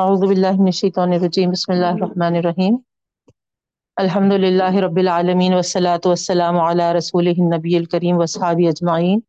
[0.00, 2.76] اعوذ باللہ من الشیطان الرجیم، بسم اللہ الرحمن الرحیم.
[3.96, 9.20] الحمد للہ رب العالمین والصلاة والسلام علی رسول النبی الکریم واصحابہ اجمعین.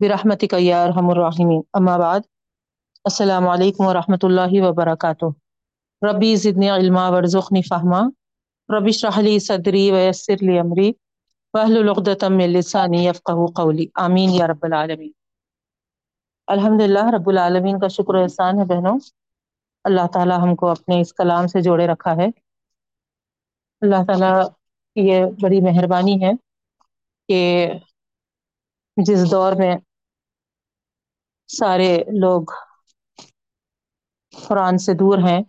[0.00, 1.60] برحمتک یا ارحم الراحمین.
[1.80, 2.20] اما بعد،
[3.04, 5.30] السلام علیکم ورحمۃ اللہ وبرکاتہ.
[6.02, 8.02] ربی زدنی علما، ورزقنی فہما.
[8.76, 10.92] ربی اشرح لی صدری ویسر لی امری.
[11.54, 13.86] واحلل عقدۃ من لسانی یفقهوا قولی.
[14.08, 15.12] آمین یا رب العالمین.
[16.48, 18.98] الحمد للہ رب العالمین کا شکر و احسان ہے بہنوں.
[19.84, 22.26] اللہ تعالی ہم کو اپنے اس کلام سے جوڑے رکھا ہے۔
[23.80, 24.48] اللہ تعالی
[24.94, 26.30] کی یہ بڑی مہربانی ہے
[27.28, 27.70] کہ
[28.96, 29.76] جس دور میں
[31.48, 32.42] سارے لوگ
[34.48, 35.42] قرآن سے دور ہیں،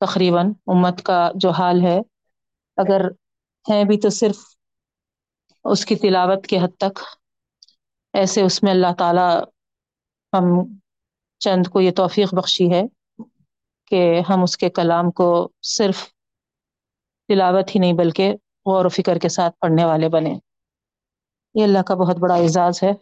[0.00, 1.98] تقریباً امت کا جو حال ہے،
[2.76, 3.00] اگر
[3.70, 4.36] ہیں بھی تو صرف
[5.64, 6.98] اس کی تلاوت کے حد تک۔
[8.12, 9.40] ایسے اس میں اللہ تعالی
[10.32, 10.44] ہم
[11.38, 12.97] چند کو یہ توفیق بخشی ہے۔
[13.90, 16.04] کہ ہم اس کے کلام کو صرف
[17.28, 18.34] تلاوت ہی نہیں بلکہ
[18.66, 20.38] غور و فکر کے ساتھ پڑھنے والے بنے
[21.54, 22.92] یہ اللہ کا بہت بڑا اعزاز ہے۔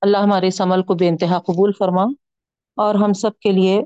[0.00, 2.02] اللہ ہمارے اس عمل کو بے انتہا قبول فرما
[2.76, 3.82] اور ہم سب کے لیے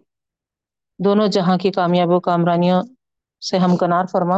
[1.05, 2.83] دونوں جہاں کی کامیاب و کامرانیوں
[3.51, 4.37] سے ہم کنار فرما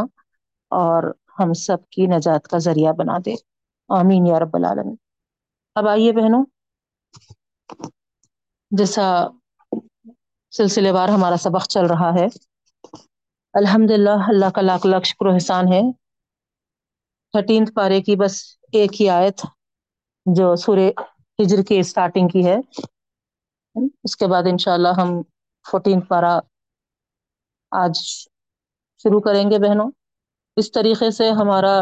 [0.71, 3.35] اور ہم سب کی نجات کا ذریعہ بنا دے۔
[3.89, 4.97] آمین یا رب العالمین۔
[5.75, 6.45] اب آئیے بہنوں،
[8.71, 9.27] جیسا
[10.55, 12.27] سلسلے وار ہمارا سبق چل رہا ہے۔
[13.55, 15.81] الحمد للہ اللہ کا لاکھ لاکھ شکر و احسان ہے۔
[17.35, 18.35] تھرٹینتھ پارے کی بس
[18.73, 19.37] ایک ہی آیت
[20.27, 20.89] جو سورہ
[21.39, 22.57] ہجر کی اسٹارٹنگ کی ہے۔
[24.05, 25.11] اس کے بعد انشاءاللہ ہم
[25.65, 26.35] فورٹین پارا
[27.73, 27.95] آج
[29.01, 29.91] شروع کریں گے بہنوں۔
[30.57, 31.75] اس طریقے سے ہمارا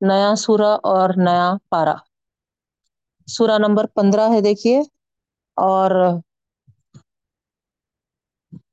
[0.00, 1.94] نیا سورہ اور نیا پارا
[3.28, 4.78] سورہ نمبر پندرہ ہے دیکھیے۔
[5.56, 5.90] اور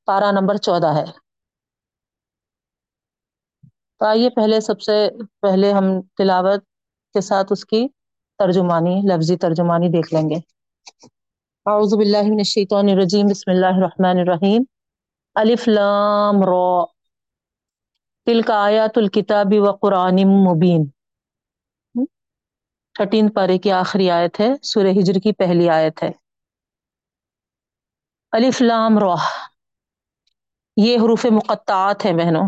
[0.06, 1.06] پارا نمبر چودہ ہے۔
[4.00, 5.10] تو آئیے پہلے سب سے
[5.42, 6.64] پہلے ہم تلاوت
[7.14, 7.88] کے ساتھ اس کی
[8.38, 10.36] ترجمانی، لفظی ترجمانی دیکھ لیں گے۔
[11.66, 14.64] اعوذ باللہ من الشیطان الرجیم، بسم اللہ الرحمن الرحیم۔
[15.36, 16.86] الف لام را۔
[18.26, 20.86] تلک آیات الکتاب و قرآن مبین۔
[22.94, 26.12] تھرٹین پارے کی آخری آیت ہے، سورہ ہجر کی پہلی آیت ہے۔
[28.32, 29.16] الف لام را۔
[30.78, 32.48] یہ حروف مقطعات ہیں بہنوں۔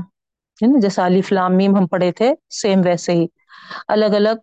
[0.81, 3.25] جیسا الف لام میم ہم پڑھے تھے سیم ویسے ہی۔
[3.87, 4.39] الگ الگ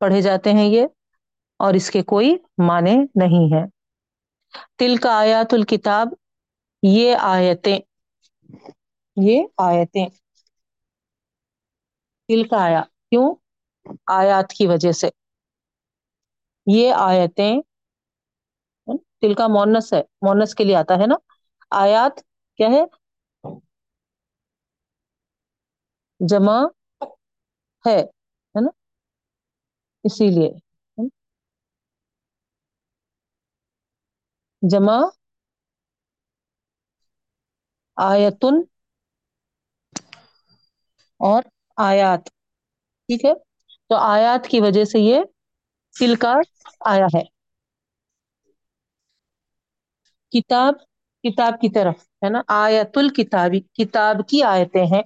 [0.00, 0.86] پڑھے جاتے ہیں یہ،
[1.58, 2.36] اور اس کے کوئی
[2.66, 3.64] معنی نہیں ہے۔
[4.78, 6.08] تل کا آیات الکتاب،
[6.82, 7.78] یہ آیتیں
[9.16, 10.06] یہ آیتیں۔
[12.28, 13.34] تل کا آیا، کیوں؟
[14.06, 15.08] آیات کی وجہ سے۔
[16.66, 17.60] یہ آیتیں
[19.20, 21.14] تل کا مونس ہے، مونس کے لیے آتا ہے نا۔
[21.70, 22.20] آیات
[22.56, 22.82] کیا ہے؟
[26.28, 26.58] جمع
[27.84, 28.02] ہے
[28.60, 28.70] نا؟
[30.04, 30.50] اسی لیے
[34.62, 35.00] جمع
[37.96, 38.54] آیتن
[41.20, 41.42] اور
[41.76, 42.28] آیات،
[43.08, 43.32] ٹھیک ہے؟
[43.88, 45.20] تو آیات کی وجہ سے یہ
[45.98, 46.34] فل کا
[46.80, 47.24] آیا ہے۔
[50.30, 50.74] کتاب
[51.24, 55.02] کتاب کی طرف، ہے نا؟ آیت الکتابی کتاب کی آیتیں ہیں۔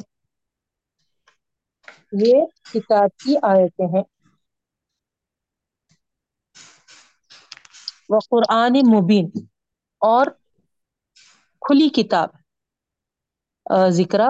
[2.12, 2.38] یہ
[2.72, 4.02] کتاب کی آیتیں ہیں۔
[8.10, 9.26] وہ قرآن مبین
[10.00, 10.26] اور
[11.62, 12.28] کھلی کتاب۔
[13.91, 14.20] ذکر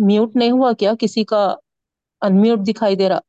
[0.00, 1.42] میوٹ نہیں ہوا کیا؟ کسی کا
[2.22, 3.20] انمیوٹ دکھائی دے رہا۔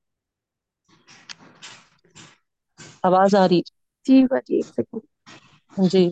[3.04, 3.62] آواز آ رہی۔
[4.06, 5.04] جی باجی ایک سیکنڈ
[5.90, 6.04] جی۔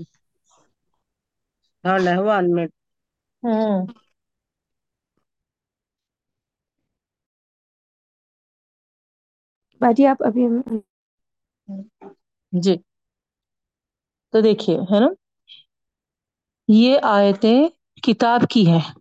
[1.84, 2.72] ہاں ہوا انمیٹ
[3.44, 3.79] ہوں۔
[9.81, 10.44] باجی، آپ ابھی
[12.51, 12.78] جی۔
[14.31, 15.07] تو دیکھیے، ہے نا؟
[16.68, 17.68] یہ آیتیں
[18.04, 18.92] کتاب کی ہے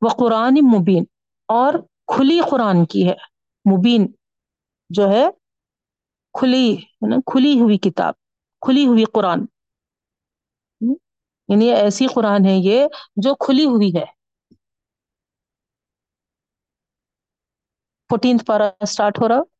[0.00, 1.04] وہ قرآن مبین
[1.46, 1.74] اور
[2.06, 3.14] کھلی قرآن کی ہے۔
[3.76, 4.12] مبین
[4.90, 5.26] جو ہے،
[6.32, 8.14] کھلی، ہے نا؟ کھلی ہوئی کتاب،
[8.60, 9.38] کھلی ہوئی قرآن۔
[11.48, 12.86] یعنی ایسی قرآن ہے یہ
[13.16, 14.04] جو کھلی ہوئی ہے۔
[18.10, 19.55] فورٹینتھ پارا اسٹارٹ ہو رہا۔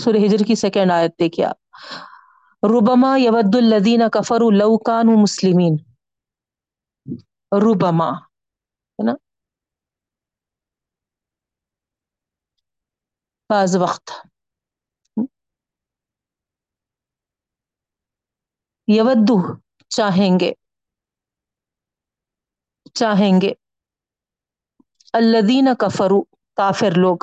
[0.00, 1.56] سورہ ہجر کی سیکنڈ آیت دیکھیے آپ۔
[2.62, 5.76] ربما یود الذین کفروا لو مسلمین۔
[7.52, 9.12] ربما، ہے نا؟
[13.50, 14.10] بعض وقت۔
[18.88, 19.38] یودو،
[19.88, 20.52] چاہیں گے۔
[22.94, 23.52] چاہیں گے۔
[25.12, 26.22] الدین کفرو
[26.56, 27.16] کافر لوگ۔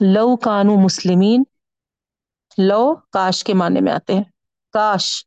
[0.00, 1.42] لو کانو مسلمین،
[2.58, 4.24] لو کاش کے معنی میں آتے ہیں۔
[4.72, 5.26] کاش،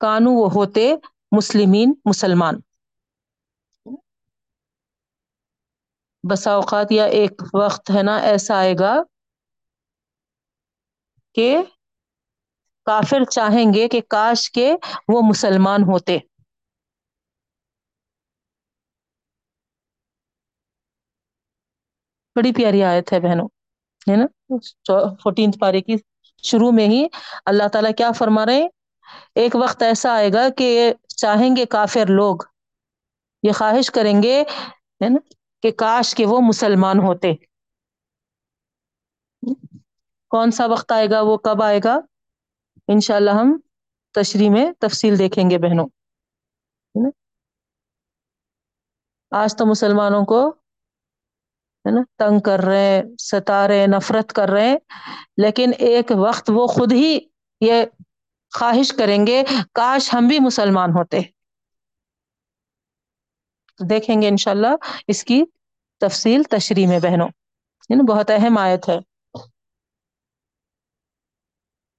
[0.00, 0.94] کانو وہ ہوتے
[1.36, 2.54] مسلمین، مسلمان۔
[6.30, 8.96] بسا اوقات یا ایک وقت ہے نا، ایسا آئے گا
[11.34, 11.58] کہ
[12.84, 14.74] کافر چاہیں گے کہ کاش کے
[15.08, 16.18] وہ مسلمان ہوتے۔
[22.36, 23.48] بڑی پیاری آیت ہے بہنوں۔
[24.10, 24.26] ہے نا؟
[25.22, 25.96] فورٹینتھ پارے کی
[26.42, 27.06] شروع میں ہی
[27.44, 28.68] اللہ تعالیٰ کیا فرما رہے ہیں؟
[29.34, 30.68] ایک وقت ایسا آئے گا کہ
[31.16, 32.36] چاہیں گے کافر لوگ
[33.42, 34.42] یہ خواہش کریں گے،
[35.00, 35.18] ہے نا؟
[35.62, 37.32] کہ کاش کے وہ مسلمان ہوتے۔
[40.30, 41.98] کون سا وقت آئے گا؟ وہ کب آئے گا؟
[42.88, 43.58] انشاءاللہ ہم
[44.14, 45.86] تشریح میں تفصیل دیکھیں گے بہنوں
[49.32, 50.54] آج تو مسلمانوں کو
[51.88, 54.78] ہے نا، تنگ کر رہے ہیں ستا رہے نفرت کر رہے ہیں،
[55.36, 57.18] لیکن ایک وقت وہ خود ہی
[57.60, 57.84] یہ
[58.58, 59.42] خواہش کریں گے،
[59.74, 61.20] کاش ہم بھی مسلمان ہوتے۔
[63.90, 64.76] دیکھیں گے انشاءاللہ
[65.06, 65.44] اس کی
[66.00, 67.28] تفصیل تشریح میں بہنوں۔
[68.08, 68.98] بہت اہم آیت ہے۔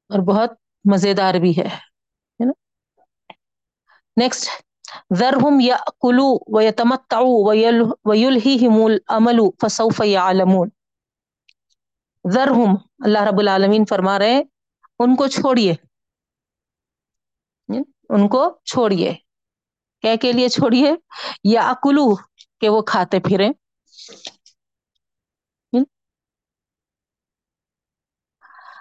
[0.09, 0.49] اور بہت
[0.91, 1.69] مزیدار بھی ہے۔
[4.17, 4.49] نیکسٹ
[5.15, 7.53] ذرهم يأكلوا ويتمتعوا
[8.05, 10.69] ويلههم الأمل فسوف يعلمون
[12.31, 14.43] ذرهم اللہ رب العالمین فرما رہے ہیں،
[14.99, 15.73] ان کو چھوڑیے۔
[18.09, 19.13] ان کو چھوڑیے۔
[20.01, 20.93] کیا کے لیے چھوڑیے؟
[21.43, 22.15] یا اکلو
[22.61, 23.49] کہ وہ کھاتے پھریں۔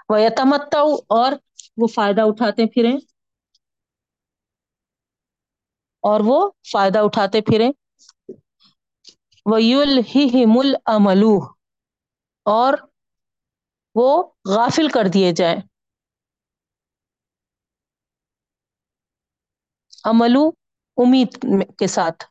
[0.08, 1.32] وہ یتمتا اور
[1.76, 3.17] وہ فائدہ اٹھاتے پھریں۔
[6.00, 7.72] اور وہ فائدہ اٹھاتے پھریں۔
[10.46, 10.74] مل
[12.44, 12.74] اور
[13.94, 14.22] وہ
[14.54, 15.60] غافل کر دیے جائیں۔
[20.04, 20.48] عملو
[20.96, 21.36] امید
[21.78, 22.24] کے ساتھ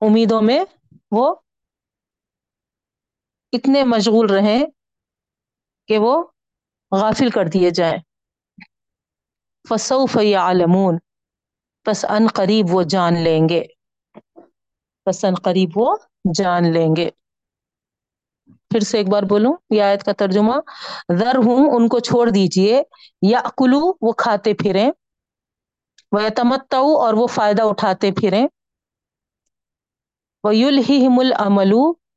[0.00, 0.64] امیدوں میں
[1.10, 1.34] وہ
[3.52, 4.64] اتنے مشغول رہیں
[5.86, 6.24] کہ وہ
[7.00, 7.98] غافل کر دیے جائیں۔
[9.68, 10.98] فصوف عالمون
[11.86, 13.62] پس ان قریب وہ جان لیں گے۔
[15.06, 15.96] پس ان قریب وہ
[16.34, 17.10] جان لیں گے۔
[18.70, 20.54] پھر سے ایک بار بولوں، یہ آیت کا ترجمہ،
[21.18, 22.82] ذر ہوں ان کو چھوڑ دیجیے
[23.22, 24.90] یا کلو وہ کھاتے پھریں
[26.12, 28.46] وہ تمت اور وہ فائدہ اٹھاتے پھریں۔
[30.44, 31.32] وہ یل ہی مل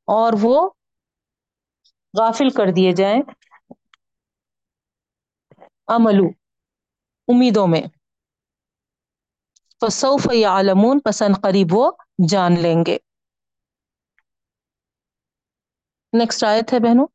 [0.08, 0.70] اور وہ
[2.14, 3.22] غافل کر دیے جائیں۔
[5.88, 6.28] عملو،
[7.28, 7.82] امیدوں میں۔
[9.82, 11.86] فصوف عالمون پسند قریب وہ
[12.30, 12.98] جان لیں گے۔
[16.14, 17.08] نیکسٹ آیت ہے بہنوں۔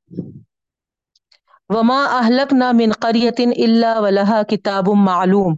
[1.70, 5.52] وما اہلک نہ من قریت اللہ ولہ کتاب معلوم۔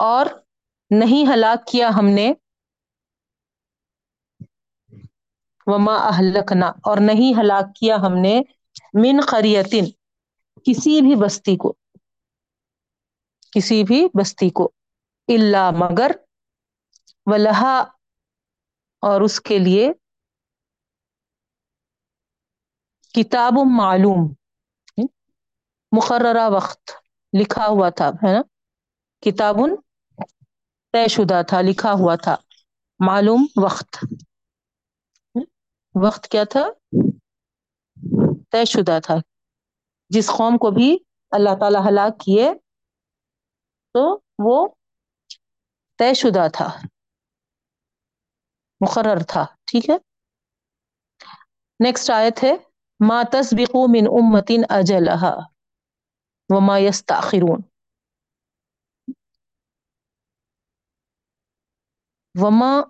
[0.00, 0.26] اور
[0.90, 2.32] نہیں ہلاک کیا ہم نے۔
[5.66, 8.34] وما اہلکنا اور نہیں ہلاک کیا ہم نے۔
[8.94, 9.84] من قریتن
[10.66, 11.72] کسی بھی بستی کو۔
[13.52, 14.70] کسی بھی بستی کو
[15.28, 16.10] اللہ مگر
[17.26, 17.78] ولہا،
[19.02, 19.92] اور اس کے لیے
[23.14, 24.32] کتاب معلوم،
[25.92, 26.90] مقررہ وقت
[27.32, 28.42] لکھا ہوا تھا، ہے نا؟
[29.22, 29.56] کتاب
[30.92, 32.36] طے شدہ تھا، لکھا ہوا تھا،
[33.00, 34.04] معلوم وقت۔
[35.94, 36.64] وقت کیا تھا؟
[38.50, 39.16] طے شدہ تھا۔
[40.10, 40.96] جس قوم کو بھی
[41.30, 42.48] اللہ تعالی ہلاک کیے
[43.98, 44.68] تو وہ
[45.98, 46.68] طے شدہ تھا۔
[48.80, 49.94] مقرر تھا، ٹھیک ہے؟
[51.84, 52.56] نیکسٹ آئے تھے
[53.08, 55.34] ما تسبقو من امتن اجلہا
[56.48, 57.60] وما یستاخرون
[62.40, 62.80] وما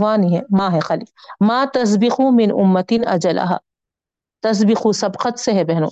[0.00, 1.04] وانی ہے ماں ہے خالی۔
[1.48, 3.58] ما تسبقو من امتن اجلہا۔
[4.40, 5.90] تسبقو سبقت سے ہے بہنوں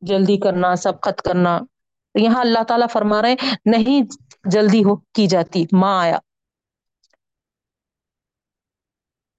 [0.00, 1.58] جلدی کرنا، سبقت کرنا۔
[2.14, 4.00] یہاں اللہ تعالیٰ فرما رہے ہیں، نہیں
[4.50, 6.18] جلدی ہو، کی جاتی، ماں آیا۔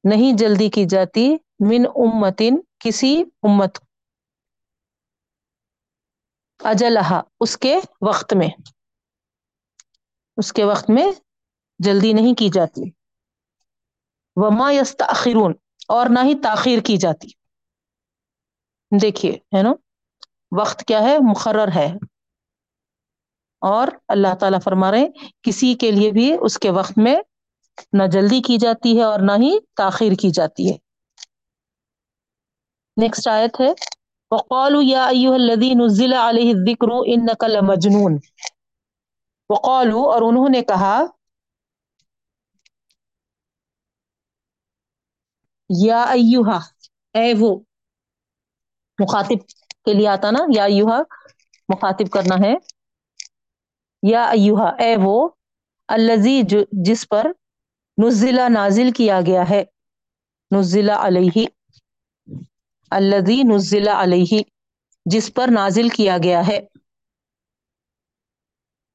[0.04, 3.78] نہیں جلدی کی جاتی، من امتن، کسی امت۔
[6.64, 8.50] اجلہا، اس کے وقت میں۔
[10.38, 11.12] اس کے وقت میں
[11.80, 12.82] جلدی نہیں کی جاتی۔
[14.36, 15.54] وما یستاخرون
[15.88, 17.28] اور نہ ہی تاخیر کی جاتی۔
[19.02, 19.74] دیکھیے، ہے نا؟
[20.62, 22.13] وقت کیا ہے؟ مقرر ہے۔
[23.64, 25.10] اور اللہ تعالیٰ فرما رہے ہیں،
[25.42, 27.16] کسی کے لیے بھی اس کے وقت میں
[27.94, 30.78] نہ جلدی کی جاتی ہے اور نہ ہی تاخیر کی جاتی ہے۔
[32.98, 33.70] نیکسٹ آیت ہے،
[34.32, 38.18] وقالوا یا ایوہ الذی نزل علیہ الذکر انکا لمجنون۔
[39.50, 41.04] وقالوا، اور انہوں نے کہا،
[45.70, 46.60] یا ایوہا
[47.14, 47.60] اے وہ
[49.00, 49.40] مخاطب
[49.86, 51.00] کے لیے آتا نا، یا ایوہا
[51.70, 52.54] مخاطب کرنا ہے۔
[54.04, 55.30] یا ایوہا، اے وہ
[55.88, 56.42] الذی
[56.72, 57.26] جس پر
[58.06, 59.64] نزلہ نازل کیا گیا ہے۔
[60.52, 61.46] نزلہ علیہ
[62.92, 64.42] الذی نزلہ علیہ،
[65.06, 66.60] جس پر نازل کیا گیا ہے۔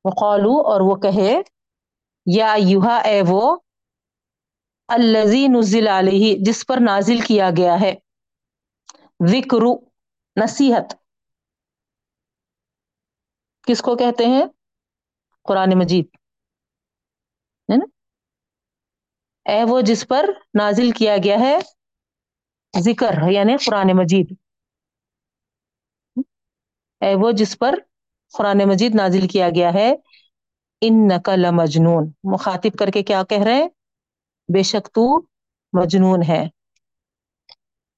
[0.05, 1.41] وقالو، اور وہ کہے،
[2.27, 3.57] یا ایوہا، اے وہ
[4.89, 7.95] الذی نزل علیہ، جس پر نازل کیا گیا ہے۔
[9.29, 9.63] ذکر
[10.37, 10.95] نصیحت۔
[13.67, 14.45] کس کو کہتے ہیں؟
[15.49, 16.07] قرآن مجید،
[17.69, 17.87] ہے نا؟
[19.47, 20.25] اے وہ جس پر
[20.55, 21.59] نازل کیا گیا ہے
[22.81, 24.27] ذکر یعنی قرآن مجید۔
[27.01, 27.75] اے وہ جس پر
[28.39, 29.95] قرآن مجید نازل کیا گیا ہے
[30.81, 33.69] ان نقل مجنون مخاطب کر کے کیا کہہ رہے ہیں؟
[34.49, 35.05] بے شک تو
[35.73, 36.43] مجنون ہے۔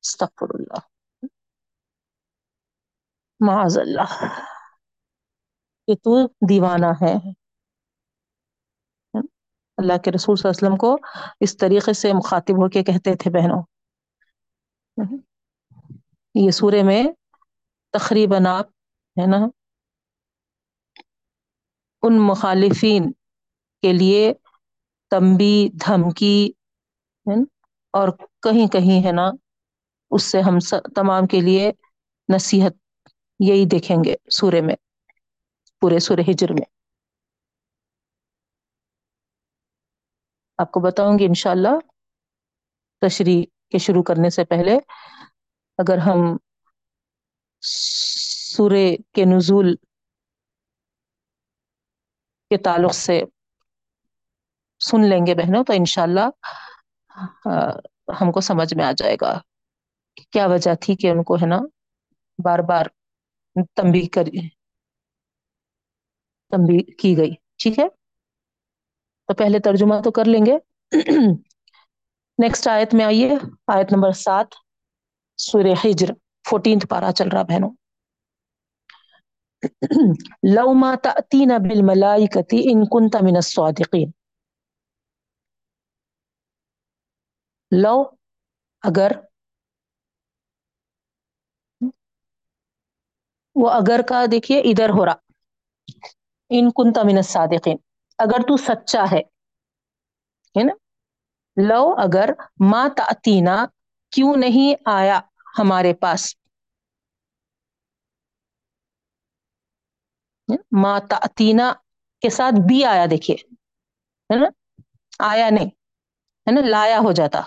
[0.04, 0.80] استغفر اللہ۔
[3.40, 4.10] معاذ اللہ۔
[5.86, 7.14] کہ تو دیوانہ ہے۔
[9.80, 10.96] اللہ کے رسول صلی اللہ علیہ وسلم کو
[11.40, 13.62] اس طریقے سے مخاطب ہو کے کہتے تھے بہنوں۔
[16.34, 17.02] یہ سورے میں
[17.94, 18.66] تقریباً آپ
[19.16, 19.40] ہے نا
[22.02, 23.10] ان مخالفین
[23.82, 24.22] کے لیے
[25.12, 26.36] تمبی دھمکی
[27.94, 28.08] اور
[28.42, 29.30] کہیں کہیں ہے نا
[30.10, 30.58] اس سے ہم
[30.94, 31.70] تمام کے لیے
[32.28, 32.74] نصیحت
[33.40, 34.74] یہی دیکھیں گے سورے میں
[35.82, 36.66] پورے سورہ ہجر میں۔
[40.60, 41.74] آپ کو بتاؤں گی انشاءاللہ
[43.02, 44.76] تشریح کے شروع کرنے سے پہلے
[45.78, 46.36] اگر ہم
[47.62, 49.74] سورے کے نزول
[52.50, 53.20] کے تعلق سے
[54.80, 56.28] سن لیں گے بہنوں تو انشاءاللہ
[58.20, 59.32] ہم کو سمجھ میں آ جائے گا
[60.32, 61.58] کیا وجہ تھی کہ ان کو ہے نا
[62.38, 62.86] بار بار
[63.76, 64.48] تمبی کری
[66.52, 67.86] تمبی کی گئی، ٹھیک ہے؟
[69.30, 70.56] تو پہلے ترجمہ تو کر لیں گے۔
[72.38, 73.28] نیکسٹ آیت میں آئیے۔
[73.66, 74.54] آیت نمبر سات
[75.38, 76.12] سور ہجر
[76.44, 77.70] فورٹینتھ پارا چل رہا بہنوں۔
[80.54, 84.10] لو ما تأتینا بالملائکتی ان کنت من الصادقین۔
[87.72, 87.96] لو
[88.82, 89.12] اگر،
[93.56, 95.14] وہ اگر کا دیکھیے، ادھر ہو رہا۔
[96.50, 97.76] ان کنت من الصادقین۔
[98.20, 99.20] اگر تو سچا ہے
[100.64, 100.72] نا؟
[101.56, 102.30] لو اگر
[102.70, 103.56] ما تأتینا
[104.12, 105.20] کیوں نہیں آیا
[105.58, 106.34] ہمارے پاس؟
[110.72, 111.72] ما تأتینا
[112.22, 113.36] کے ساتھ بھی آیا، دیکھیے،
[114.30, 114.48] ہے نا؟
[115.18, 115.70] آیا نہیں،
[116.46, 117.40] ہے نا؟ لایا ہو جاتا۔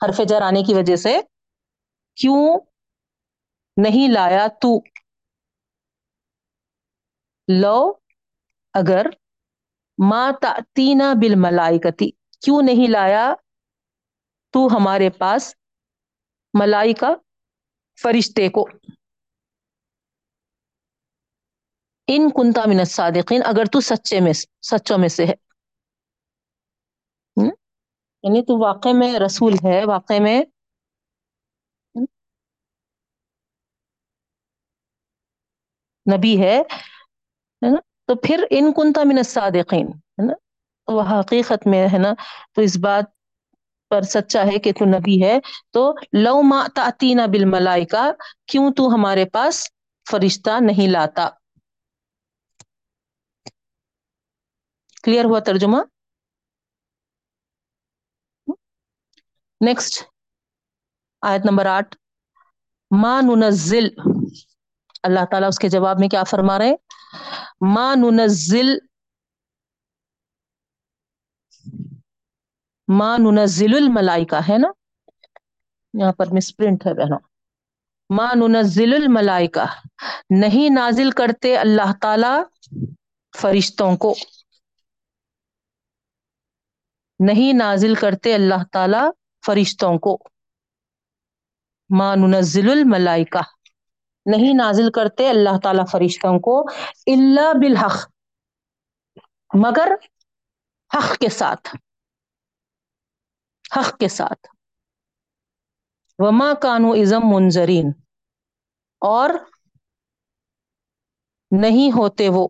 [0.00, 1.18] حرف جر آنے کی وجہ سے
[2.18, 2.60] کیوں
[3.76, 4.78] نہیں لایا تو؟
[7.48, 7.92] لو
[8.74, 9.06] اگر
[9.98, 13.34] ما تأتینا بالملائکتی کیوں نہیں لایا
[14.50, 15.54] تو ہمارے پاس
[16.60, 17.14] ملائکہ
[18.02, 18.68] فرشتے کو؟
[22.06, 25.34] ان کنتا من الصادقین، اگر تو سچے میں سچوں میں سے ہے۔
[28.22, 30.42] یعنی تو واقع میں رسول ہے واقع میں۔
[36.16, 36.62] نبی ہے
[37.62, 40.32] نا؟ تو پھر ان کنتا من الصادقین، ہے نا؟
[40.92, 42.12] وہ حقیقت میں ہے نا،
[42.52, 43.04] تو اس بات
[43.90, 45.38] پر سچا ہے کہ تو نبی ہے۔
[45.72, 48.10] تو لو ما تاتینا بالملائکہ،
[48.46, 49.68] کیوں تو ہمارے پاس
[50.10, 51.28] فرشتہ نہیں لاتا؟
[55.02, 55.76] کلیئر ہوا ترجمہ؟
[59.60, 60.02] نیکسٹ
[61.22, 61.96] آیت نمبر آٹھ۔
[62.90, 63.88] ما ننزل،
[65.02, 66.76] اللہ تعالیٰ اس کے جواب میں کیا فرما رہے ہیں؟
[67.60, 68.78] ما ننزل
[72.88, 74.68] ما ننزل الملائکہ، ہے نا؟
[75.92, 77.18] یہاں پر مس پرنٹ ہے بہنوں۔
[78.16, 79.64] ما ننزل الملائکہ،
[80.30, 82.64] نہیں نازل کرتے اللہ تعالی
[83.40, 84.14] فرشتوں کو۔
[87.18, 89.10] نہیں نازل کرتے اللہ تعالی
[89.46, 90.18] فرشتوں کو۔
[91.98, 93.57] ما ننزل الملائکہ
[94.32, 96.60] نہیں نازل کرتے اللہ تعالی فرشتوں کو
[97.06, 98.10] اللہ بالحق،
[99.54, 99.88] مگر
[100.94, 101.76] حق کے ساتھ۔
[103.76, 104.46] حق کے ساتھ۔
[106.18, 107.92] وما کانو ازم منظرین
[109.00, 109.30] اور
[111.50, 112.48] نہیں ہوتے وہ۔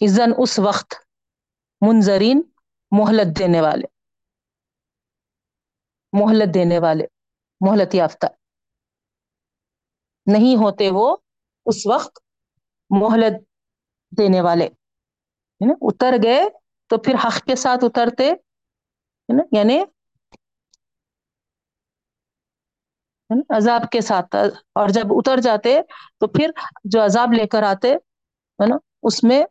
[0.00, 0.94] ازن اس وقت
[1.80, 2.42] منظرین
[2.90, 3.86] مہلت دینے والے۔
[6.12, 7.06] مہلت دینے والے،
[7.60, 8.26] مہلت یافتہ۔
[10.26, 11.16] نہیں ہوتے وہ
[11.66, 12.18] اس وقت
[12.90, 13.42] مہلت
[14.18, 14.68] دینے والے۔
[15.80, 16.44] اتر گئے
[16.86, 18.32] تو پھر حق کے ساتھ اترتے۔
[19.52, 19.80] یعنی
[23.56, 24.36] عذاب کے ساتھ۔
[24.74, 25.80] اور جب اتر جاتے
[26.18, 26.50] تو پھر
[26.84, 29.44] جو عذاب لے کر آتے، ہے نا؟ اس میں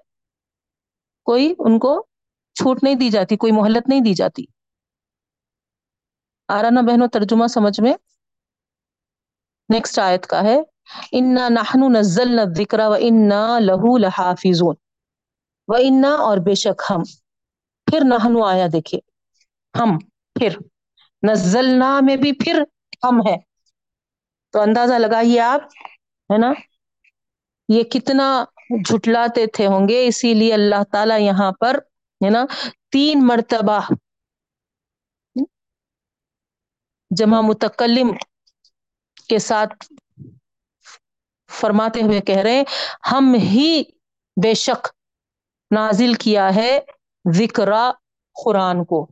[1.24, 2.06] کوئی ان کو
[2.54, 4.46] چھوٹ نہیں دی جاتی، کوئی مہلت نہیں دی جاتی۔
[6.48, 7.94] آرانا بہنوں، ترجمہ سمجھ میں
[9.70, 10.58] نیکسٹ آیت کا ہے
[11.12, 14.76] انا نحن نزلنا الذکر و انا لہو لحافظون
[15.68, 17.04] و انا اور بے شک ہم
[17.88, 19.00] پھر نحنو آیا دیکھیے
[19.74, 19.98] ہم
[20.36, 20.58] پھر
[21.24, 22.62] نزلنا میں بھی پھر
[23.04, 23.36] ہم ہے
[24.54, 25.62] تو اندازہ لگائیے آپ،
[26.30, 26.52] ہے نا؟
[27.70, 28.28] یہ کتنا
[28.84, 31.80] جھٹلاتے تھے ہوں گے، اسی لیے اللہ تعالی یہاں پر،
[32.22, 32.46] ہے نا؟
[32.92, 33.80] تین مرتبہ
[37.12, 38.12] جمع متکلم
[39.29, 39.93] کے ساتھ
[41.50, 42.63] فرماتے ہوئے کہہ رہے
[43.12, 43.83] ہم ہی
[44.43, 44.88] بے شک
[45.71, 46.79] نازل کیا ہے
[47.33, 47.69] ذکر
[48.45, 49.07] قرآن کو۔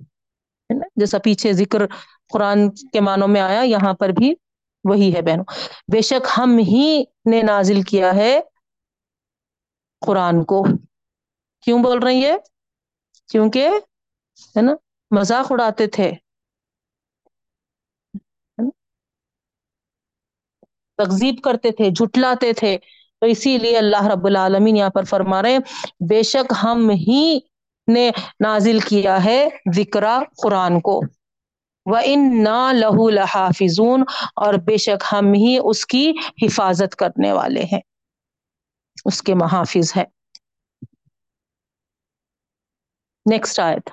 [0.95, 1.81] جیسا پیچھے ذکر
[2.33, 4.33] قرآن کے معنوں میں آیا، یہاں پر بھی
[4.83, 5.45] وہی ہے بہنوں۔
[5.93, 8.39] بے شک ہم ہی نے نازل کیا ہے
[10.05, 10.65] قرآن کو۔
[11.62, 12.36] کیوں بول رہی ہے
[13.29, 13.69] کیونکہ،
[14.57, 14.71] ہے نا،
[15.12, 16.12] مذاق اڑاتے تھے۔
[20.98, 22.77] تقزیب کرتے تھے، جھٹلاتے تھے۔
[23.22, 25.58] تو اسی لیے اللہ رب العالمین یہاں پر فرما رہے
[26.10, 27.39] بے شک ہم ہی
[27.93, 30.04] نے نازل کیا ہے ذکر
[30.43, 31.02] قرآن کو۔
[31.86, 34.04] وہ ان نہ لہو لحافظون،
[34.36, 37.80] اور بے شک ہم ہی اس کی حفاظت کرنے والے ہیں۔
[39.06, 40.06] اس کے محافظ ہیں۔
[43.32, 43.89] نیکسٹ آیت۔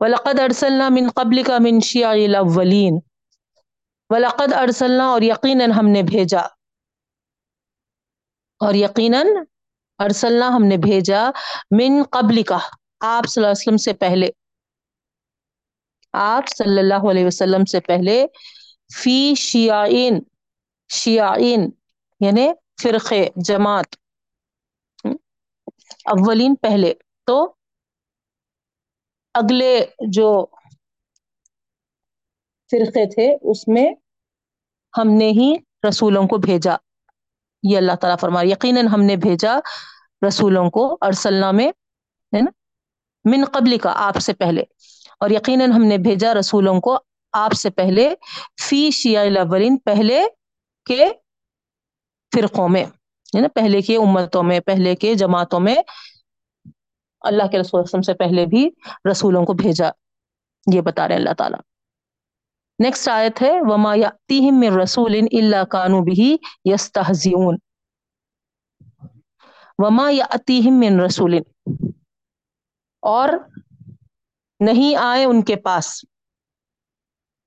[0.00, 3.09] وَلَقَدْ أَرْسَلْنَا مِن قَبْلِكَ مِن شِيَعِ الْأَوَّلِينَ۔
[4.10, 6.40] وَلَقَدْ أَرْسَلْنَا اور یقیناً ہم نے بھیجا۔
[8.60, 9.26] اور یقیناً
[9.98, 11.30] ارسلنا ہم نے بھیجا
[11.70, 12.58] من قبل کا
[13.00, 14.26] آپ صلی اللہ علیہ وسلم سے پہلے۔
[16.12, 18.26] آپ صلی اللہ علیہ وسلم سے پہلے
[19.02, 20.20] فی شیعین
[20.88, 21.70] شیعین
[22.20, 22.48] یعنی
[22.82, 23.96] فرقے، جماعت۔
[26.04, 26.92] اولین پہلے۔
[27.24, 27.54] تو
[29.34, 30.46] اگلے جو
[32.70, 33.94] فرقے تھے، اس میں
[34.98, 35.54] ہم نے ہی
[35.88, 36.76] رسولوں کو بھیجا۔
[37.62, 39.58] یہ اللہ تعالیٰ فرما، یقیناً ہم نے بھیجا
[40.28, 41.68] رسولوں کو ارسلنا میں،
[42.36, 42.50] ہے نا؟
[43.24, 44.62] من قبل کا آپ سے پہلے۔
[45.20, 46.98] اور یقیناً ہم نے بھیجا رسولوں کو
[47.32, 48.14] آپ سے پہلے،
[48.68, 50.22] فی شیع الاولین، پہلے
[50.84, 51.06] کے
[52.34, 52.84] فرقوں میں۔
[53.36, 55.76] ہے نا؟ پہلے کے امتوں میں، پہلے کے جماعتوں میں
[57.20, 58.70] اللہ کے رسول سے پہلے بھی
[59.10, 59.90] رسولوں کو بھیجا۔
[60.74, 61.60] یہ بتا رہے اللہ تعالیٰ۔
[62.80, 66.28] نیکسٹ آیت ہے وما یاتیہم من رسول الا کانوا به
[66.66, 67.58] یستہزئون
[69.78, 71.36] وما یاتیہم من رسول
[73.02, 73.28] اور
[74.60, 75.92] نہیں آئے ان کے پاس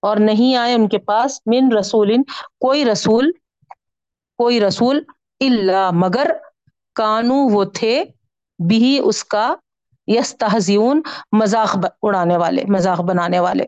[0.04, 2.15] اور نہیں آئے ان کے پاس من رسول
[2.62, 3.32] کوئی رسول
[4.39, 5.04] کوئی رسول
[5.41, 6.32] الا مگر
[6.96, 8.04] کانو وہ تھے
[8.60, 9.54] بھی اس کا
[10.08, 11.02] یس تہذیون
[11.34, 13.65] مذاق اڑانے والے مذاق بنانے والے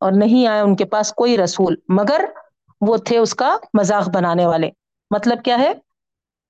[0.00, 2.24] اور نہیں آئے ان کے پاس کوئی رسول، مگر
[2.80, 4.70] وہ تھے اس کا مذاق بنانے والے۔
[5.10, 5.72] مطلب کیا ہے؟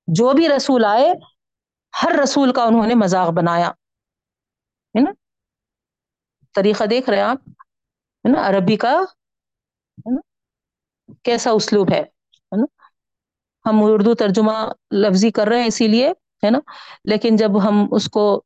[0.07, 1.13] جو بھی رسول آئے،
[2.03, 3.69] ہر رسول کا انہوں نے مذاق بنایا۔
[4.97, 5.11] ہے نا؟
[6.53, 10.21] طریقہ دیکھ رہے آپ۔ ہے نا؟ عربی کا، ہے نا؟
[11.23, 12.03] کیسا اسلوب ہے
[12.57, 12.65] نا؟
[13.69, 16.09] ہم اردو ترجمہ لفظی کر رہے ہیں اسی لیے،
[16.45, 16.59] ہے نا؟
[17.03, 18.43] لیکن جب ہم اس کو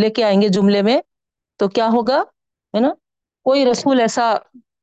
[0.00, 1.00] لے کے آئیں گے جملے میں،
[1.56, 2.18] تو کیا ہوگا؟
[2.74, 2.88] ہے نا؟
[3.46, 4.34] کوئی رسول ایسا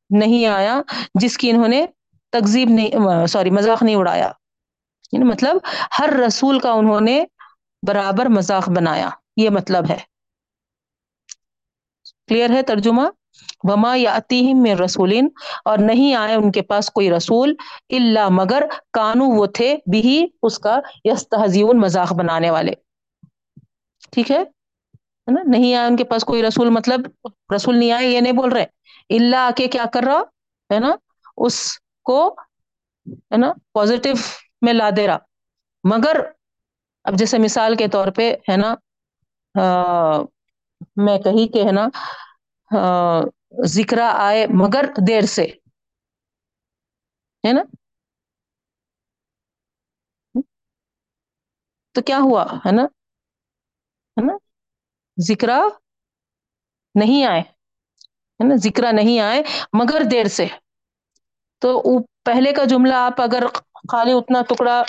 [0.10, 0.82] نہیں آیا
[1.22, 1.86] جس کی انہوں نے
[2.32, 4.32] تقزیب نہیں، سوری، مذاق نہیں اڑایا۔
[5.12, 5.58] یعنی مطلب
[6.00, 7.26] ہر رسول کا انہوں نے
[7.88, 9.98] برابر مذاق بنایا، یہ مطلب ہے۔
[12.28, 13.02] کلیئر ہے ترجمہ؟
[13.64, 14.20] وما یا
[14.54, 15.30] میں رسولین
[15.66, 17.56] اور نہیں آئے ان کے پاس کوئی رسول
[17.90, 22.72] اللہ مگر کانو وہ تھے بھی اس کا یس تہذیون مذاق بنانے والے۔
[24.12, 24.44] ٹھیک ہے؟
[25.28, 27.08] نا نہیں آئے ان کے پاس کوئی رسول مطلب
[27.56, 28.66] رسول نہیں آئے یہ نہیں بول رہے
[29.10, 30.20] اللہ آ کے کیا کر رہا
[30.70, 30.96] ہے نا
[31.38, 31.60] اس
[32.04, 32.20] کو
[33.08, 34.10] ہے نا پوزیٹو
[34.62, 35.18] میں لا دے رہا
[35.84, 36.20] مگر
[37.06, 38.74] اب جیسے مثال کے طور پہ ہے نا
[40.98, 41.88] میں کہی کہ ہے نا
[43.68, 45.46] ذکر آئے مگر دیر سے
[47.44, 47.64] ہے نا
[51.96, 52.84] تو کیا ہوا ہے نا
[54.18, 54.38] ہے نا
[55.22, 55.50] ذکر
[56.96, 59.42] نہیں آئے، ہے نا؟ ذکر نہیں آئے
[59.74, 60.46] مگر دیر سے۔
[61.62, 63.44] تو پہلے کا جملہ آپ اگر
[63.92, 64.84] خالی اتنا ٹکڑا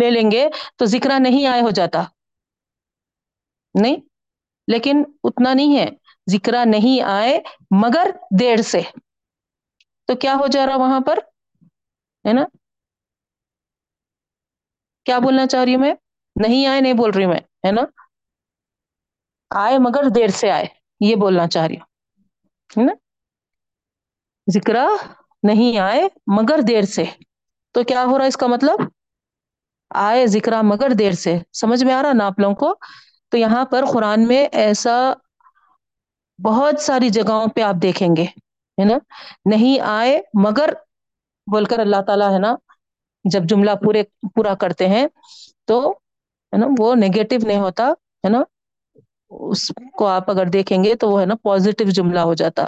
[0.00, 2.02] لے لیں گے تو ذکر نہیں آئے ہو جاتا۔
[3.74, 3.96] نہیں،
[4.66, 5.86] لیکن اتنا نہیں ہے۔
[6.30, 8.80] ذکر نہیں آئے مگر دیر سے۔
[10.06, 11.18] تو کیا ہو جا رہا وہاں پر؟
[12.28, 12.44] ہے نا؟
[15.04, 15.94] کیا بولنا چاہ رہی ہوں میں؟
[16.36, 17.82] نہیں آئے، نہیں بول رہی میں، ہے نا؟
[19.50, 20.66] آئے مگر دیر سے آئے،
[21.00, 21.84] یہ بولنا چاہ رہی ہوں۔
[22.78, 22.92] ہے نا؟
[24.52, 24.76] ذکر
[25.42, 27.04] نہیں آئے مگر دیر سے۔
[27.72, 28.78] تو کیا ہو رہا اس کا مطلب؟
[29.94, 32.74] آئے ذکر مگر دیر سے۔ سمجھ میں آ رہا نا آپ لوگوں کو؟
[33.28, 35.12] تو یہاں پر قرآن میں ایسا
[36.44, 38.94] بہت ساری جگہوں پہ آپ دیکھیں گے، ہے نا؟
[39.44, 40.70] نہیں آئے مگر
[41.50, 42.54] بول کر اللہ تعالی، ہے نا؟
[43.24, 44.02] جب جملہ پورے
[44.34, 45.06] پورا کرتے ہیں
[45.64, 45.90] تو،
[46.52, 48.38] ہے نا؟ وہ نیگیٹو نہیں ہوتا، ہے نا؟
[49.30, 52.64] اس کو آپ اگر دیکھیں گے تو وہ ہے نا پازیٹیو جملہ ہو جاتا۔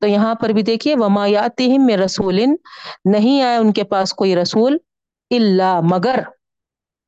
[0.00, 2.40] تو یہاں پر بھی دیکھیے ومایات میں رسول،
[3.04, 4.76] نہیں آئے ان کے پاس کوئی رسول
[5.30, 6.18] اللہ مگر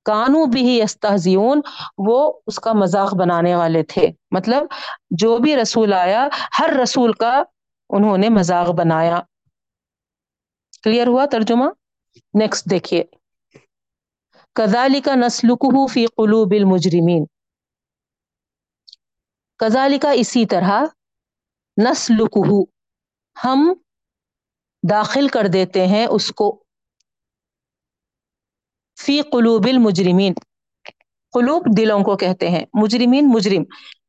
[0.04, 1.60] کانو بھی استحزیون
[1.98, 4.66] وہ اس کا مذاق بنانے والے تھے۔ مطلب
[5.10, 7.42] جو بھی رسول آیا، ہر رسول کا
[7.90, 9.20] انہوں نے مذاق بنایا۔
[10.82, 11.64] کلیئر ہوا ترجمہ؟
[12.34, 13.04] نیکسٹ دیکھیے۔
[14.56, 17.24] کزالی کا نسلک فی قلوب المجرمین۔
[19.58, 20.84] کزالی کا اسی طرح
[21.84, 22.38] نسلک
[23.44, 23.72] ہم
[24.90, 26.62] داخل کر دیتے ہیں اس کو۔
[28.98, 30.32] فی قلوب المجرمین،
[31.32, 33.62] قلوب دلوں کو کہتے ہیں۔ مجرمین مجرم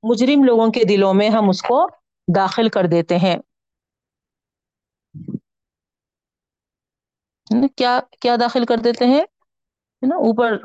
[0.04, 1.88] مجرم لوگوں کے دلوں میں ہم اس کو
[2.36, 3.36] داخل کر دیتے ہیں۔
[7.76, 9.24] کیا کیا داخل کر دیتے ہیں؟
[10.02, 10.58] نا، اوپر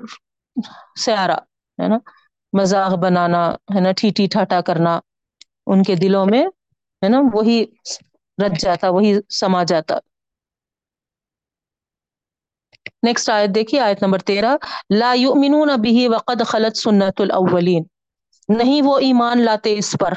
[1.01, 1.35] سیارا
[1.83, 1.99] ہے نا،
[2.53, 5.01] مذاق بنانا، ہے نا، ٹھیٹھی ٹھاٹا کرنا،
[5.67, 6.47] ان کے دلوں میں،
[7.05, 7.65] ہے نا، وہی
[8.47, 9.99] رچ جاتا، وہی سما جاتا۔
[13.03, 14.57] نیکسٹ آیت دیکھیے، آیت نمبر تیرہ۔
[14.99, 17.83] لا یؤمنون به وقد خلط سنت الاولین۔
[18.49, 20.13] نہیں وہ ایمان لاتے اس پر۔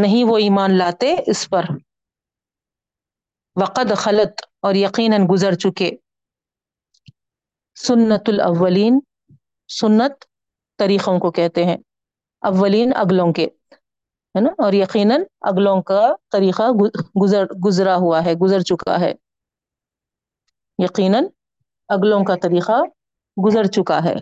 [0.00, 1.62] نہیں وہ ایمان لاتے اس پر۔
[3.56, 5.90] وقد خلط اور یقیناً گزر چکے۔
[7.86, 9.00] سنت الاولین
[9.68, 10.24] سنت
[10.78, 11.76] طریقوں کو کہتے ہیں۔
[12.40, 16.62] اولین اگلوں کے، ہے نا؟ اور یقیناً اگلوں کا طریقہ
[17.22, 19.12] گزر، گزرا ہوا ہے، گزر چکا ہے۔
[20.78, 21.24] یقیناً
[21.88, 22.82] اگلوں کا طریقہ
[23.46, 24.14] گزر چکا ہے۔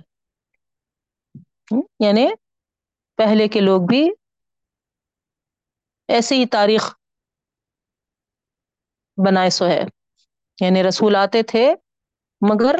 [2.01, 2.29] یعنی
[3.17, 4.11] پہلے کے لوگ بھی
[6.09, 6.95] ایسے ہی تاریخ
[9.27, 9.83] بنائے سو ہے۔
[10.61, 11.75] یعنی رسول آتے تھے
[12.51, 12.77] مگر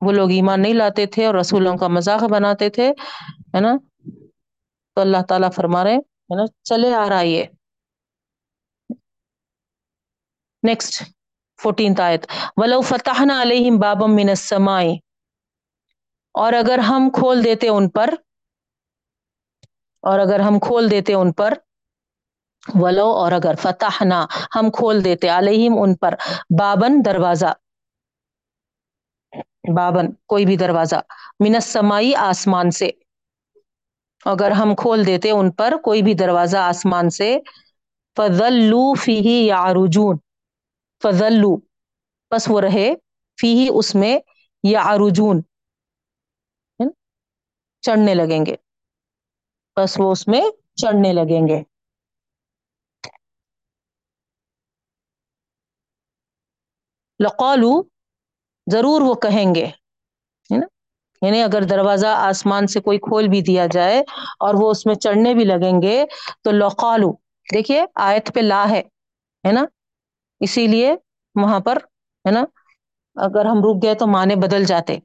[0.00, 2.90] وہ لوگ ایمان نہیں لاتے تھے اور رسولوں کا مذاق بناتے تھے،
[3.54, 3.76] ہے نا؟
[4.94, 7.44] تو اللہ تعالیٰ فرما رہے ہے نا؟ چلے آ رہا یہ۔
[10.62, 11.02] نیکسٹ
[11.62, 14.84] فورٹینتھ آیت۔ ولو فتحنا علیہم بابم من السماء۔
[16.32, 18.14] اور اگر ہم کھول دیتے ان پر،
[20.02, 21.54] اور اگر ہم کھول دیتے ان پر،
[22.74, 26.14] ولو اور اگر فتح نہ ہم کھول دیتے علیہم ان پر
[26.58, 27.52] بابن دروازہ۔
[29.74, 30.96] بابن، کوئی بھی دروازہ
[31.40, 32.90] منس سمائی آسمان سے۔
[34.24, 37.36] اگر ہم کھول دیتے ان پر، کوئی بھی دروازہ آسمان سے۔
[38.16, 40.16] فضلو فی یا رجون
[41.02, 41.56] فضلو
[42.30, 42.88] بس وہ رہے۔
[43.38, 44.18] فی اس میں
[44.64, 45.40] یا ارجون
[47.82, 48.56] چڑھنے لگیں گے۔
[49.76, 50.42] بس وہ اس میں
[50.74, 51.62] چڑھنے لگیں گے۔
[57.20, 57.72] لقالو
[58.66, 59.66] ضرور وہ کہیں گے،
[60.50, 60.66] ہے نا؟
[61.22, 63.98] یعنی اگر دروازہ آسمان سے کوئی کھول بھی دیا جائے
[64.38, 66.04] اور وہ اس میں چڑھنے بھی لگیں گے
[66.42, 67.12] تو لوقالو
[67.46, 68.82] دیکھیے آیت پہ لا ہے
[69.44, 69.64] ہے نا؟
[70.40, 70.94] اسی لیے
[71.36, 71.76] وہاں پر،
[72.24, 72.44] ہے نا؟
[73.16, 74.98] اگر ہم رک گئے تو معنی بدل جاتے،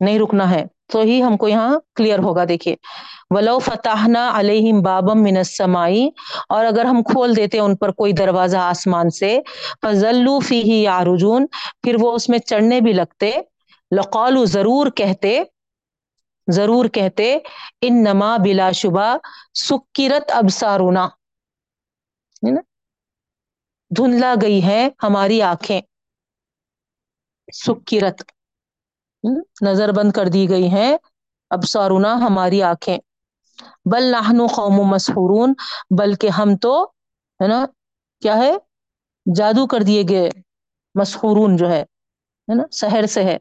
[0.00, 2.74] نہیں رکنا ہے۔ تو ہی ہم کو یہاں کلیئر ہوگا، دیکھیے۔
[3.30, 6.08] ولو فتح علیہم بابم من السمائی
[6.48, 9.38] اور اگر ہم کھول دیتے ان پر کوئی دروازہ آسمان سے
[9.82, 11.46] فضلو فی ہی یارجون
[11.82, 13.32] پھر وہ اس میں چڑھنے بھی لگتے۔
[13.90, 15.38] لقالو ضرور کہتے
[16.48, 17.26] ضرور کہتے
[17.82, 19.08] ان نما بلا شبہ
[19.60, 21.08] سکرت ابسارونا
[23.90, 25.80] دھندلا گئی ہے ہماری آنکھیں۔
[27.56, 28.18] سکرت۔
[29.62, 30.96] نظر بند کر دی گئی ہیں۔
[31.50, 32.98] اب سارونا ہماری آنکھیں۔
[33.84, 35.54] بل نحن قوم مسحورون،
[35.98, 36.84] بلکہ ہم تو،
[37.40, 37.66] ہے نا،
[38.20, 38.52] کیا ہے؟
[39.36, 40.30] جادو کر دیے گئے۔
[40.94, 41.84] مسحورون جو ہے
[42.48, 43.38] نا شہر سے ہے۔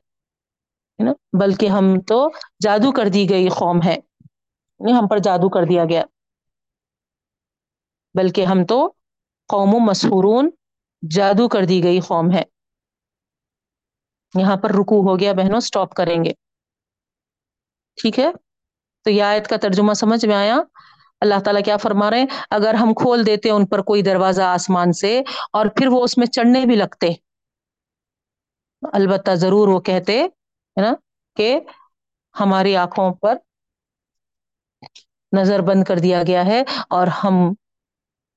[0.99, 5.63] نا، بلکہ ہم تو جادو کر دی گئی قوم ہے یعنی ہم پر جادو کر
[5.63, 6.03] دیا گیا۔
[8.13, 8.91] بلکہ ہم تو
[9.47, 10.49] قوم مسحورون،
[11.09, 12.43] جادو کر دی گئی قوم ہے
[14.39, 16.33] یہاں پر رکو ہو گیا بہنوں سٹاپ کریں گے۔
[18.01, 18.27] ٹھیک ہے؟
[19.03, 20.57] تو یہ آیت کا ترجمہ سمجھ میں آیا؟
[21.21, 24.93] اللہ تعالیٰ کیا فرما رہے ہیں؟ اگر ہم کھول دیتے ان پر کوئی دروازہ آسمان
[24.93, 25.21] سے
[25.53, 27.07] اور پھر وہ اس میں چڑھنے بھی لگتے۔
[28.93, 30.93] البتہ ضرور وہ کہتے، ہے نا،
[31.35, 31.59] کہ
[32.39, 33.37] ہماری آنکھوں پر
[35.37, 37.49] نظر بند کر دیا گیا ہے اور ہم،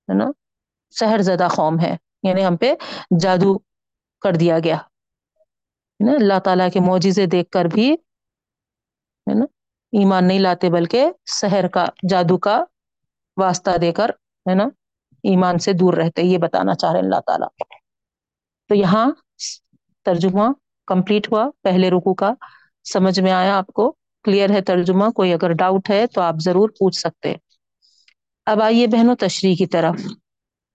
[0.09, 0.25] ہے نا،
[0.91, 2.75] سحر زدہ قوم ہے یعنی ہم پہ
[3.21, 3.59] جادو
[4.21, 4.79] کر دیا گیا۔
[6.01, 7.93] ہے نا؟ اللہ تعالیٰ کے معجزے دیکھ کر بھی
[9.31, 9.45] ہے نا؟
[9.93, 12.65] ایمان نہیں لاتے بلکہ سحر کا، جادو کا
[13.37, 14.09] واسطہ دے کر
[14.51, 14.65] ہے نا؟
[15.23, 17.49] ایمان سے دور رہتے، یہ بتانا چاہ رہے اللہ تعالیٰ۔
[18.69, 19.11] تو یہاں
[20.05, 20.43] ترجمہ
[20.87, 22.35] کمپلیٹ ہوا، پہلے رکو کا۔
[22.93, 26.69] سمجھ میں آیا آپ کو؟ کلیئر ہے ترجمہ؟ کوئی اگر ڈاؤٹ ہے تو آپ ضرور
[26.69, 27.35] پوچھ سکتے
[28.47, 30.01] اب آئیے بہنوں تشریح کی طرف۔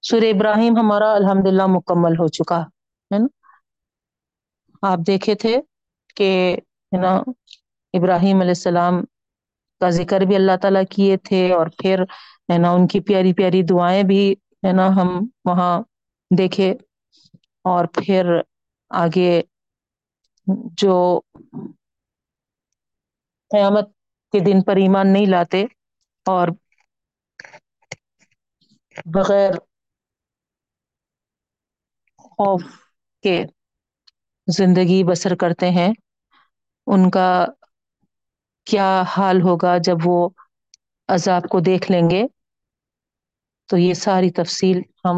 [0.02, 3.28] سر ابراہیم ہمارا الحمد للہ مکمل ہو چکا ہے نا؟
[4.84, 5.56] آپ دیکھے تھے
[6.18, 6.30] کہ،
[6.92, 7.14] ہے نا،
[7.94, 9.04] ابراہیم علیہ السلام
[9.82, 12.02] کا ذکر بھی اللہ تعالیٰ کیے تھے اور پھر،
[12.50, 14.22] ہے نا، ان کی پیاری پیاری دعائیں بھی،
[14.66, 15.10] ہے نا، ہم
[15.46, 15.74] وہاں
[16.32, 16.74] دیکھے
[17.66, 18.26] اور پھر
[18.92, 19.32] آگے
[20.76, 20.96] جو
[23.52, 23.88] قیامت
[24.34, 25.64] کے دن پر ایمان نہیں لاتے
[26.26, 26.48] اور
[29.08, 29.54] بغیر
[32.20, 32.64] خوف
[33.24, 33.38] کے
[34.50, 35.92] زندگی بسر کرتے ہیں،
[36.88, 37.30] ان کا
[38.68, 40.18] کیا حال ہوگا جب وہ
[41.10, 42.24] عذاب کو دیکھ لیں گے؟
[43.70, 45.18] تو یہ ساری تفصیل ہم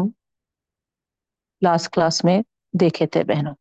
[1.62, 2.38] لاسٹ کلاس میں
[2.74, 3.54] دیکھے تھے بہنوں۔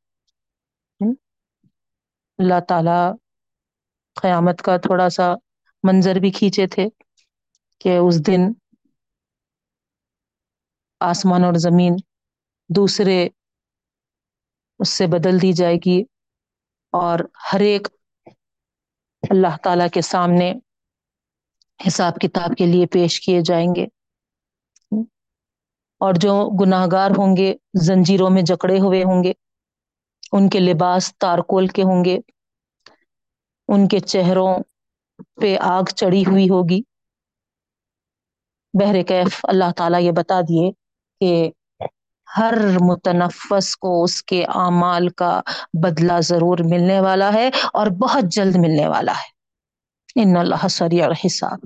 [2.40, 3.00] اللہ تعالی
[4.18, 5.28] قیامت کا تھوڑا سا
[5.84, 6.86] منظر بھی کھینچے تھے
[7.82, 8.42] کہ اس دن
[11.02, 11.94] آسمان اور زمین
[12.70, 13.18] دوسرے
[14.82, 16.04] اس سے بدل دی جائے گی
[16.92, 17.20] اور
[17.54, 17.88] ہر ایک
[19.30, 20.54] اللہ تعالی کے سامنے
[21.88, 23.86] حساب کتاب کے لیے پیش کیے جائیں گے۔
[26.00, 29.34] اور جو گناہ گار ہوں گے، زنجیروں میں جکڑے ہوئے ہوں گے،
[30.32, 32.18] ان کے لباس تارکول کے ہوں گے،
[33.68, 34.56] ان کے چہروں
[35.42, 36.82] پہ آگ چڑھی ہوئی ہوگی۔
[38.74, 40.72] بہر کیف اللہ تعالیٰ یہ بتا دیے
[41.20, 41.52] کہ
[42.38, 45.42] ہر متنفس کو اس کے اعمال کا
[45.74, 49.42] بدلہ ضرور ملنے والا ہے اور بہت جلد ملنے والا ہے۔
[50.22, 51.60] ان اللہ سریع حساب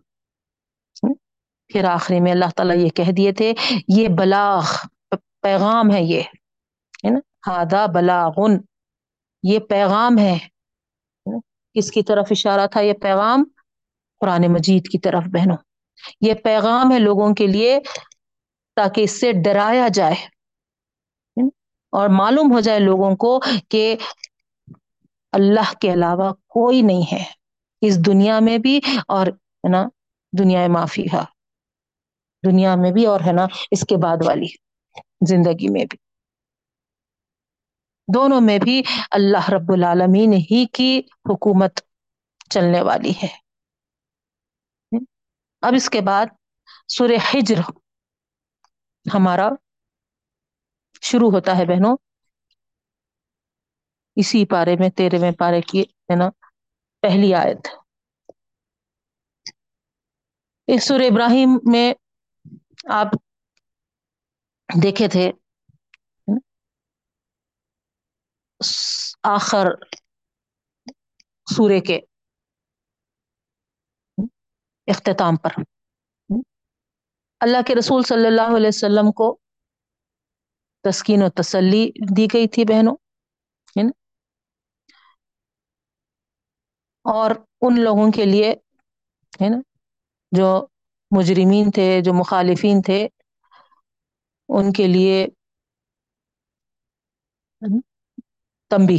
[1.67, 3.53] پھر آخری میں اللہ تعالیٰ یہ کہہ دیے تھے،
[3.87, 4.61] یہ بلاغ،
[5.41, 6.21] پیغام ہے یہ،
[7.05, 8.57] ہے نا؟ ہادا بلاغن،
[9.43, 10.37] یہ پیغام ہے۔
[11.73, 13.43] کس کی طرف اشارہ تھا یہ پیغام؟
[14.19, 15.57] قرآن مجید کی طرف بہنوں۔
[16.21, 17.79] یہ پیغام ہے لوگوں کے لیے
[18.75, 20.34] تاکہ اس سے ڈرایا جائے۔
[21.95, 23.95] اور معلوم ہو جائے لوگوں کو کہ
[25.31, 27.23] اللہ کے علاوہ کوئی نہیں ہے۔
[27.81, 29.83] اس دنیا میں بھی اور ہے نا،
[30.39, 31.23] دنیا معافی ہے۔
[32.47, 34.47] دنیا میں بھی اور ہے نا، اس کے بعد والی
[35.27, 35.97] زندگی میں بھی۔
[38.13, 41.79] دونوں میں بھی اللہ رب العالمین ہی کی حکومت
[42.49, 43.37] چلنے والی ہے۔
[45.61, 46.25] اب اس کے بعد
[46.87, 47.59] سور ہجر
[49.13, 49.49] ہمارا
[51.05, 51.97] شروع ہوتا ہے بہنوں۔
[54.15, 56.29] اسی پارے میں تیرہویں پارے کی ہے نا،
[57.01, 57.67] پہلی آیت۔
[60.67, 61.93] اس سور ابراہیم میں
[62.89, 63.07] آپ
[64.83, 65.31] دیکھے تھے۔
[69.23, 69.65] آخر
[71.55, 71.99] سورے کے
[74.87, 75.49] اختتام پر۔
[77.39, 79.39] اللہ کے رسول صلی اللہ علیہ وسلم کو
[80.85, 81.83] تسکین و تسلی
[82.17, 82.95] دی گئی تھی بہنوں،
[83.75, 83.91] ہے نا؟
[87.05, 88.51] اور ان لوگوں کے لیے،
[89.41, 89.59] ہے نا،
[90.31, 90.47] جو
[91.11, 93.07] مجرمین تھے، جو مخالفین تھے،
[94.49, 95.27] ان کے لیے
[98.71, 98.97] تمبی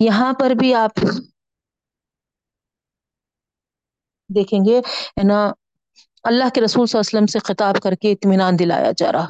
[0.00, 1.00] یہاں پر بھی آپ
[4.30, 4.78] دیکھیں گے،
[5.18, 5.38] ہے نا،
[6.24, 9.26] اللہ کے رسول صلی اللہ علیہ وسلم سے خطاب کر کے اطمینان دلایا جا رہا۔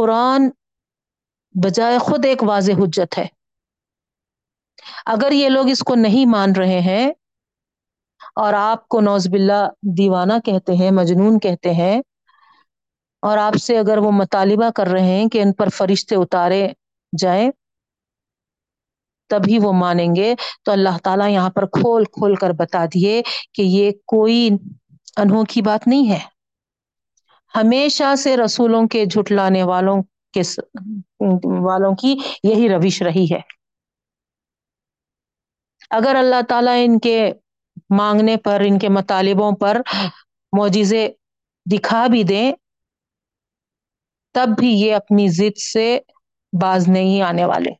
[0.00, 0.48] قرآن
[1.54, 3.26] بجائے خود ایک واضح حجت ہے۔
[5.06, 7.06] اگر یہ لوگ اس کو نہیں مان رہے ہیں
[8.36, 9.62] اور آپ کو نوز باللہ
[9.98, 12.00] دیوانہ کہتے ہیں، مجنون کہتے ہیں،
[13.22, 16.66] اور آپ سے اگر وہ مطالبہ کر رہے ہیں کہ ان پر فرشتے اتارے
[17.12, 17.50] جائیں،
[19.30, 20.34] تبھی وہ مانیں گے۔
[20.64, 23.22] تو اللہ تعالیٰ یہاں پر کھول کھول کر بتا دیے
[23.54, 24.48] کہ یہ کوئی
[25.16, 26.20] انوکھی بات نہیں ہے۔
[27.56, 30.40] ہمیشہ سے رسولوں کے جھٹلانے والوں کے
[31.60, 33.40] والوں کی یہی روش رہی ہے۔
[35.90, 37.32] اگر اللہ تعالیٰ ان کے
[37.90, 39.80] مانگنے پر، ان کے مطالبوں پر
[40.52, 41.08] معجزے
[41.72, 42.52] دکھا بھی دیں،
[44.32, 45.98] تب بھی یہ اپنی ضد سے
[46.62, 47.70] باز نہیں آنے والے۔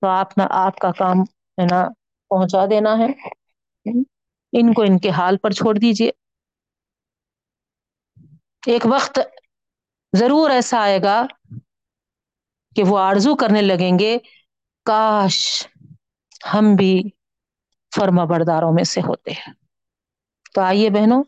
[0.00, 1.88] تو آپ نہ آپ کا کام ہے نا
[2.28, 3.06] پہنچا دینا ہے۔
[4.52, 6.10] ان کو ان کے حال پر چھوڑ دیجیے
[8.66, 9.18] ایک وقت
[10.12, 11.16] ضرور ایسا آئے گا
[12.76, 14.16] کہ وہ آرزو کرنے لگیں گے،
[14.86, 15.36] کاش
[16.54, 16.92] ہم بھی
[17.92, 19.52] فرما برداروں میں سے ہوتے۔ ہیں
[20.54, 21.22] تو آئیے بہنوں،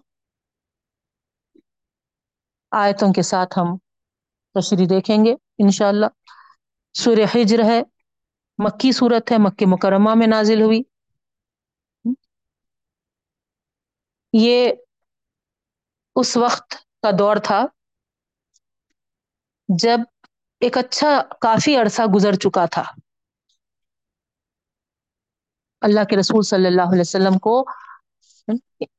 [2.72, 3.68] آیتوں کے ساتھ ہم
[4.54, 6.06] تشریح دیکھیں گے انشاءاللہ۔
[6.94, 7.80] سورہ حجر ہے،
[8.59, 10.80] مکی صورت ہے، مکی مکرمہ میں نازل ہوئی۔
[14.33, 14.73] یہ
[16.16, 16.71] اس وقت
[17.03, 17.61] کا دور تھا
[19.69, 20.01] جب
[20.61, 22.85] ایک اچھا کافی عرصہ گزر چکا تھا۔
[25.83, 27.55] اللہ کے رسول صلی اللہ علیہ وسلم کو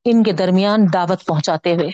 [0.04, 1.90] ان کے درمیان دعوت پہنچاتے ہوئے۔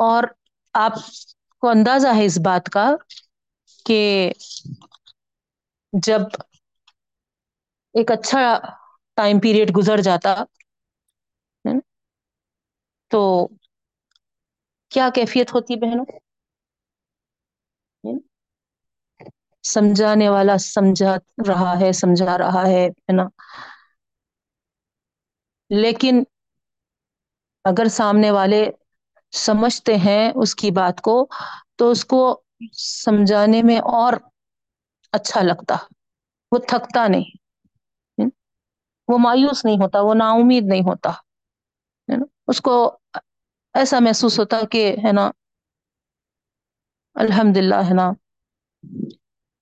[0.00, 0.24] اور
[0.74, 0.94] آپ
[1.62, 2.86] کو اندازہ ہے اس بات کا
[3.86, 3.98] کہ
[5.92, 6.20] جب
[7.96, 8.42] ایک اچھا
[9.16, 10.34] ٹائم پیریڈ گزر جاتا
[13.10, 13.20] تو
[14.92, 16.04] کیا کیفیت ہوتی بہنوں؟
[19.64, 21.14] سمجھانے والا سمجھا
[21.48, 23.26] رہا ہے، سمجھا رہا ہے نا؟
[25.70, 26.22] لیکن
[27.64, 28.60] اگر سامنے والے
[29.32, 31.16] سمجھتے ہیں اس کی بات کو،
[31.76, 32.20] تو اس کو
[32.78, 34.12] سمجھانے میں اور
[35.12, 35.76] اچھا لگتا،
[36.52, 37.30] وہ تھکتا نہیں۔
[39.08, 42.98] وہ مایوس نہیں ہوتا، وہ نا امید نہیں ہوتا، ہے نا؟ اس کو
[43.74, 45.30] ایسا محسوس ہوتا کہ، ہے نا
[47.14, 48.10] الحمد للہ ہے نا،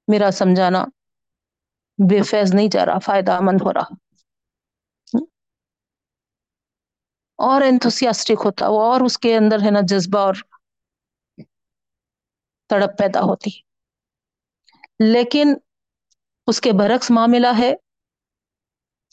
[0.08, 0.84] میرا سمجھانا
[2.10, 3.94] بے فیض نہیں جا رہا، فائدہ مند ہو رہا۔
[7.38, 10.34] اور انتھوسیاسٹک ہوتا، وہ اور اس کے اندر، ہے نا، جذبہ اور
[12.70, 13.50] تڑپ پیدا ہوتی۔
[15.12, 15.54] لیکن
[16.46, 17.74] اس کے برعکس معاملہ ہے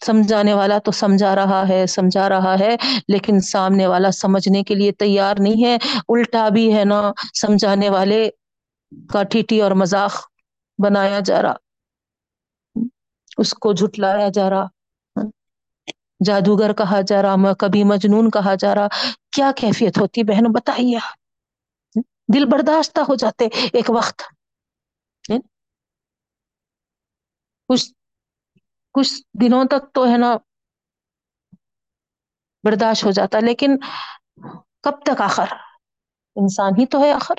[0.05, 2.75] سمجھانے والا تو سمجھا رہا ہے، سمجھا رہا ہے،
[3.07, 5.75] لیکن سامنے والا سمجھنے کے لیے تیار نہیں ہے۔
[6.09, 7.01] الٹا بھی ہے نا
[7.41, 8.29] سمجھانے والے
[9.09, 10.13] کا ٹھیٹی اور مذاق
[10.79, 11.55] بنایا جا رہا۔
[13.37, 14.65] اس کو جھٹلایا جا رہا۔
[16.25, 18.87] جادوگر کہا جا رہا، کبھی مجنون کہا جا رہا۔
[19.31, 20.99] کیا کیفیت ہوتی بہن بتائیے
[22.33, 24.21] دل برداشتہ ہو جاتے ایک وقت۔
[27.69, 27.91] کچھ
[28.95, 30.31] کچھ دنوں تک تو ہے نا
[32.63, 33.71] برداشت ہو جاتا لیکن
[34.83, 35.49] کب تک آخر؟
[36.35, 37.35] انسان ہی تو ہے آخر۔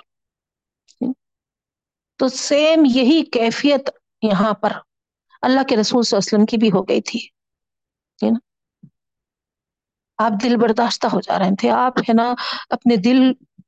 [2.20, 3.88] تو سیم یہی کیفیت
[4.22, 4.72] یہاں پر
[5.42, 7.20] اللہ کے رسول صلی اللہ علیہ وسلم کی بھی ہو گئی تھی
[8.18, 8.38] نا؟
[10.18, 12.26] آپ دل برداشتہ ہو جا رہے تھے، آپ ہے نا
[12.70, 13.18] اپنے دل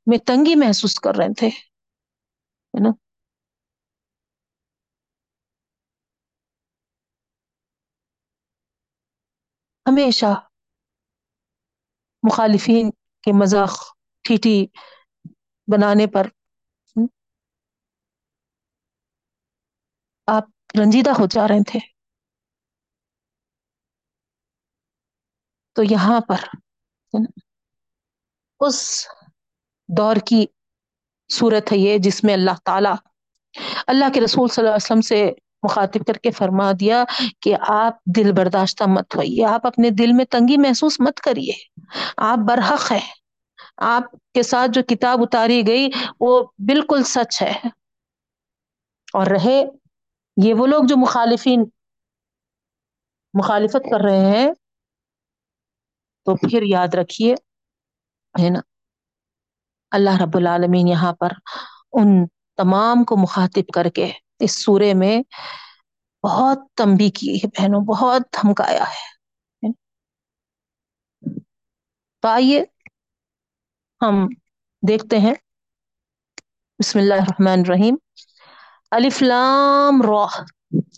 [0.06, 1.48] میں تنگی محسوس کر رہے تھے
[2.74, 2.90] نا؟
[9.86, 10.32] ہمیشہ
[12.22, 12.90] مخالفین
[13.24, 13.72] کے مذاق
[14.24, 14.66] ٹھیٹھی
[15.68, 16.26] بنانے پر
[20.28, 20.44] آپ
[20.78, 21.78] رنجیدہ ہو جا رہے تھے۔
[25.76, 26.40] تو یہاں پر
[28.60, 29.06] اس
[29.88, 30.46] دور کی
[31.30, 32.88] صورت ہے یہ جس میں اللہ تعالی
[33.86, 35.32] اللہ کے رسول صلی اللہ علیہ وسلم سے
[35.64, 37.04] مخاطب کر کے فرما دیا
[37.40, 41.52] کہ آپ دل برداشتہ مت ہوئیے، آپ اپنے دل میں تنگی محسوس مت کریے۔
[42.16, 43.00] آپ برحق ہے
[43.76, 44.02] آپ
[44.34, 45.88] کے ساتھ جو کتاب اتاری گئی
[46.20, 47.54] وہ بالکل سچ ہے۔
[49.12, 49.64] اور رہے،
[50.44, 51.64] یہ وہ لوگ جو مخالفین،
[53.34, 54.52] مخالفت کر رہے ہیں،
[56.24, 57.34] تو پھر یاد رکھیے،
[58.40, 58.60] ہے نا؟
[59.90, 61.28] اللہ رب العالمین یہاں پر
[61.92, 65.22] ان تمام کو مخاطب کر کے اس سورے میں
[66.26, 69.14] بہت تمبی کی ہے بہنوں، بہت دھمکایا ہے
[72.20, 72.64] تو آئیے
[74.02, 74.28] ہم
[74.88, 75.34] دیکھتے ہیں۔
[76.78, 77.96] بسم اللہ الرحمن الرحیم۔
[78.90, 80.26] الف لام را۔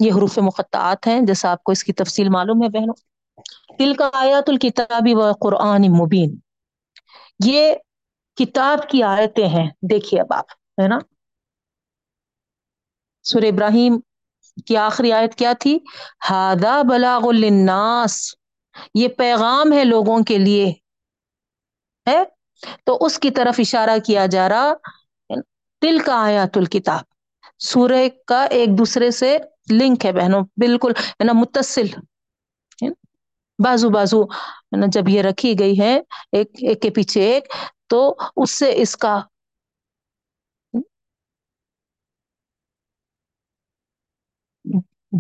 [0.01, 2.95] یہ حروف مقطعات ہیں، جیسا آپ کو اس کی تفصیل معلوم ہے بہنوں۔
[3.79, 6.39] دل کا آیات الکتابی و قرآن مبین۔
[7.45, 7.75] یہ
[8.37, 10.45] کتاب کی آیتیں ہیں، دیکھیے اب آپ،
[10.83, 10.99] ہے نا؟
[13.27, 13.99] سور ابراہیم
[14.67, 15.79] کی آخری آیت کیا تھی؟
[16.31, 18.35] ہادا بلاغ الناس
[18.95, 20.73] یہ پیغام ہے لوگوں کے لیے،
[22.07, 22.23] ہے؟
[22.85, 24.73] تو اس کی طرف اشارہ کیا جا رہا
[25.83, 27.05] دل کا آیات الکتاب۔
[27.61, 29.37] سورہ کا ایک دوسرے سے
[29.73, 31.87] لنک ہے بہنوں، بالکل، ہے نا، متصل
[33.59, 34.23] بازو بازو
[34.87, 35.95] جب یہ رکھی گئی ہے،
[36.33, 37.53] ایک ایک کے پیچھے ایک،
[37.89, 39.21] تو اس سے اس کا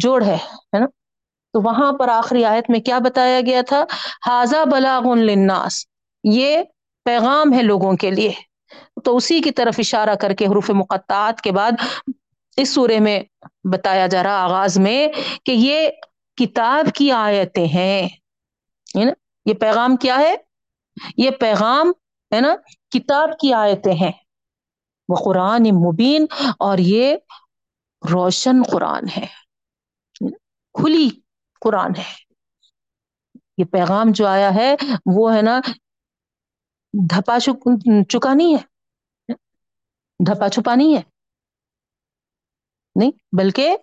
[0.00, 0.38] جوڑ ہے
[0.72, 0.86] نا؟
[1.52, 3.84] تو وہاں پر آخری آیت میں کیا بتایا گیا تھا؟
[4.26, 5.86] حاضہ بلاغ للناس
[6.24, 6.62] یہ
[7.04, 8.32] پیغام ہے لوگوں کے لیے۔
[9.04, 11.72] تو اسی کی طرف اشارہ کر کے حروف مقطعات کے بعد
[12.56, 13.20] اس سورے میں
[13.72, 15.08] بتایا جا رہا آغاز میں
[15.44, 15.88] کہ یہ
[16.36, 18.08] کتاب کی آیتیں ہیں۔
[18.94, 19.12] نا؟
[19.46, 20.36] یہ پیغام کیا ہے؟
[21.16, 21.92] یہ پیغام،
[22.34, 22.54] ہے نا،
[22.90, 24.12] کتاب کی آیتیں ہیں۔
[25.08, 26.26] وہ قرآن مبین
[26.58, 27.16] اور یہ
[28.12, 29.45] روشن قرآن ہے۔
[30.76, 31.20] کھلی
[31.60, 32.26] قرآن ہے۔
[33.58, 34.74] یہ پیغام جو آیا ہے،
[35.06, 35.60] وہ ہے نا،
[37.10, 37.40] دھپا
[38.08, 38.76] چکا نہیں ہے۔
[40.26, 41.02] دھپا چھپا نہیں ہے۔
[42.96, 43.76] نہیں، بلکہ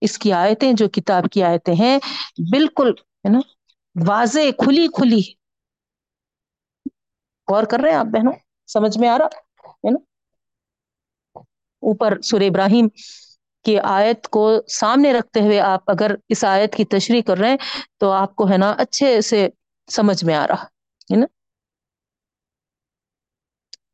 [0.00, 1.98] اس کی آیتیں جو کتاب کی آیتیں ہیں،
[2.50, 3.38] بالکل ہے نا،
[4.06, 5.32] واضح، کھلی کھلی۔
[7.52, 8.32] غور کر رہے ہیں آپ بہنوں؟
[8.66, 9.98] سمجھ میں آ رہا؟ ہے نا؟
[11.80, 12.88] اوپر سور ابراہیم۔
[13.64, 17.56] کی آیت کو سامنے رکھتے ہوئے آپ اگر اس آیت کی تشریح کر رہے ہیں،
[18.00, 19.48] تو آپ کو ہے نا اچھے سے
[19.88, 20.64] سمجھ میں آ رہا،
[21.10, 21.26] ہے نا؟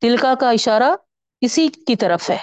[0.02, 0.90] تلکا کا اشارہ
[1.42, 2.38] اسی کی طرف ہے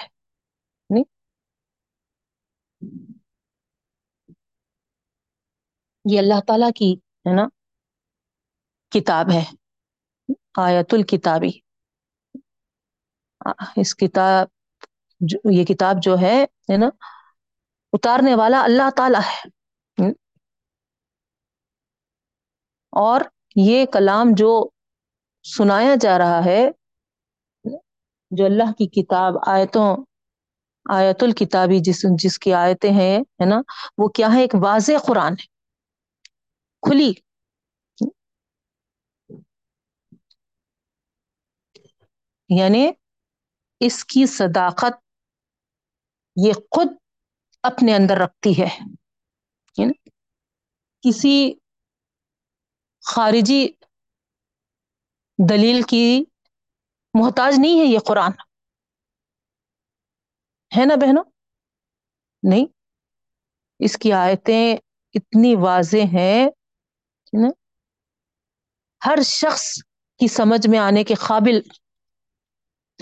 [6.04, 6.92] یہ اللہ تعالی کی
[7.26, 7.46] ہے نا
[8.92, 9.42] کتاب ہے
[10.58, 11.50] آیت الکتابی
[13.76, 14.48] اس کتاب
[15.52, 16.44] یہ کتاب جو ہے
[16.78, 16.88] نا
[17.96, 19.48] اتارنے والا اللہ تعالی ہے۔
[22.90, 23.20] اور
[23.56, 24.68] یہ کلام جو
[25.56, 26.70] سنایا جا رہا ہے،
[28.30, 29.96] جو اللہ کی کتاب، آیتوں
[30.90, 33.56] آیت الکتابی جس جس کی آیتیں ہیں، ہے نا،
[33.98, 35.46] وہ کیا ہے؟ ایک واضح قرآن ہے۔
[36.82, 37.12] کھلی۔
[42.48, 42.90] یعنی
[43.80, 44.92] اس کی صداقت،
[46.36, 46.86] یہ خود
[47.66, 48.68] اپنے اندر رکھتی ہے
[51.00, 51.54] کسی
[53.00, 53.68] خارجی
[55.50, 56.24] دلیل کی
[57.14, 58.30] محتاج نہیں ہے یہ قرآن۔
[60.78, 61.24] ہے نا بہنوں؟
[62.42, 62.66] نہیں۔
[63.78, 64.76] اس کی آیتیں
[65.14, 66.48] اتنی واضح ہیں
[69.06, 69.82] ہر شخص
[70.18, 71.60] کی سمجھ میں آنے کے قابل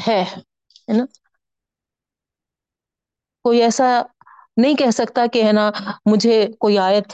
[0.09, 0.25] ہے
[0.89, 1.05] نا؟
[3.43, 4.03] کوئی ایسا
[4.57, 5.71] نہیں کہہ سکتا کہ ہے نا
[6.13, 7.13] مجھے کوئی آیت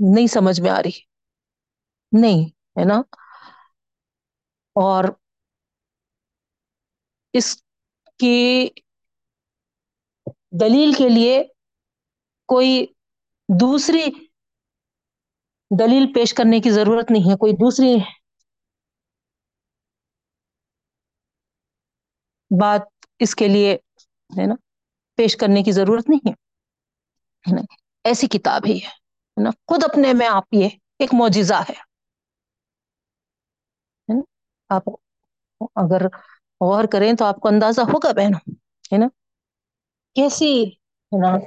[0.00, 0.98] نہیں سمجھ میں آ رہی۔
[2.12, 2.44] نہیں،
[2.78, 3.00] ہے نا؟
[4.76, 5.04] اور
[7.34, 7.54] اس
[8.20, 8.68] کی
[10.60, 11.42] دلیل کے لیے
[12.48, 12.86] کوئی
[13.48, 14.04] دوسری
[15.70, 17.94] دلیل پیش کرنے کی ضرورت نہیں ہے، کوئی دوسری
[22.50, 23.74] بات اس کے لیے
[24.38, 24.54] ہے نا،
[25.14, 27.60] پیش کرنے کی ضرورت نہیں ہے
[28.04, 31.86] ایسی کتاب ہی ہے نا؟ خود اپنے میں آپ یہ ایک معجزہ ہے۔
[34.68, 34.82] آپ
[35.60, 36.06] اگر
[36.60, 38.40] غور کریں تو آپ کو اندازہ ہوگا بہنوں،
[38.92, 39.06] ہے نا؟
[40.14, 41.38] کیسی، ہے نا؟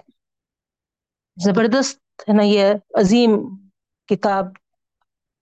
[1.35, 1.99] زبردست،
[2.29, 3.31] ہے نا؟ یہ عظیم
[4.05, 4.45] کتاب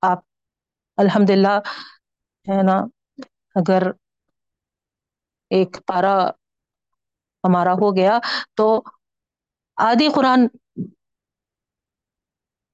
[0.01, 0.19] آپ
[0.97, 1.59] الحمد للہ
[2.47, 2.78] ہے نا؟
[3.55, 3.82] اگر
[5.49, 6.29] ایک پارا
[7.43, 8.19] ہمارا ہو گیا۔
[8.53, 8.81] تو
[9.75, 10.47] آدھی قرآن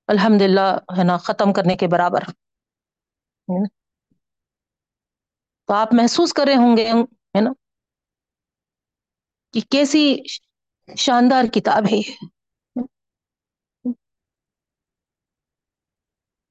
[0.07, 2.19] الحمد للہ ہے نا، ختم کرنے کے برابر۔
[5.67, 6.91] تو آپ محسوس کرے ہوں گے،
[7.37, 7.49] ہے نا؟
[9.53, 10.15] کہ کیسی
[10.97, 12.01] شاندار کتاب ہے۔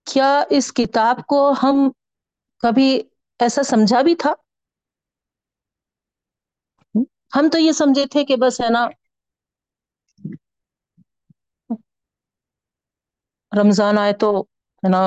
[0.04, 1.90] کیا اس کتاب کو ہم
[2.58, 3.02] کبھی
[3.38, 4.32] ایسا سمجھا بھی تھا؟
[7.32, 8.86] ہم تو یہ سمجھے تھے کہ بس ہے نا
[13.52, 14.28] رمضان آئے تو
[14.82, 15.02] ہے نا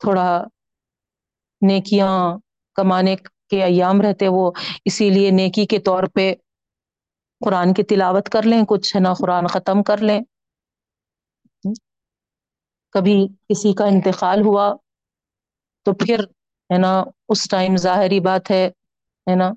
[0.00, 0.28] تھوڑا
[1.62, 2.12] نیکیاں
[2.76, 3.14] کمانے
[3.50, 4.44] کے ایام رہتے وہ
[4.84, 6.32] اسی لیے نیکی کے طور پہ
[7.40, 10.20] قرآن کی تلاوت کر لیں، کچھ ہے نا قرآن ختم کر لیں۔
[12.94, 14.66] کبھی کسی کا انتقال ہوا
[15.86, 16.20] تو پھر
[16.70, 16.92] ہے نا
[17.28, 18.64] اس ٹائم ظاہری بات ہے
[19.26, 19.50] ہے نا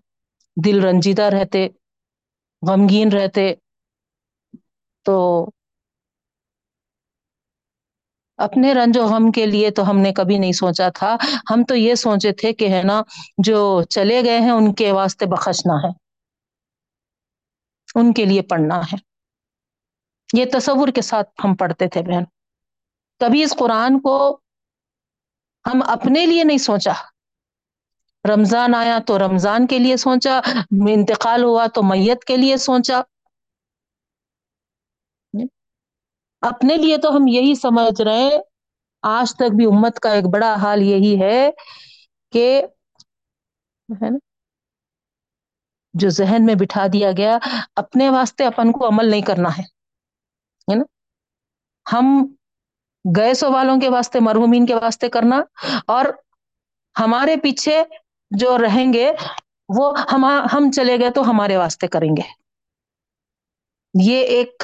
[0.65, 1.67] دل رنجیدہ رہتے،
[2.69, 3.53] غمگین رہتے،
[5.05, 5.45] تو
[8.37, 11.15] اپنے رنج و غم کے لیے تو ہم نے کبھی نہیں سوچا تھا۔
[11.51, 13.01] ہم تو یہ سوچے تھے کہ ہے نا،
[13.37, 15.89] جو چلے گئے ہیں ان کے واسطے بخشنا ہے،
[17.95, 18.95] ان کے لیے پڑھنا ہے۔
[20.33, 22.23] یہ تصور کے ساتھ ہم پڑھتے تھے بہن۔
[23.19, 24.39] کبھی اس قرآن کو
[25.65, 26.91] ہم اپنے لیے نہیں سوچا۔
[28.25, 30.39] رمضان آیا تو رمضان کے لیے سوچا،
[30.89, 33.01] انتقال ہوا تو میت کے لیے سوچا۔
[36.41, 38.37] اپنے لیے تو ہم یہی سمجھ رہے ہیں۔
[39.01, 41.49] آج تک بھی امت کا ایک بڑا حال یہی ہے
[42.31, 42.61] کہ
[43.89, 44.17] ہے نا،
[45.93, 47.37] جو ذہن میں بٹھا دیا گیا،
[47.75, 50.83] اپنے واسطے اپن کو عمل نہیں کرنا ہے نا۔
[51.85, 52.05] ہم
[53.17, 55.41] گیسوں والوں کے واسطے، مرحومین کے واسطے کرنا
[55.87, 56.05] اور
[56.95, 57.83] ہمارے پیچھے
[58.31, 59.11] جو رہیں گے،
[59.69, 62.27] وہ ہم ہم چلے گئے تو ہمارے واسطے کریں گے۔
[63.93, 64.63] یہ ایک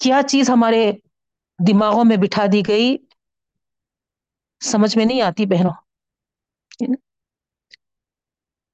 [0.00, 0.92] کیا چیز ہمارے
[1.58, 2.96] دماغوں میں بٹھا دی گئی؟
[4.60, 5.74] سمجھ میں نہیں آتی بہنوں۔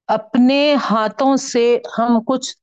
[0.07, 1.65] اپنے ہاتھوں سے
[1.97, 2.55] ہم کچھ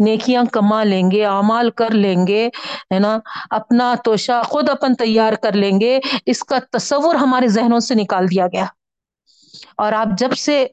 [0.00, 2.48] نیکیاں کما لیں گے، اعمال کر لیں گے،
[2.94, 3.18] ہے نا؟
[3.50, 8.30] اپنا توشہ خود اپن تیار کر لیں گے، اس کا تصور ہمارے ذہنوں سے نکال
[8.30, 8.66] دیا گیا۔
[9.76, 10.66] اور آپ جب سے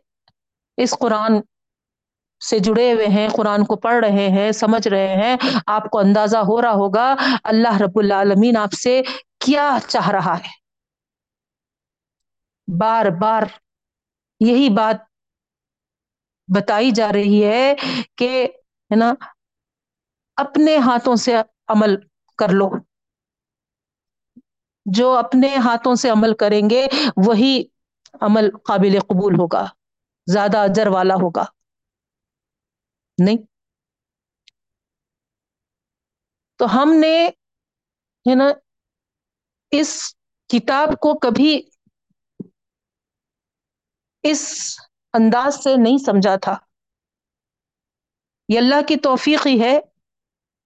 [0.77, 1.41] اس قرآن
[2.49, 5.35] سے جڑے ہوئے ہیں، قرآن کو پڑھ رہے ہیں، سمجھ رہے ہیں،
[5.67, 9.01] آپ کو اندازہ ہو رہا ہوگا اللہ رب العالمین آپ سے
[9.39, 10.67] کیا چاہ رہا ہے۔
[12.79, 13.43] بار بار
[14.39, 14.95] یہی بات
[16.55, 17.75] بتائی جا رہی ہے
[18.15, 18.47] کہ
[18.91, 19.13] ہے نا؟
[20.35, 21.35] اپنے ہاتھوں سے
[21.67, 21.95] عمل
[22.37, 22.69] کر لو۔
[24.85, 26.87] جو اپنے ہاتھوں سے عمل کریں گے،
[27.25, 27.63] وہی
[28.21, 29.65] عمل قابل قبول ہوگا،
[30.31, 31.45] زیادہ اجر والا ہوگا۔
[33.17, 33.37] نہیں؟
[36.55, 37.27] تو ہم نے،
[38.29, 38.45] ہے نا،
[39.71, 40.15] اس
[40.47, 41.69] کتاب کو کبھی
[44.23, 44.75] اس
[45.13, 46.66] انداز سے نہیں سمجھا تھا۔
[48.49, 49.79] یہ اللہ کی توفیق ہی ہے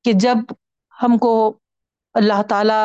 [0.05, 0.37] کہ جب
[1.03, 1.33] ہم کو
[2.15, 2.81] اللہ تعالی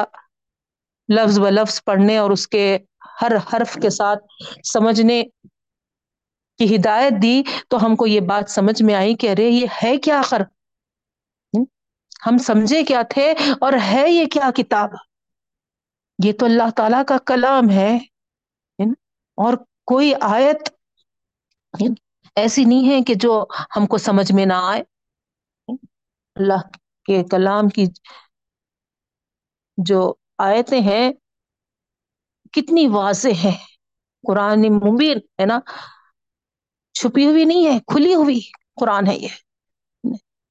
[1.09, 2.79] لفظ و لفظ پڑھنے اور اس کے
[3.23, 4.25] ہر حرف کے ساتھ
[4.73, 5.23] سمجھنے
[6.61, 9.97] کی ہدایت دی تو ہم کو یہ بات سمجھ میں آئی کہ ارے یہ ہے
[9.97, 10.43] کیا آخر؟
[12.27, 13.31] ہم سمجھے کیا تھے
[13.61, 14.91] اور ہے یہ کیا کتاب؟
[16.25, 17.97] یہ تو اللہ تعالی کا کلام ہے
[19.39, 20.69] اور کوئی آیت
[22.37, 23.45] ایسی نہیں ہے کہ جو
[23.77, 24.83] ہم کو سمجھ میں نہ آئے۔
[26.37, 26.61] اللہ
[27.05, 27.87] کے کلام کی
[29.77, 31.13] جو آیتیں ہیں،
[32.53, 33.57] کتنی واضح ہے
[34.29, 35.61] قرآن مبین، ہے نا؟
[36.93, 38.41] چھپی ہوئی نہیں ہے، کھلی ہوئی
[38.81, 39.29] قرآن ہے یہ۔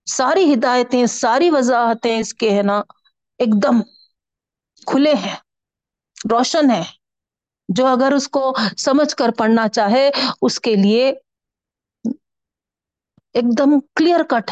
[0.05, 2.79] ساری ہدایتیں، ساری وضاحتیں اس کے، ہے نا،
[3.37, 3.81] ایک دم
[4.85, 5.35] کھلے ہیں،
[6.31, 6.83] روشن ہے
[7.69, 10.11] جو اگر اس کو سمجھ کر پڑھنا چاہے،
[10.41, 11.13] اس کے لیے
[13.35, 14.51] ایک دم کلیئر کٹ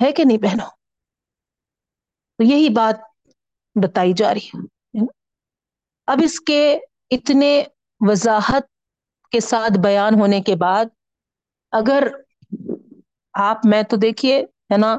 [0.00, 0.68] ہے کہ نہیں پہنو
[2.38, 3.00] تو یہی بات
[3.76, 4.60] بتائی جا رہی
[6.08, 6.60] اب اس کے
[7.10, 7.52] اتنے
[8.00, 8.66] وضاحت
[9.32, 10.84] کے ساتھ بیان ہونے کے بعد
[11.72, 12.08] اگر
[13.34, 14.96] آپ میں تو دیکھیے ہے نا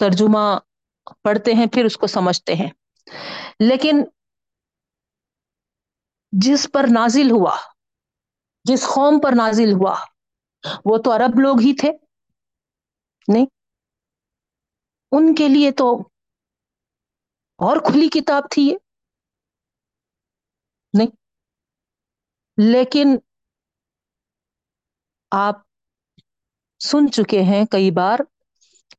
[0.00, 0.46] ترجمہ
[1.22, 2.70] پڑھتے ہیں پھر اس کو سمجھتے ہیں
[3.60, 4.02] لیکن
[6.32, 7.56] جس پر نازل ہوا،
[8.64, 9.94] جس قوم پر نازل ہوا،
[10.84, 11.90] وہ تو عرب لوگ ہی تھے۔
[13.28, 13.46] نہیں،
[15.12, 16.08] ان کے لیے تو
[17.58, 18.76] اور کھلی کتاب تھی یہ۔
[20.94, 21.08] نہیں،
[22.58, 23.16] لیکن
[25.30, 25.56] آپ
[26.80, 28.18] سن چکے ہیں کئی بار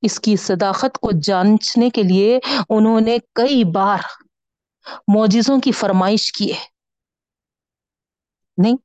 [0.01, 3.99] اس کی صداقت کو جانچنے کے لیے انہوں نے کئی بار
[5.07, 6.78] معجزوں کی فرمائش کی ہے۔
[8.63, 8.77] نہیں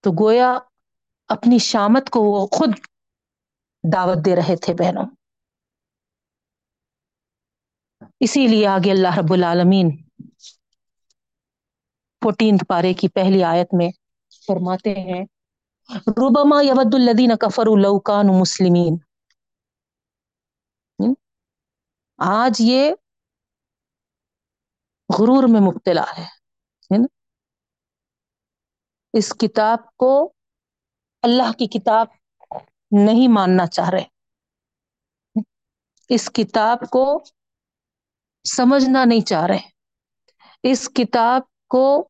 [0.00, 0.58] تو گویا
[1.28, 2.70] اپنی شامت کو وہ خود
[3.92, 5.06] دعوت دے رہے تھے بہنوں۔
[8.20, 9.96] اسی لیے آگے اللہ رب العالمین
[12.22, 13.88] فورٹینتھ پارے کی پہلی آیت میں
[14.46, 15.24] فرماتے ہیں
[16.06, 18.96] روبما یود الدین کفر الکان مسلمین۔
[22.18, 22.90] آج یہ
[25.08, 26.26] غرور میں مبتلا ہے
[26.98, 27.06] نا؟
[29.12, 30.32] اس کتاب کو
[31.22, 32.06] اللہ کی کتاب
[32.90, 34.04] نہیں ماننا چاہ رہے۔
[36.08, 37.24] اس کتاب کو
[38.44, 39.68] سمجھنا نہیں چاہ رہے۔
[40.62, 42.08] اس کتاب کو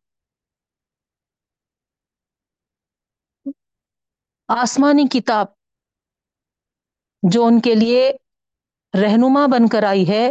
[4.49, 5.47] آسمانی کتاب
[7.23, 8.13] جو ان کے لیے
[9.03, 10.31] رہنما بن کر آئی ہے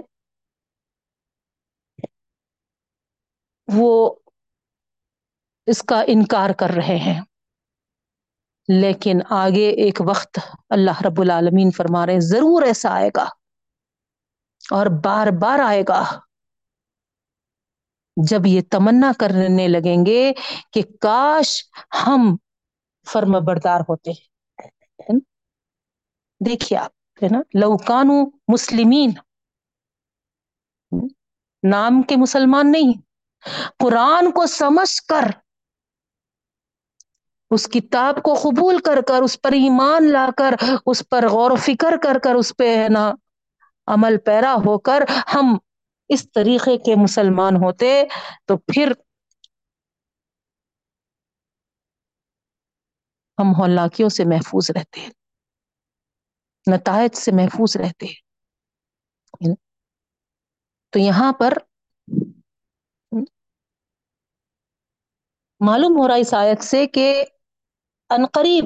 [3.74, 4.16] وہ
[5.66, 7.22] اس کا انکار کر رہے ہیں۔
[8.68, 10.40] لیکن آگے ایک وقت
[10.70, 13.24] اللہ رب العالمین فرما رہے ہیں، ضرور ایسا آئے گا۔
[14.72, 16.20] اور بار بار آئے گا۔
[18.30, 20.34] جب یہ تمنا کرنے لگیں گے
[20.74, 21.64] کہ کاش
[22.08, 22.36] ہم
[23.14, 24.12] فرم بردار ہوتے۔
[26.46, 26.92] دیکھیے آپ،
[27.24, 29.12] ہے نا؟ لوکانو مسلمین۔
[31.70, 33.07] نام کے مسلمان نہیں۔
[33.80, 35.26] قرآن کو سمجھ کر،
[37.52, 41.56] اس کتاب کو قبول کر کر، اس پر ایمان لا کر، اس پر غور و
[41.56, 43.12] فکر کر کر، اس پہ ہے نا
[43.88, 45.02] عمل پیرا ہو کر
[45.34, 45.58] ہم
[46.10, 48.04] اس طریقے کے مسلمان ہوتے،
[48.46, 48.92] تو پھر
[53.38, 55.12] ہم ہولاکیوں سے محفوظ رہتے ہیں،
[56.68, 59.56] نتائج سے محفوظ رہتے ہیں۔
[60.94, 61.54] تو یہاں پر
[65.60, 67.26] معلوم ہو رہا اس آیت سے کہ
[68.10, 68.66] انقریب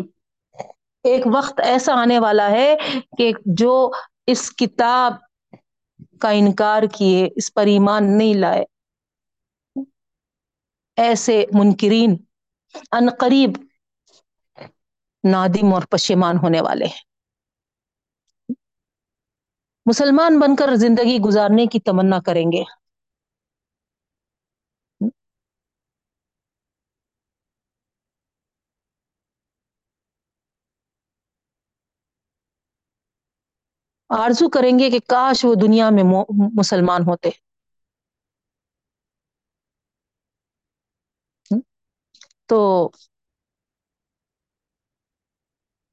[1.03, 2.75] ایک وقت ایسا آنے والا ہے
[3.17, 3.91] کہ جو
[4.27, 5.13] اس کتاب
[6.19, 8.63] کا انکار کیے، اس پر ایمان نہیں لائے۔
[10.97, 12.15] ایسے منکرین
[12.91, 13.51] انقریب
[15.23, 17.03] نادم اور پشیمان ہونے والے ہیں۔
[19.85, 22.80] مسلمان بن کر زندگی گزارنے کی تمنا کریں گے۔
[34.19, 36.03] آرزو کریں گے کہ کاش وہ دنیا میں
[36.53, 37.29] مسلمان ہوتے۔
[42.45, 42.91] تو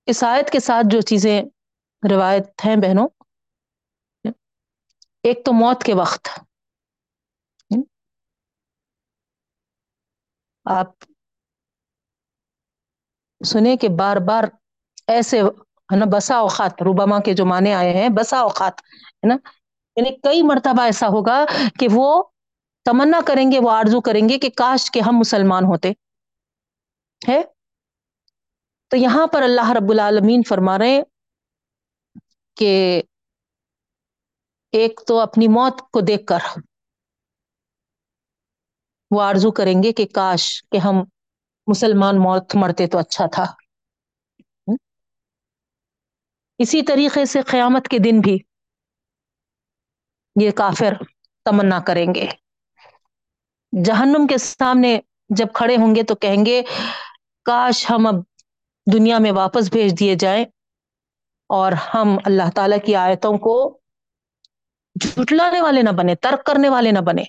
[0.06, 1.42] اس آیت کے ساتھ جو چیزیں
[2.10, 3.08] روایت ہیں بہنوں،
[5.22, 6.28] ایک تو موت کے وقت۔
[10.64, 11.04] آپ
[13.44, 14.44] سنے کہ بار بار
[15.06, 15.40] ایسے
[15.92, 18.80] ہے نا؟ بسا اوقات، روباما کے جو معنی آئے ہیں، بسا اوقات،
[19.14, 19.36] ہے نا؟
[19.96, 21.44] یعنی کئی مرتبہ ایسا ہوگا
[21.78, 22.22] کہ وہ
[22.84, 25.92] تمنا کریں گے، وہ آرزو کریں گے کہ کاش کے ہم مسلمان ہوتے،
[27.28, 27.42] ہے؟
[28.88, 31.02] تو یہاں پر اللہ رب العالمین فرما رہے
[32.56, 33.02] کہ
[34.72, 36.38] ایک تو اپنی موت کو دیکھ کر
[39.10, 40.96] وہ آرزو کریں گے کہ کاش کہ ہم
[41.66, 43.44] مسلمان موت مرتے تو اچھا تھا۔
[46.60, 48.38] اسی طریقے سے قیامت کے دن بھی
[50.36, 50.92] یہ کافر
[51.46, 52.26] تمنا کریں گے۔
[53.72, 54.98] جہنم کے سامنے
[55.30, 56.60] جب کھڑے ہوں گے تو کہیں گے،
[57.46, 58.16] کاش ہم اب
[58.86, 60.44] دنیا میں واپس بھیج دیے جائیں
[61.50, 63.54] اور ہم اللہ تعالی کی آیتوں کو
[64.96, 67.24] جھٹلانے والے نہ بنے ترک کرنے والے نہ بنے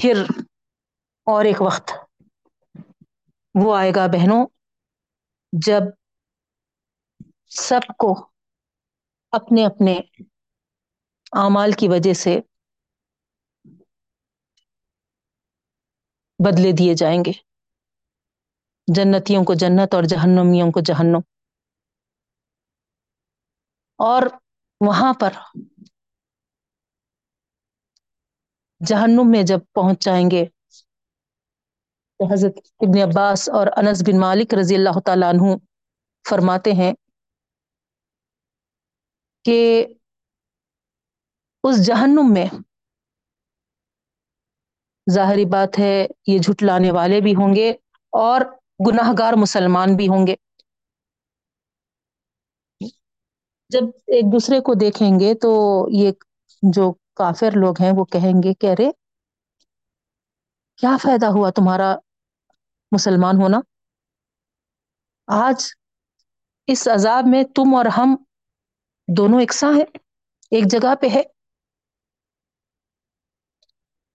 [0.00, 0.22] پھر
[1.26, 1.90] اور ایک وقت
[3.54, 4.46] وہ آئے گا بہنوں،
[5.52, 5.82] جب
[7.46, 8.30] سب کو
[9.32, 10.00] اپنے اپنے
[11.32, 12.40] اعمال کی وجہ سے
[16.38, 17.32] بدلے دیے جائیں گے۔
[18.88, 21.20] جنتیوں کو جنت اور جہنمیوں کو جہنم۔
[23.98, 24.22] اور
[24.80, 25.32] وہاں پر
[28.80, 30.44] جہنم میں جب پہنچ جائیں گے۔
[32.20, 35.56] تو حضرت ابن عباس اور انس بن مالک رضی اللہ تعالیٰ عنہ
[36.24, 36.92] فرماتے ہیں
[39.44, 39.58] کہ
[41.64, 42.46] اس جہنم میں
[45.06, 47.70] ظاہری بات ہے، یہ جھٹلانے والے بھی ہوں گے
[48.12, 48.40] اور
[48.88, 50.34] گناہ گار مسلمان بھی ہوں گے۔
[53.70, 55.50] جب ایک دوسرے کو دیکھیں گے تو
[55.92, 56.10] یہ
[56.62, 58.90] جو کافر لوگ ہیں، وہ کہیں گے کہ ارے،
[60.78, 61.94] کیا فائدہ ہوا تمہارا
[62.92, 63.60] مسلمان ہونا؟
[65.28, 65.66] آج
[66.66, 68.16] اس عذاب میں تم اور ہم
[69.08, 69.84] دونوں یکساں ہیں،
[70.50, 71.22] ایک جگہ پہ ہے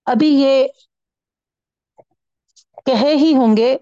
[0.06, 0.66] ابھی یہ
[2.86, 3.76] کہے ہی ہوں گے،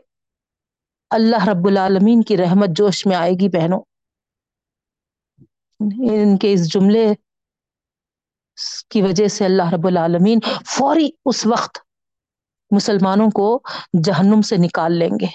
[1.11, 3.81] اللہ رب العالمین کی رحمت جوش میں آئے گی بہنوں۔
[6.11, 7.07] ان کے اس جملے
[8.89, 11.79] کی وجہ سے اللہ رب العالمین فوری اس وقت
[12.71, 13.63] مسلمانوں کو
[14.05, 15.27] جہنم سے نکال لیں گے۔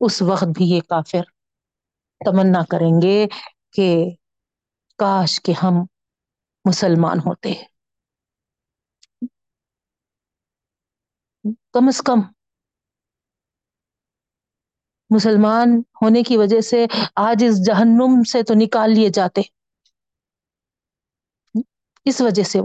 [0.00, 1.22] اس وقت بھی یہ کافر
[2.24, 3.26] تمنا کریں گے
[3.72, 4.10] کہ
[4.98, 5.74] کاش کہ ہم
[6.64, 7.52] مسلمان ہوتے۔
[11.72, 12.20] کم از کم
[15.10, 16.86] مسلمان ہونے کی وجہ سے
[17.16, 19.40] آج اس جہنم سے تو نکال لیے جاتے۔
[22.06, 22.58] اس وجہ سے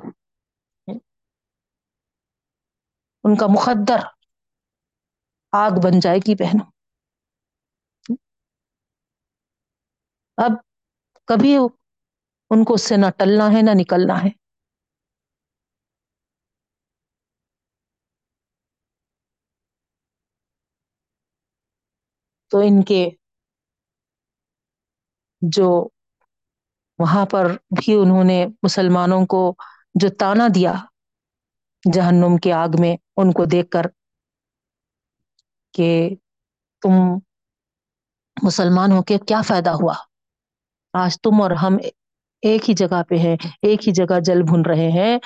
[3.23, 3.99] ان کا مقدر
[5.53, 6.71] آگ بن جائے گی بہنوں۔
[10.37, 10.51] اب
[11.27, 11.55] کبھی
[12.51, 14.29] ان کو اس سے نہ ٹلنا ہے، نہ نکلنا ہے۔
[22.51, 23.09] تو ان کے
[25.41, 25.67] جو
[26.99, 29.41] وہاں پر بھی انہوں نے مسلمانوں کو
[29.95, 30.73] جو تانا دیا
[31.83, 33.85] جہنم کے آگ میں، ان کو دیکھ کر
[35.73, 35.89] کہ
[36.83, 36.93] تم
[38.37, 39.93] مسلمان ہو کے کیا فائدہ ہوا؟
[40.93, 41.73] آج تم اور ہم
[42.43, 45.17] ایک ہی جگہ پہ ہے ایک ہی جگہ جل بھن رہے ہیں۔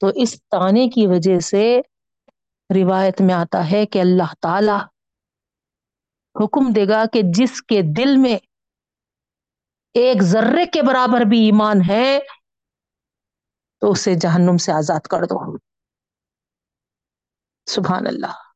[0.00, 1.62] تو اس تانے کی وجہ سے
[2.70, 4.78] روایت میں آتا ہے کہ اللہ تعالی
[6.34, 8.36] حکم دے گا کہ جس کے دل میں
[9.94, 12.18] ایک ذرے کے برابر بھی ایمان ہے،
[13.80, 15.56] تو اسے جہنم سے آزاد کر دو۔
[17.66, 18.52] سبحان اللہ۔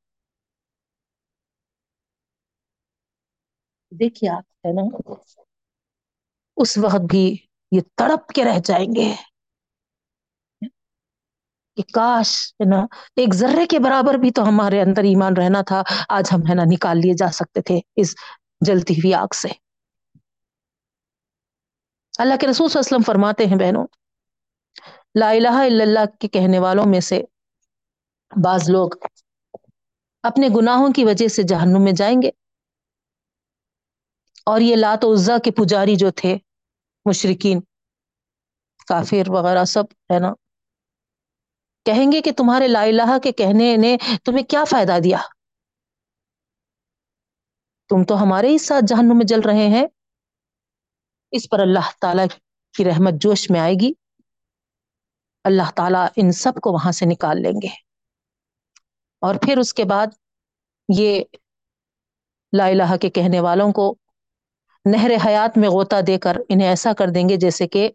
[3.90, 5.12] دیکھیے آپ، ہے نا؟
[6.56, 7.36] اس وقت بھی
[7.70, 9.14] یہ تڑپ کے رہ جائیں گے۔
[11.76, 15.82] کہ کاش، ہے نا، ایک ذرے کے برابر بھی تو ہمارے اندر ایمان رہنا تھا،
[16.08, 18.14] آج ہم، ہے نا، نکال لیے جا سکتے تھے اس
[18.60, 19.65] جلتی ہوئی آگ سے۔
[22.18, 23.86] اللہ کے رسول صلی اللہ علیہ وسلم فرماتے ہیں بہنوں،
[25.14, 27.22] لا الہ الا اللہ کے کہنے والوں میں سے
[28.44, 28.90] بعض لوگ
[30.22, 32.30] اپنے گناہوں کی وجہ سے جہنم میں جائیں گے۔
[34.46, 36.38] اور یہ لات و عزا کے پجاری جو تھے
[37.04, 37.60] مشرقین
[38.86, 40.32] کافر وغیرہ سب، ہے نا؟
[41.84, 45.18] کہیں گے کہ تمہارے لا الہ کے کہنے نے تمہیں کیا فائدہ دیا؟
[47.88, 49.86] تم تو ہمارے ہی ساتھ جہنم میں جل رہے ہیں۔
[51.36, 52.22] اس پر اللہ تعالی
[52.76, 53.92] کی رحمت جوش میں آئے گی۔
[55.44, 57.68] اللہ تعالیٰ ان سب کو وہاں سے نکال لیں گے۔
[59.20, 60.06] اور پھر اس کے بعد
[60.96, 61.24] یہ
[62.56, 63.94] لا الہ کے کہنے والوں کو
[64.84, 67.90] نہر حیات میں غوطہ دے کر انہیں ایسا کر دیں گے جیسے کہ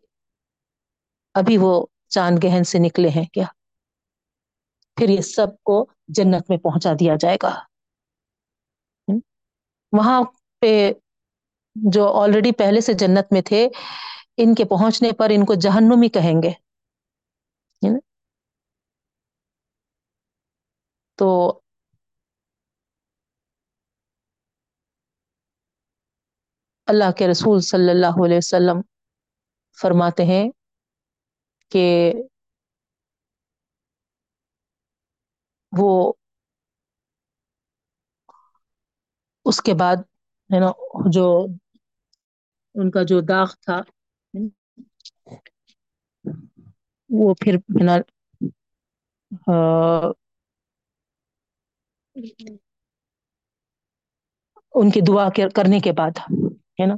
[1.33, 3.45] ابھی وہ چاند گہن سے نکلے ہیں کیا؟
[4.95, 7.59] پھر یہ سب کو جنت میں پہنچا دیا جائے گا۔
[9.91, 10.21] وہاں
[10.59, 10.91] پہ
[11.76, 13.69] جو آلریڈی پہلے سے جنت میں تھے،
[14.38, 16.51] ان کے پہنچنے پر ان کو جہنمی کہیں گے۔
[21.17, 21.61] تو
[26.88, 28.82] اللہ کے رسول صلی اللہ علیہ وسلم
[29.82, 30.49] فرماتے ہیں
[31.69, 32.13] کہ
[35.78, 36.13] وہ
[39.45, 39.95] اس کے بعد،
[40.49, 40.72] ہے نا،
[41.11, 41.47] جو
[42.76, 43.82] ان کا جو داغ تھا،
[47.09, 47.97] وہ پھر بنا
[54.74, 56.19] ان کی دعا کرنے کے بعد،
[56.80, 56.95] ہے نا؟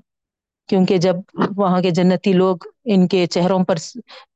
[0.69, 1.15] کیونکہ جب
[1.57, 3.77] وہاں کے جنتی لوگ ان کے چہروں پر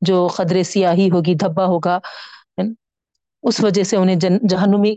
[0.01, 1.99] جو قدرے سیاہی ہوگی، دھبا ہوگا
[3.43, 4.95] اس وجہ سے انہیں جن، جہنمی،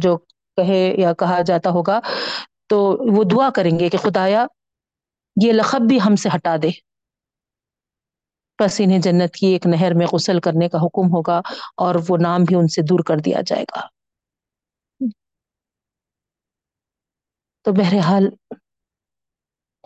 [0.00, 0.16] جو
[0.58, 2.00] کہے یا کہا جاتا ہوگا،
[2.68, 2.78] تو
[3.12, 4.46] وہ دعا کریں گے کہ خدایا
[5.36, 6.70] یہ لقب بھی ہم سے ہٹا دے۔
[8.58, 11.40] بس انہیں جنت کی ایک نہر میں غسل کرنے کا حکم ہوگا
[11.78, 13.86] اور وہ نام بھی ان سے دور کر دیا جائے گا۔
[17.66, 18.24] تو بہرحال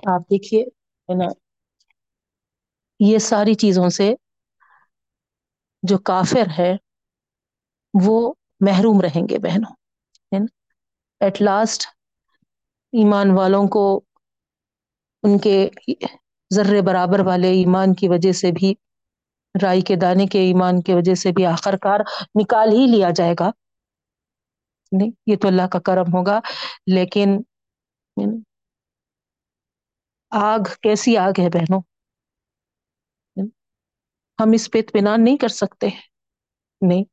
[0.08, 0.62] آپ دیکھیے،
[1.08, 1.28] ہے نا،
[3.00, 4.12] یہ ساری چیزوں سے
[5.82, 6.72] جو کافر ہے
[7.94, 8.16] وہ
[8.60, 9.74] محروم رہیں گے بہنوں
[11.20, 11.86] ایٹ لاسٹ
[12.92, 13.84] ایمان والوں کو
[15.26, 15.68] ان کے
[16.54, 18.74] ذرے برابر والے ایمان کی وجہ سے بھی،
[19.62, 22.00] رائی کے دانے کے ایمان کی وجہ سے بھی آخر کار
[22.40, 23.50] نکال ہی لیا جائے گا۔
[24.92, 26.40] نہیں، یہ تو اللہ کا کرم ہوگا،
[26.86, 27.38] لیکن
[30.30, 31.80] آگ کیسی آگ ہے بہنوں؟
[34.38, 35.88] ہم اس پہ اطمینان نہیں کر سکتے۔
[36.80, 37.04] نہیں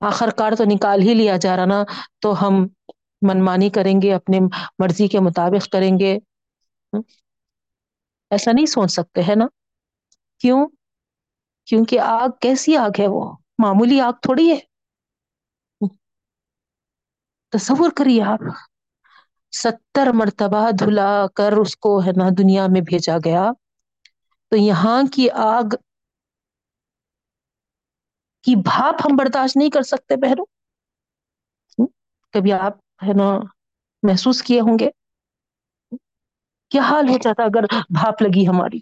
[0.00, 1.82] آخر کار تو نکال ہی لیا جا رہا نا،
[2.18, 2.66] تو ہم
[3.28, 4.38] منمانی کریں گے اپنے
[4.78, 6.18] مرضی کے مطابق کریں گے۔
[8.30, 9.46] ایسا نہیں سوچ سکتے، ہے نا؟
[10.38, 10.66] کیوں؟
[11.66, 14.58] کیونکہ آگ کیسی آگ ہے وہ؟ معمولی آگ تھوڑی ہے۔
[17.50, 18.38] تصور کریے آپ،
[19.52, 23.50] ستر مرتبہ دھلا کر اس کو، ہے نا، دنیا میں بھیجا گیا۔
[24.48, 25.74] تو یہاں کی آگ
[28.42, 30.44] کی بھاپ ہم برداشت نہیں کر سکتے بہروں
[32.32, 33.38] کبھی آپ، ہے نا،
[34.02, 34.88] محسوس کیے ہوں گے؟
[36.72, 37.64] کیا حال ہو جاتا اگر
[37.94, 38.78] بھاپ لگی ہماری؟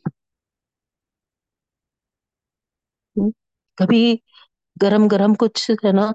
[3.79, 4.03] کبھی
[4.77, 6.07] گرم گرم کچھ ہے نا،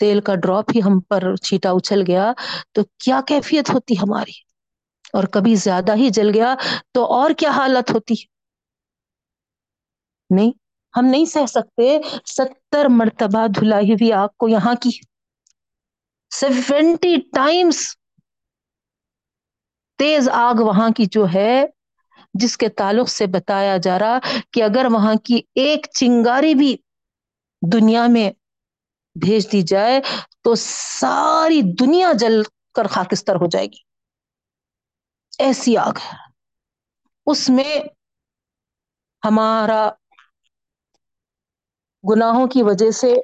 [0.00, 2.32] تیل کا ڈراپ ہی ہم پر چھیٹا اچھل گیا
[2.74, 4.36] تو کیا کیفیت ہوتی ہماری؟
[5.14, 6.54] اور کبھی زیادہ ہی جل گیا
[6.92, 8.14] تو اور کیا حالت ہوتی؟
[10.30, 10.50] نہیں،
[10.94, 11.88] ہم نہیں سہ سکتے
[12.28, 14.90] ستر مرتبہ دھلائی ہوئی آگ کو یہاں کی۔
[16.30, 17.78] سیونٹی ٹائمس
[20.00, 21.64] تیز آگ وہاں کی جو ہے،
[22.34, 24.18] جس کے تعلق سے بتایا جا رہا
[24.52, 26.76] کہ اگر وہاں کی ایک چنگاری بھی
[27.62, 28.30] دنیا میں
[29.16, 30.00] بھیج دی جائے
[30.42, 32.42] تو ساری دنیا جل
[32.74, 33.82] کر خاکستر ہو جائے گی۔
[35.38, 36.16] ایسی آگ ہے۔
[37.26, 37.78] اس میں
[39.22, 39.82] ہمارا
[42.04, 43.14] گناہوں کی وجہ سے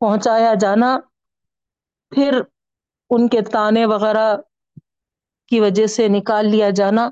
[0.00, 0.98] پہنچایا جانا،
[2.12, 2.40] پھر
[3.10, 4.26] ان کے تانے وغیرہ
[5.52, 7.10] کی وجہ سے نکال لیا جانا۔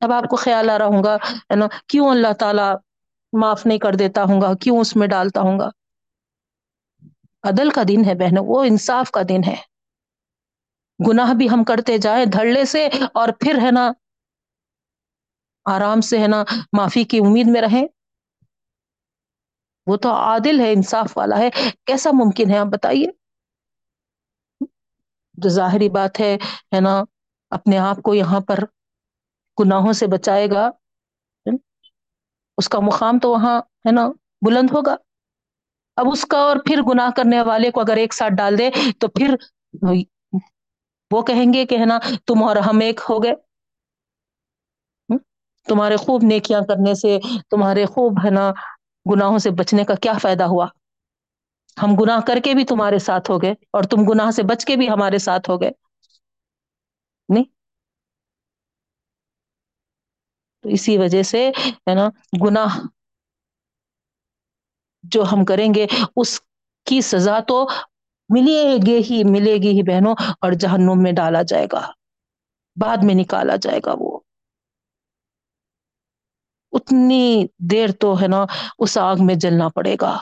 [0.00, 1.16] اب آپ کو خیال آ رہا ہوں گا
[1.56, 2.68] نا، کیوں اللہ تعالی
[3.32, 5.68] معاف نہیں کر دیتا ہوں گا کیوں اس میں ڈالتا ہوں گا
[7.42, 9.56] عدل کا دن ہے بہنوں، وہ انصاف کا دن ہے۔
[11.08, 13.92] گناہ بھی ہم کرتے جائیں دھڑلے سے اور پھر، ہے نا،
[15.64, 17.86] آرام سے، ہے نا، معافی کی امید میں رہیں۔
[19.86, 21.50] وہ تو عادل ہے، انصاف والا ہے۔
[21.86, 23.21] کیسا ممکن ہے؟ آپ بتائیے۔
[25.48, 26.34] ظاہری بات ہے
[26.74, 27.02] ہے نا،
[27.52, 28.64] اپنے آپ کو یہاں پر
[29.58, 30.70] گناہوں سے بچائے گا
[32.58, 34.06] اس کا مقام تو وہاں، ہے نا،
[34.46, 34.96] بلند ہوگا۔
[35.96, 39.08] اب اس کا اور پھر گناہ کرنے والے کو اگر ایک ساتھ ڈال دے تو
[39.08, 39.34] پھر
[41.10, 43.32] وہ کہیں گے کہ، ہے نا، تم اور ہم ایک ہو گئے۔
[45.66, 47.18] تمہارے خوب نیکیاں کرنے سے،
[47.50, 48.50] تمہارے خوب، ہے نا،
[49.06, 50.66] گناہوں سے بچنے کا کیا فائدہ ہوا؟
[51.76, 54.76] ہم گناہ کر کے بھی تمہارے ساتھ ہو گئے اور تم گناہ سے بچ کے
[54.76, 55.70] بھی ہمارے ساتھ ہو گئے۔
[57.28, 57.44] نہیں؟
[60.62, 62.08] تو اسی وجہ سے ہے نا،
[62.46, 62.78] گناہ
[65.04, 66.40] جو ہم کریں گے، اس
[66.86, 67.66] کی سزا تو
[68.28, 71.90] ملے گی ہی، ملے گی ہی بہنوں، اور جہنم میں ڈالا جائے گا۔
[72.76, 74.18] بعد میں نکالا جائے گا وہ۔
[76.72, 78.44] اتنی دیر تو ہے نا،
[78.78, 80.18] اس آگ میں جلنا پڑے گا۔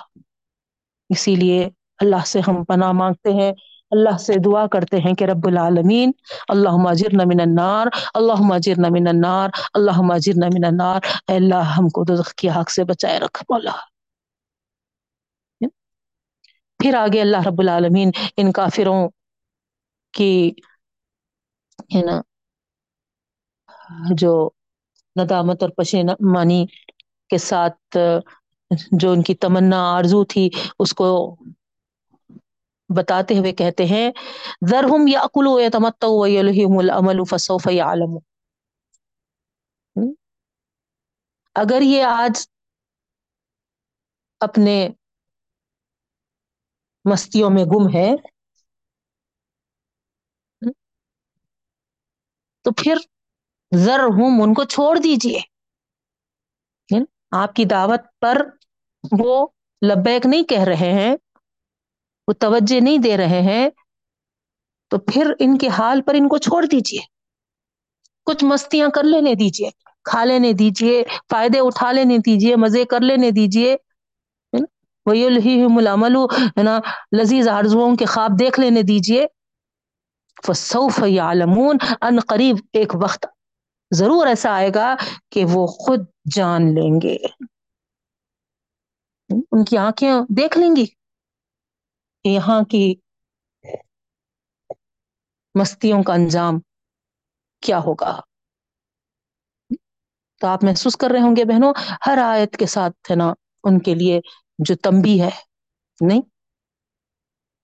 [1.10, 3.52] اسی لیے اللہ سے ہم پناہ مانگتے ہیں،
[3.90, 6.10] اللہ سے دعا کرتے ہیں کہ رب العالمین
[6.48, 11.88] اللہ ماجرنا من النار اللہ ماجرنا من النار اللہ ماجرنا من النار۔ اے اللہ، ہم
[11.88, 13.76] کو دوزخ کی آگ سے بچائے رکھ، مولا۔
[16.80, 19.08] پھر آگے اللہ رب العالمین ان کافروں
[20.14, 20.52] کی،
[21.94, 22.20] ہے نا،
[24.16, 24.32] جو
[25.16, 26.64] ندامت اور پشیمانی
[27.30, 27.96] کے ساتھ
[28.92, 31.36] جو ان کی تمنا، آرزو تھی، اس کو
[32.96, 34.10] بتاتے ہوئے کہتے ہیں،
[34.68, 38.20] ذرہم یاکلوا ویتمتعوا ویلہم الامل فسوف یعلمون۔
[41.54, 42.48] اگر یہ آج
[44.40, 44.88] اپنے
[47.04, 48.10] مستیوں میں گم ہے
[52.64, 52.96] تو پھر
[53.76, 55.40] ذرہم ان کو چھوڑ دیجیے۔
[57.30, 58.59] آپ کی دعوت پر
[59.04, 59.46] وہ
[59.82, 61.14] لبیک نہیں کہہ رہے ہیں،
[62.28, 63.68] وہ توجہ نہیں دے رہے ہیں،
[64.90, 67.00] تو پھر ان کے حال پر ان کو چھوڑ دیجیے
[68.26, 69.70] کچھ مستیاں کر لینے دیجیے
[70.04, 73.76] کھا لینے دیجیے فائدے اٹھا لینے دیجیے مزے کر لینے دیجیے
[75.06, 76.16] وہی ملامل
[76.56, 76.78] ہے نا؟
[77.18, 79.26] لذیذ آرزوؤں کے خواب دیکھ لینے دیجیے
[80.44, 83.26] فسوف یعلمون ان قریب ایک وقت
[83.90, 84.94] ضرور ایسا آئے گا
[85.32, 87.16] کہ وہ خود جان لیں گے۔
[89.30, 90.86] ان کی آنکھیں دیکھ لیں گی۔
[92.24, 92.94] یہاں کی
[95.54, 96.60] مستیوں کا انجام
[97.62, 98.20] کیا ہوگا؟
[100.40, 101.74] تو آپ محسوس کر رہے ہوں گے بہنوں،
[102.06, 103.32] ہر آیت کے ساتھ ہے نا،
[103.64, 104.20] ان کے لیے
[104.58, 105.30] جو تمبی ہے،
[106.00, 106.20] نہیں؟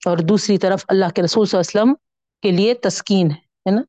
[0.06, 1.94] اور دوسری طرف اللہ کے رسول صلی اللہ علیہ وسلم
[2.42, 3.82] کے لیے تسکین ہے ہے نا؟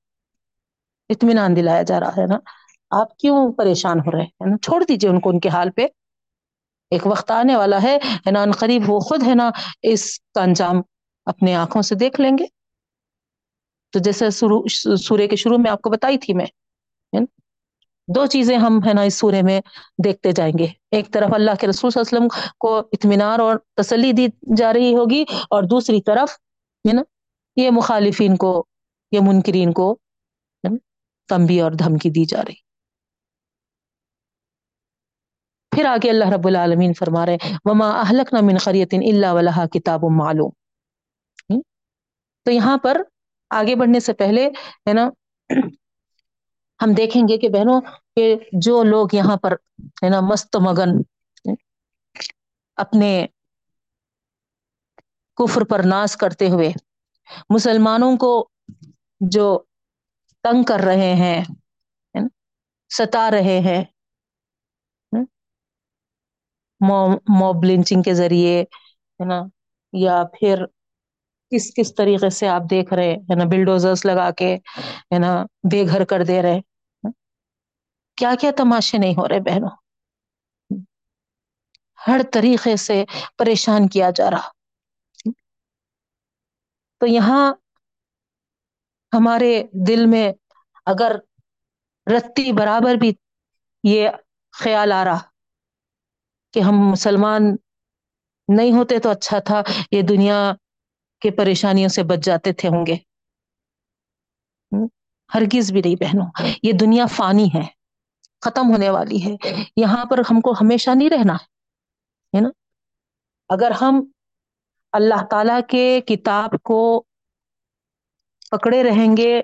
[1.09, 2.37] اطمینان دلایا جا رہا ہے نا۔
[2.91, 5.87] آپ کیوں پریشان ہو رہے ہیں؟ نا؟ چھوڑ دیجیے ان کو، ان کے حال پہ۔
[6.91, 7.97] ایک وقت آنے والا ہے
[8.31, 9.49] نا؟ ان قریب وہ خود، ہے نا؟
[9.83, 10.81] اس کا انجام
[11.25, 12.45] اپنے آنکھوں سے دیکھ لیں گے۔
[13.93, 14.29] تو جیسے
[14.97, 16.45] سورے کے شروع میں آپ کو بتائی تھی میں
[18.07, 19.59] دو چیزیں ہم، ہے نا، اس سورے میں
[20.03, 23.57] دیکھتے جائیں گے۔ ایک طرف اللہ کے رسول صلی اللہ علیہ وسلم کو اطمینان اور
[23.73, 24.27] تسلی دی
[24.57, 26.31] جا رہی ہوگی، اور دوسری طرف،
[26.87, 27.01] ہے نا،
[27.55, 28.65] یہ مخالفین کو،
[29.11, 29.95] یہ منکرین کو
[31.29, 32.66] تمبی اور دھمکی دی جا رہی۔
[35.77, 40.03] پھر آگے اللہ رب العالمین فرما رہے وما اہلک نہ من خریت اللہ ولہ کتاب
[40.11, 40.49] معلوم۔
[42.45, 43.01] تو یہاں پر
[43.49, 44.45] آگے بڑھنے سے پہلے،
[44.87, 45.09] ہے نا،
[46.79, 47.81] ہم دیکھیں گے کہ بہنوں،
[48.15, 49.53] کہ جو لوگ یہاں پر،
[50.03, 50.89] ہے نا، مست مگن
[52.77, 53.27] اپنے
[55.37, 56.71] کفر پر ناس کرتے ہوئے
[57.49, 58.49] مسلمانوں کو
[59.19, 59.59] جو
[60.43, 61.43] تنگ کر رہے ہیں
[62.89, 63.83] ستا رہے ہیں
[66.79, 69.41] موب لنچنگ کے ذریعے، ہے نا؟
[69.93, 70.65] یا پھر
[71.51, 74.55] کس کس طریقے سے آپ دیکھ رہے ہے نا؟ بلڈوزرس لگا کے،
[75.13, 76.59] ہے نا؟ بے گھر کر دے رہے
[78.17, 79.69] کیا کیا تماشے نہیں ہو رہے بہنوں؟
[82.07, 83.03] ہر طریقے سے
[83.37, 84.49] پریشان کیا جا رہا۔
[87.01, 87.53] تو یہاں
[89.13, 89.51] ہمارے
[89.87, 90.31] دل میں
[90.85, 91.15] اگر
[92.07, 93.13] رتی برابر بھی
[93.83, 94.09] یہ
[94.53, 95.26] خیال آ رہا
[96.57, 97.55] کہ ہم مسلمان
[98.47, 100.53] نہیں ہوتے تو اچھا تھا، یہ دنیا
[101.21, 102.95] کے پریشانیوں سے بچ جاتے تھے ہوں گے۔
[105.33, 106.23] ہرگز بھی نہیں پہنو
[106.63, 107.61] یہ دنیا فانی ہے،
[108.41, 109.35] ختم ہونے والی ہے۔
[109.77, 112.49] یہاں پر ہم کو ہمیشہ نہیں رہنا ہے نا؟
[113.49, 114.11] اگر ہم
[114.91, 117.03] اللہ تعالی کے کتاب کو
[118.51, 119.41] پکڑے رہیں گے،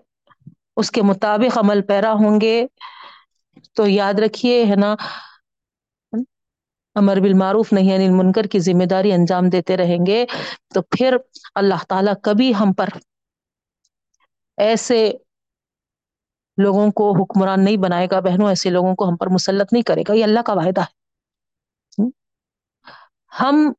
[0.78, 2.68] اس کے مطابق عمل پیرا ہوں گے،
[3.74, 4.96] تو یاد رکھیے، ہے نا؟
[6.96, 10.26] امر بالمعروف نہیں انل منکر کی ذمہ داری انجام دیتے رہیں گے،
[10.74, 11.18] تو پھر
[11.56, 12.90] اللہ تعالی کبھی ہم پر
[14.58, 15.12] ایسے
[16.58, 20.02] لوگوں کو حکمران نہیں بنائے گا، بہنوں، ایسے لوگوں کو ہم پر مسلط نہیں کرے
[20.08, 21.04] گا، یہ اللہ کا واعدہ ہے۔
[23.40, 23.74] ہم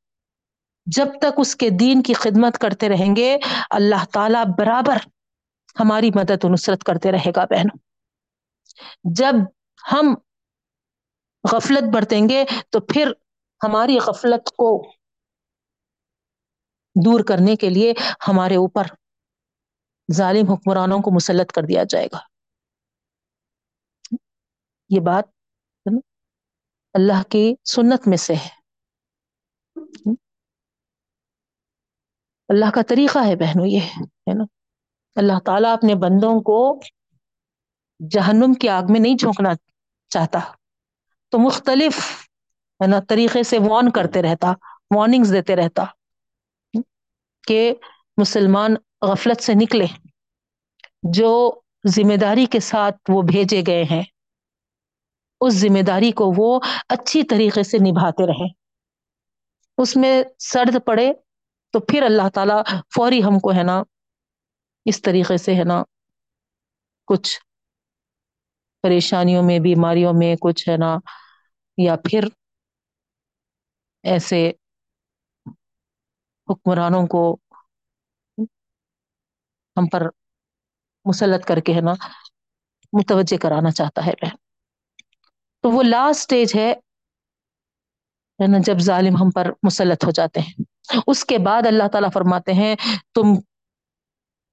[0.85, 3.37] جب تک اس کے دین کی خدمت کرتے رہیں گے،
[3.69, 4.97] اللہ تعالی برابر
[5.79, 7.77] ہماری مدد و نصرت کرتے رہے گا، بہنوں۔
[9.03, 9.35] جب
[9.91, 10.15] ہم
[11.51, 13.11] غفلت برتیں گے تو پھر
[13.63, 14.91] ہماری غفلت کو
[17.05, 17.93] دور کرنے کے لیے
[18.27, 18.83] ہمارے اوپر
[20.13, 22.19] ظالم حکمرانوں کو مسلط کر دیا جائے گا۔
[24.89, 25.23] یہ بات
[26.93, 28.49] اللہ کی سنت میں سے ہے۔
[32.49, 34.43] اللہ کا طریقہ ہے بہنوں یہ، ہے نا؟
[35.15, 36.79] اللہ تعالیٰ اپنے بندوں کو
[38.11, 39.49] جہنم کی آگ میں نہیں جھونکنا
[40.09, 40.39] چاہتا۔
[41.35, 42.27] تو مختلف
[42.81, 44.53] ہے نا، طریقے سے وارن کرتے رہتا
[44.95, 45.83] وارننگس دیتے رہتا
[47.47, 47.73] کہ
[48.17, 49.85] مسلمان غفلت سے نکلے،
[51.03, 54.03] جو ذمہ داری کے ساتھ وہ بھیجے گئے ہیں۔
[55.41, 56.59] اس ذمہ داری کو وہ
[56.89, 58.47] اچھی طریقے سے نبھاتے رہے۔
[59.77, 61.13] اس میں سرد پڑے
[61.71, 63.83] تو پھر اللہ تعالی فوری ہم کو ہے نا،
[64.85, 65.83] اس طریقے سے ہے نا،
[67.07, 67.39] کچھ
[68.83, 70.97] پریشانیوں میں، بیماریوں میں کچھ ہے نا
[71.77, 72.27] یا پھر
[74.03, 74.41] ایسے
[76.47, 77.23] حکمرانوں کو
[79.77, 80.03] ہم پر
[81.05, 81.93] مسلط کر کے ہے نا،
[82.93, 84.29] متوجہ کرانا چاہتا ہے وہ
[85.63, 86.55] تو وہ لاسٹ اسٹیج
[88.39, 90.63] ہے نا، جب ظالم ہم پر مسلط ہو جاتے ہیں۔
[91.07, 92.75] اس کے بعد اللہ تعالی فرماتے ہیں،
[93.13, 93.33] تم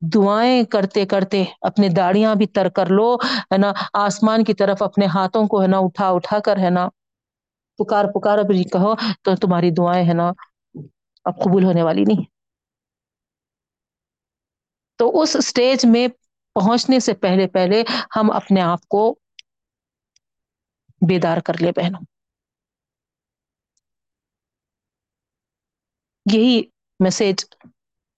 [0.02, 3.14] دعائیں کرتے کرتے اپنے داڑیاں بھی تر کر لو،
[3.52, 6.88] ہے نا، آسمان کی طرف اپنے ہاتھوں کو، ہے نا، اٹھا اٹھا کر، ہے نا
[7.84, 10.32] پکار پکار اب کہو، تو تمہاری دعائیں ہے نا،
[11.24, 12.24] اب قبول ہونے والی نہیں۔
[14.96, 16.08] تو اس اسٹیج میں
[16.54, 17.82] پہنچنے سے پہلے پہلے
[18.16, 19.18] ہم اپنے آپ کو
[21.08, 22.00] بیدار کر لے بہنوں۔
[26.32, 26.62] یہی
[27.00, 27.44] میسج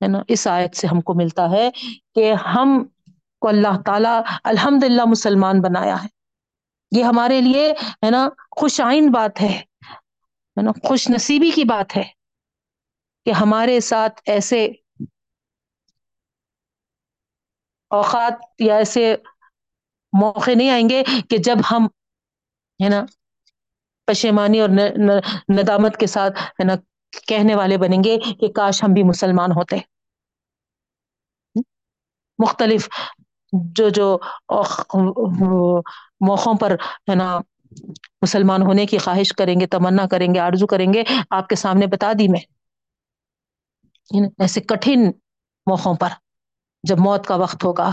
[0.02, 1.70] ہے نا، اس آیت سے ہم کو ملتا ہے
[2.14, 2.84] کہ ہم
[3.40, 6.13] کو اللہ تعالی الحمد للہ مسلمان بنایا ہے۔
[6.96, 7.70] یہ ہمارے لیے
[8.04, 9.54] ہے نا خوش آئند بات ہے
[10.56, 12.02] نا خوش نصیبی کی بات ہے
[13.26, 14.66] کہ ہمارے ساتھ ایسے
[17.90, 19.14] اوقات یا ایسے
[20.12, 21.86] موقع نہیں آئیں گے کہ جب ہم،
[22.80, 23.04] ہے نا،
[24.08, 24.68] پشیمانی اور
[25.50, 26.74] ندامت کے ساتھ، ہے نا،
[27.26, 29.76] کہنے والے بنیں گے کہ کاش ہم بھی مسلمان ہوتے۔
[32.38, 32.88] مختلف
[33.52, 34.06] جو جو
[36.20, 36.70] موقعوں پر،
[37.10, 37.38] ہے نا،
[38.22, 41.86] مسلمان ہونے کی خواہش کریں گے، تمنا کریں گے، آرزو کریں گے، آپ کے سامنے
[41.86, 42.40] بتا دی میں۔
[44.38, 45.00] ایسے کٹھن
[45.66, 46.08] موقعوں پر
[46.82, 47.90] جب موت کا وقت ہوگا۔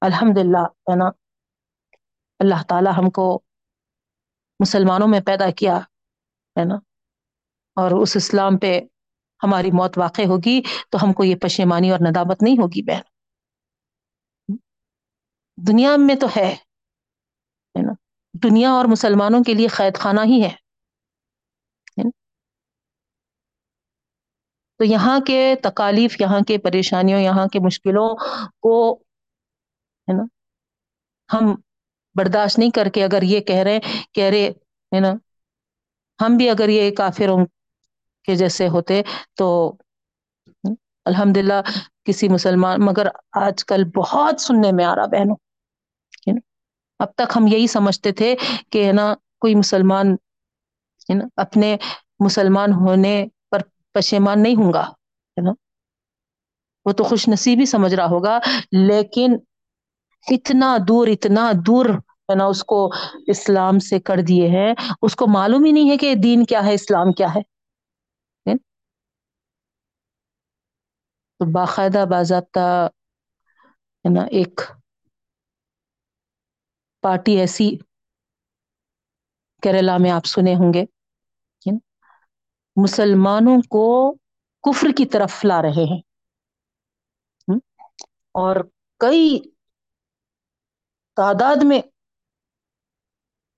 [0.00, 1.06] الحمد للہ ہے نا،
[2.38, 3.42] اللہ تعالی ہم کو
[4.60, 5.76] مسلمانوں میں پیدا کیا،
[6.58, 6.74] ہے نا۔
[7.74, 8.80] اور اس اسلام پہ
[9.42, 13.00] ہماری موت واقع ہوگی تو ہم کو یہ پشیمانی اور ندامت نہیں ہوگی، بہن۔
[15.56, 16.56] دنیا میں تو ہے
[18.44, 20.64] دنیا اور مسلمانوں کے لیے قید خانہ ہی ہے۔
[24.78, 28.08] تو یہاں کے تکالیف، یہاں کے پریشانیوں، یہاں کے مشکلوں
[28.60, 28.94] کو
[30.08, 30.24] ہے نا،
[31.32, 31.54] ہم
[32.14, 33.78] برداشت نہیں کر کے اگر یہ کہہ رہے
[34.12, 34.48] کہہ رہے
[34.92, 35.12] ہے نا،
[36.20, 37.46] ہم بھی اگر یہ کافروں
[38.24, 39.02] کے جیسے ہوتے
[39.34, 39.76] تو
[41.04, 41.60] الحمد للہ
[42.04, 45.36] کسی مسلمان، مگر آج کل بہت سننے میں آ رہا بہنوں۔
[47.00, 48.34] اب تک ہم یہی سمجھتے تھے
[48.70, 50.14] کہ ہے نا کوئی مسلمان
[51.36, 51.76] اپنے
[52.20, 53.14] مسلمان ہونے
[53.50, 53.62] پر
[53.94, 55.52] پشیمان نہیں ہوں گا، ہے نا؟
[56.86, 58.38] وہ تو خوش نصیبی سمجھ رہا ہوگا،
[58.86, 59.36] لیکن
[60.26, 61.86] اتنا دور اتنا دور
[62.30, 62.78] ہے نا اس کو
[63.26, 64.72] اسلام سے کر دیے ہیں،
[65.02, 67.40] اس کو معلوم ہی نہیں ہے کہ دین کیا ہے، اسلام کیا ہے
[71.40, 72.66] تو باقاعدہ باضابطہ
[74.04, 74.60] ہے نا ایک
[77.04, 77.68] پارٹی ایسی
[79.62, 80.84] کیرلا میں آپ سنے ہوں گے
[82.76, 83.84] مسلمانوں کو
[84.64, 86.00] کفر کی طرف لا رہے ہیں
[88.34, 88.56] اور
[89.00, 89.38] کئی
[91.16, 91.80] تعداد میں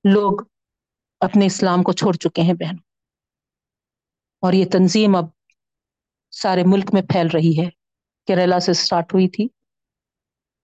[0.05, 0.43] لوگ
[1.21, 2.77] اپنے اسلام کو چھوڑ چکے ہیں بہن
[4.43, 5.27] اور یہ تنظیم اب
[6.33, 7.69] سارے ملک میں پھیل رہی ہے۔
[8.29, 9.47] کیرلا سے اسٹارٹ ہوئی تھی،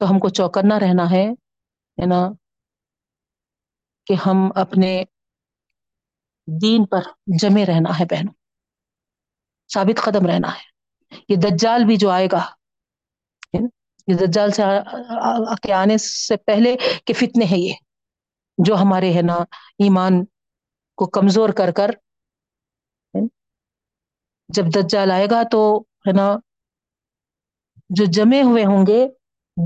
[0.00, 1.24] تو ہم کو چوکنا رہنا ہے
[1.98, 2.20] نا؟
[4.06, 5.04] کہ ہم اپنے
[6.46, 7.02] دین پر
[7.40, 8.34] جمے رہنا ہے بہنوں،
[9.74, 10.70] ثابت قدم رہنا ہے۔
[11.28, 12.44] یہ دجال بھی جو آئے گا،
[14.08, 14.62] یہ دجال سے
[15.62, 17.72] کے آنے سے پہلے کہ فتنے ہیں یہ،
[18.58, 19.34] جو ہمارے ہے نا
[19.78, 20.24] ایمان
[20.98, 21.90] کو کمزور کر کر۔
[24.48, 25.60] جب دجال آئے گا تو
[26.06, 26.36] ہے نا،
[27.90, 29.06] جو جمے ہوئے ہوں گے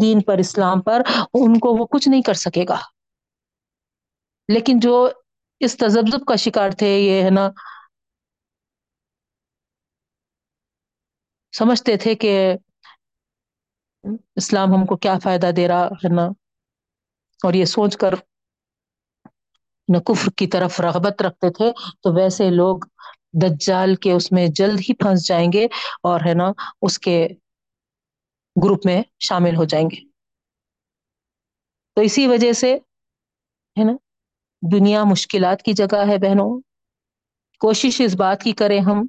[0.01, 1.03] دین پر، اسلام پر،
[1.34, 2.78] ان کو وہ کچھ نہیں کر سکے گا۔
[4.49, 4.94] لیکن جو
[5.61, 7.49] اس تذبذب کا شکار تھے، یہ ہے نا،
[11.53, 12.32] سمجھتے تھے کہ
[14.36, 16.26] اسلام ہم کو کیا فائدہ دے رہا ہے نا۔
[17.40, 18.14] اور یہ سوچ کر
[19.88, 21.70] نہ کفر کی طرف رغبت رکھتے تھے،
[22.03, 22.78] تو ویسے لوگ
[23.42, 25.64] دجال کے اس میں جلد ہی پھنس جائیں گے
[26.03, 26.51] اور ہے نا
[26.82, 27.16] اس کے
[28.57, 30.01] گروپ میں شامل ہو جائیں گے۔
[31.97, 32.74] تو اسی وجہ سے
[33.76, 33.92] ہے نا
[34.62, 36.61] دنیا مشکلات کی جگہ ہے بہنوں۔
[37.59, 39.07] کوشش اس بات کی کریں ہم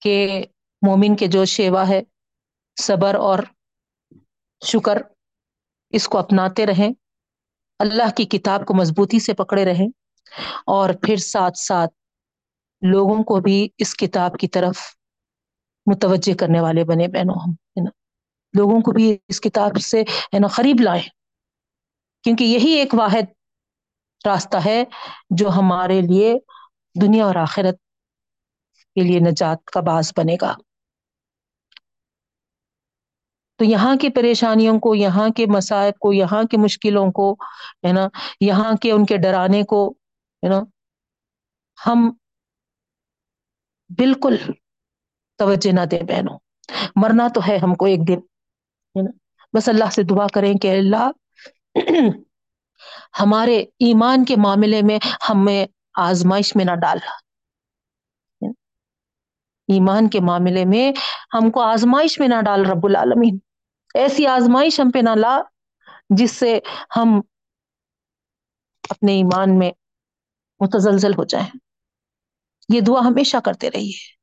[0.00, 0.44] کہ
[0.86, 2.02] مومن کے جو شیوا ہے،
[2.80, 3.38] صبر اور
[4.64, 5.02] شکر،
[5.90, 6.90] اس کو اپناتے رہیں۔
[7.78, 9.88] اللہ کی کتاب کو مضبوطی سے پکڑے رہیں۔
[10.66, 11.90] اور پھر ساتھ ساتھ
[12.86, 14.78] لوگوں کو بھی اس کتاب کی طرف
[15.86, 17.90] متوجہ کرنے والے بنے بہنوں ہم، ہے نا؟
[18.58, 21.08] لوگوں کو بھی اس کتاب سے، ہے نا، قریب لائیں۔
[22.24, 23.22] کیونکہ یہی ایک واحد
[24.26, 24.84] راستہ ہے
[25.30, 26.34] جو ہمارے لیے
[27.02, 27.74] دنیا اور آخرت
[28.94, 30.54] کے لیے نجات کا باعث بنے گا۔
[33.56, 37.32] تو یہاں کی پریشانیوں کو، یہاں کے مسائب کو، یہاں کی مشکلوں کو،
[37.86, 38.08] ہے نا،
[38.40, 39.90] یہاں کے ان کے ڈرانے کو،
[40.42, 40.60] ہے نا،
[41.86, 42.10] ہم
[43.98, 44.36] بالکل
[45.38, 46.38] توجہ نہ دیں بہنوں۔
[46.96, 49.10] مرنا تو ہے ہم کو ایک دن، ہے نا۔
[49.56, 51.10] بس اللہ سے دعا کریں کہ اللہ
[53.20, 54.98] ہمارے ایمان کے معاملے میں
[55.28, 56.98] ہمیں آزمائش میں نہ ڈال۔
[59.68, 60.92] ایمان کے معاملے میں
[61.34, 63.38] ہم کو آزمائش میں نہ ڈال رب العالمین۔
[63.94, 65.40] ایسی آزمائش ہم پہ نہ لا
[66.10, 66.60] جس سے
[66.96, 67.20] ہم
[68.90, 69.70] اپنے ایمان میں
[70.60, 71.48] متزلزل ہو جائیں۔
[72.68, 74.20] یہ دعا ہمیشہ کرتے رہیے۔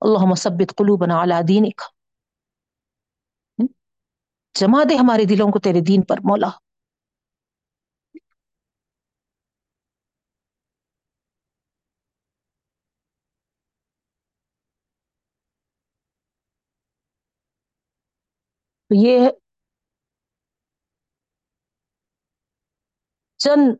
[0.00, 1.82] اللہ مثبت قلوبنا علی دینک۔
[4.54, 6.50] جما دے ہمارے دلوں کو تیرے دین پر، مولا۔
[18.90, 19.28] تو یہ
[23.40, 23.76] چند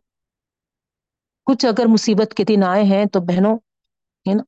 [1.47, 3.57] کچھ اگر مصیبت کے دن آئے ہیں تو بہنوں،
[4.27, 4.43] ہے نا،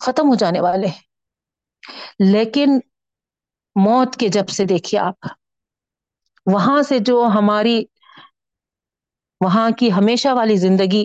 [0.00, 1.02] ختم ہو جانے والے ہیں۔
[2.32, 2.78] لیکن
[3.76, 5.26] موت کے جب سے دیکھیے آپ،
[6.46, 7.82] وہاں سے جو ہماری،
[9.40, 11.04] وہاں کی ہمیشہ والی زندگی،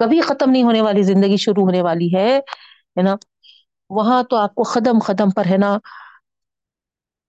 [0.00, 2.38] کبھی ختم نہیں ہونے والی زندگی شروع ہونے والی ہے
[3.02, 3.14] نا؟
[3.90, 5.76] وہاں تو آپ کو قدم قدم پر، ہے نا،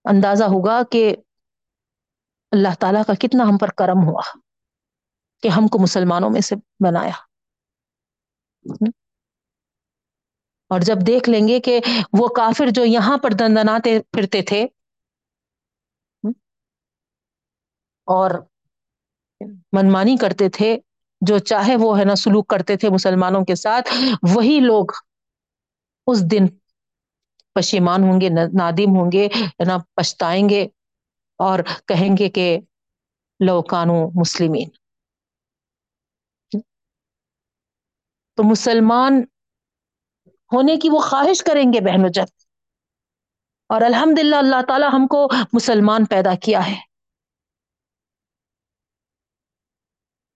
[0.06, 1.04] اندازہ ہوگا کہ
[2.52, 4.22] اللہ تعالی کا کتنا ہم پر کرم ہوا،
[5.44, 7.18] کہ ہم کو مسلمانوں میں سے بنایا۔
[10.70, 11.80] اور جب دیکھ لیں گے کہ
[12.14, 14.66] وہ کافر جو یہاں پر دندناتے پھرتے تھے
[18.08, 18.32] اور
[19.74, 20.78] منمانی کرتے تھے،
[21.22, 23.90] جو چاہے وہ ہے نا سلوک کرتے تھے مسلمانوں کے ساتھ،
[24.36, 24.86] وہی لوگ
[26.08, 26.46] اس دن
[27.56, 29.28] پشیمان ہوں گے نادم ہوں گے
[29.66, 30.62] نہ پچھتائیں گے
[31.40, 32.48] اور کہیں گے کہ
[33.40, 34.70] لوکانو مسلمین۔
[38.38, 39.14] تو مسلمان
[40.54, 42.46] ہونے کی وہ خواہش کریں گے بہن جت
[43.68, 46.76] اور الحمد للہ اللہ تعالی ہم کو مسلمان پیدا کیا ہے۔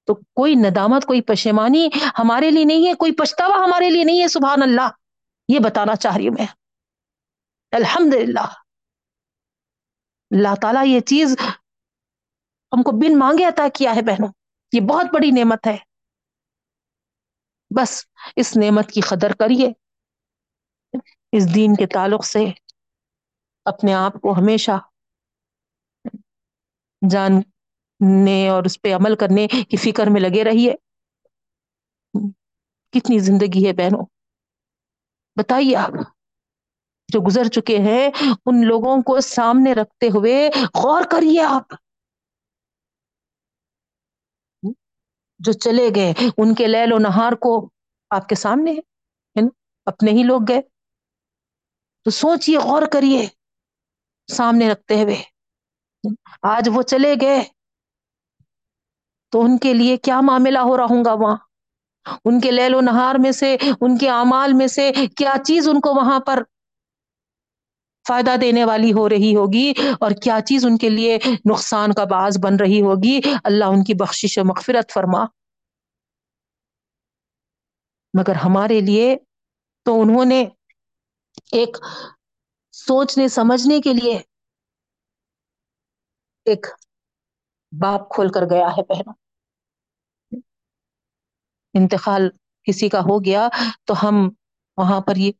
[0.05, 4.27] تو کوئی ندامت، کوئی پشیمانی ہمارے لیے نہیں ہے، کوئی پچھتاوا ہمارے لیے نہیں ہے،
[4.27, 4.89] سبحان اللہ۔
[5.47, 6.47] یہ بتانا چاہ رہی ہوں میں۔
[7.71, 8.53] الحمد للہ
[10.31, 11.35] اللہ تعالیٰ یہ چیز
[12.73, 14.33] ہم کو بن مانگے عطا کیا ہے بہنوں۔
[14.73, 15.77] یہ بہت بڑی نعمت ہے۔
[17.69, 19.82] بس اس نعمت کی قدر کریے۔
[21.37, 22.45] اس دین کے تعلق سے
[23.65, 24.71] اپنے آپ کو ہمیشہ
[27.09, 30.75] جاننے اور اس پہ عمل کرنے کی فکر میں لگے رہیے۔
[32.91, 34.05] کتنی زندگی ہے بہنوں؟
[35.35, 35.91] بتائیے آپ،
[37.07, 38.09] جو گزر چکے ہیں،
[38.45, 40.49] ان لوگوں کو سامنے رکھتے ہوئے
[40.83, 41.73] غور کریے آپ۔
[45.39, 47.69] جو چلے گئے، ان کے لیل و نہار کو
[48.09, 49.47] آپ کے سامنے ہے
[49.85, 50.72] اپنے ہی لوگ گئے۔
[52.03, 53.27] تو سوچئے، غور کریے
[54.31, 55.23] سامنے رکھتے ہوئے۔
[56.41, 57.43] آج وہ چلے گئے۔
[59.31, 61.37] تو ان کے لیے کیا معاملہ ہو رہا ہوں گا وہاں؟
[62.25, 65.79] ان کے لیل و نہار میں سے، ان کے اعمال میں سے کیا چیز ان
[65.79, 66.43] کو وہاں پر
[68.07, 71.17] فائدہ دینے والی ہو رہی ہوگی؟ اور کیا چیز ان کے لیے
[71.51, 75.23] نقصان کا باعث بن رہی ہوگی؟ اللہ ان کی بخشش و مغفرت فرما۔
[78.19, 79.17] مگر ہمارے لیے
[79.85, 80.45] تو انہوں نے
[81.53, 81.77] ایک
[82.73, 84.17] سوچنے، سمجھنے کے لیے
[86.45, 86.65] ایک
[87.73, 89.11] باپ کھول کر گیا ہے پہنا
[91.75, 92.27] انتقال
[92.67, 93.47] کسی کا ہو گیا
[93.85, 94.27] تو ہم
[94.77, 95.31] وہاں پر یہ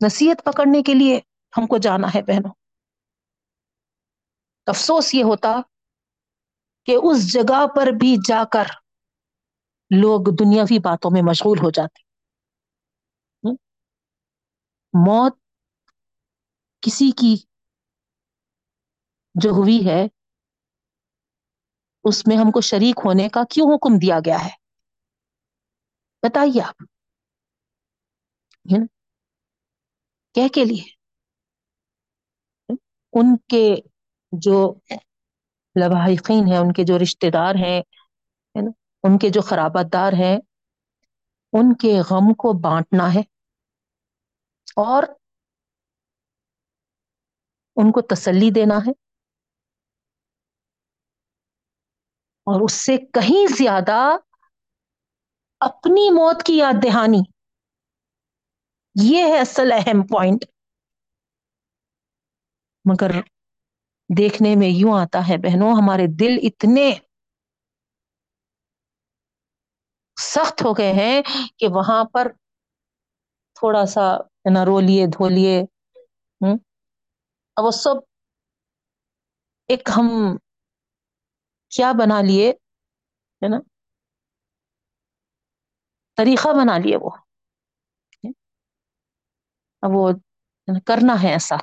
[0.00, 1.20] نصیحت پکڑنے کے لیے
[1.52, 2.52] ہم کو جانا ہے بہنوں
[4.66, 5.52] افسوس یہ ہوتا
[6.88, 8.66] کہ اس جگہ پر بھی جا کر
[9.90, 12.00] لوگ دنیاوی باتوں میں مشغول ہو جاتے۔
[14.92, 15.38] موت
[16.80, 17.44] کسی کی
[19.34, 20.06] جو ہوئی ہے،
[22.04, 24.50] اس میں ہم کو شریک ہونے کا کیوں حکم دیا گیا ہے؟
[26.22, 26.82] بتائیے آپ۔
[28.64, 28.86] یعنی
[30.34, 30.82] کیا کے لیے۔
[33.12, 33.74] ان کے
[34.32, 34.74] جو
[35.80, 37.82] لواحقین ہیں، ان کے جو رشتے دار ہیں
[38.54, 38.68] یعنی
[39.02, 40.36] ان کے جو خرابت دار ہیں،
[41.52, 43.39] ان کے غم کو بانٹنا ہے۔
[44.76, 45.02] اور
[47.76, 48.90] ان کو تسلی دینا ہے
[52.46, 53.98] اور اس سے کہیں زیادہ
[55.60, 57.22] اپنی موت کی یاد دہانی۔
[58.96, 60.44] یہ ہے اصل اہم پوائنٹ
[62.84, 63.10] مگر
[64.10, 66.92] دیکھنے میں یوں آتا ہے، بہنوں، ہمارے دل اتنے
[70.16, 71.22] سخت ہو گئے ہیں
[71.56, 72.28] کہ وہاں پر
[73.56, 75.62] تھوڑا سا نا رو لیے دھو لیے
[77.56, 77.94] اب وہ سب
[79.68, 80.36] ایک ہم
[81.68, 82.50] کیا بنا لیے،
[83.42, 83.56] ہے نا؟
[86.16, 87.10] طریقہ بنا لیے وہ۔
[89.82, 90.12] اب وہ
[90.86, 91.56] کرنا ہے ایسا۔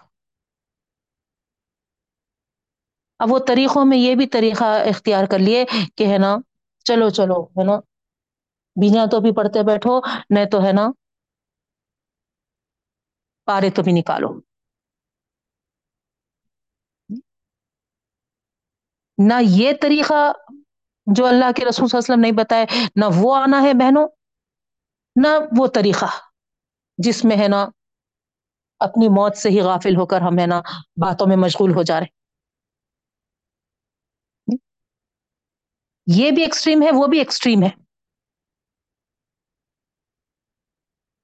[3.20, 6.38] اب وہ طریقوں میں یہ بھی طریقہ اختیار کر لیے کہ ہے نا،
[6.84, 7.80] چلو چلو، ہے نا۔
[8.76, 10.00] بینا تو بھی پڑھتے بیٹھو
[10.30, 10.88] نہیں تو ہے نا
[13.48, 14.30] پارے تو بھی نکالو۔
[19.18, 20.32] نہ یہ طریقہ
[21.16, 22.66] جو اللہ کے رسول صلی اللہ علیہ وسلم نہیں بتائے،
[22.96, 24.08] نہ وہ آنا ہے بہنوں،
[25.16, 26.06] نہ وہ طریقہ
[26.98, 27.66] جس میں ہے نا
[28.80, 30.62] اپنی موت سے ہی غافل ہو کر ہم ہے نا
[30.98, 32.16] باتوں میں مشغول ہو جا رہے
[36.08, 37.87] یہ بھی ایکسٹریم ہے، وہ بھی ایکسٹریم ہے۔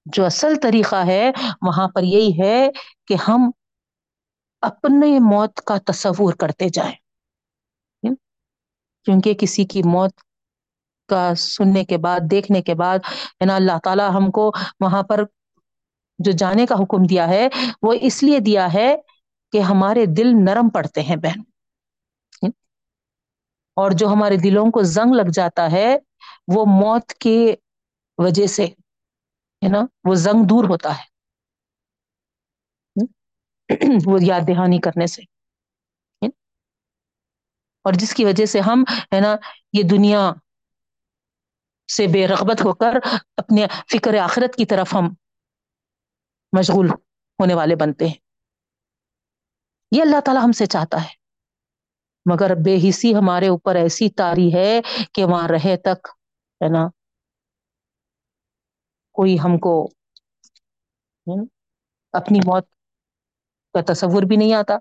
[0.05, 1.31] جو اصل طریقہ ہے،
[1.61, 2.69] وہاں پر یہی ہے
[3.07, 3.51] کہ ہم
[4.61, 6.95] اپنے موت کا تصور کرتے جائیں۔
[9.03, 10.11] کیونکہ کسی کی موت
[11.07, 15.23] کا سننے کے بعد، دیکھنے کے بعد، ہے نا، اللہ تعالی ہم کو وہاں پر
[16.19, 17.47] جو جانے کا حکم دیا ہے،
[17.81, 18.95] وہ اس لیے دیا ہے
[19.51, 21.39] کہ ہمارے دل نرم پڑتے ہیں بہن۔
[23.75, 25.97] اور جو ہمارے دلوں کو زنگ لگ جاتا ہے،
[26.47, 27.53] وہ موت کی
[28.17, 28.67] وجہ سے۔
[29.63, 31.13] ہے نا، وہ زنگ دور ہوتا ہے۔
[34.05, 35.21] وہ یاد دہانی کرنے سے۔
[37.83, 38.83] اور جس کی وجہ سے ہم،
[39.15, 39.35] ہے نا،
[39.73, 40.31] یہ دنیا
[41.95, 42.93] سے بے رغبت ہو کر
[43.37, 45.05] اپنے فکر آخرت کی طرف ہم
[46.59, 46.89] مشغول
[47.39, 48.13] ہونے والے بنتے ہیں۔
[49.91, 51.23] یہ اللہ تعالی ہم سے چاہتا ہے۔
[52.33, 54.81] مگر بے حسی ہمارے اوپر ایسی تاری ہے
[55.13, 56.07] کہ وہاں رہے تک،
[56.63, 57.02] ہے نا
[59.13, 59.73] کوئی ہم کو
[62.13, 62.65] اپنی موت
[63.73, 64.75] کا تصور بھی نہیں آتا۔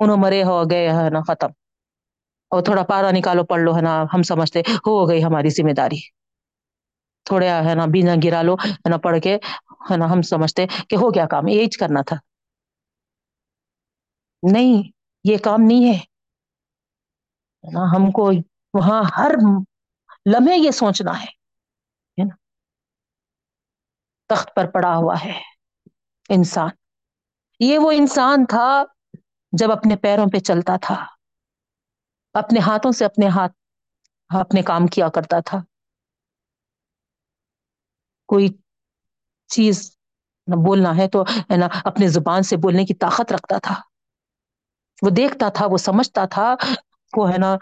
[0.00, 1.50] انہوں مرے ہو گئے ہے نا، ختم۔
[2.50, 6.00] اور تھوڑا پارا نکالو، پڑھ لو، ہے نا، ہم سمجھتے ہو گئی ہماری ذمہ داری۔
[7.24, 9.36] تھوڑے ہے نا، بینا گرا لو، ہے نا، پڑھ کے،
[9.90, 12.16] ہے نا، ہم سمجھتے کہ ہو گیا کام یہی کرنا تھا۔
[14.42, 14.82] نہیں،
[15.24, 15.98] یہ کام نہیں ہے۔
[17.96, 18.30] ہم کو
[18.74, 19.32] وہاں ہر
[20.26, 21.37] لمحے یہ سوچنا ہے۔
[24.28, 25.40] تخت پر پڑا ہوا ہے۔
[26.28, 26.68] انسان۔
[27.60, 28.84] یہ وہ انسان تھا
[29.52, 31.06] جب اپنے پیروں پہ چلتا تھا۔
[32.34, 33.52] اپنے ہاتھوں سے اپنے ہاتھ،
[34.28, 35.58] اپنے کام کیا کرتا تھا۔
[38.26, 38.48] کوئی
[39.46, 39.96] چیز
[40.46, 43.74] بولنا ہے تو ہے نا اپنے زبان سے بولنے کی طاقت رکھتا تھا۔
[45.02, 46.54] وہ دیکھتا تھا، وہ سمجھتا تھا،
[47.16, 47.56] وہ ہے نا،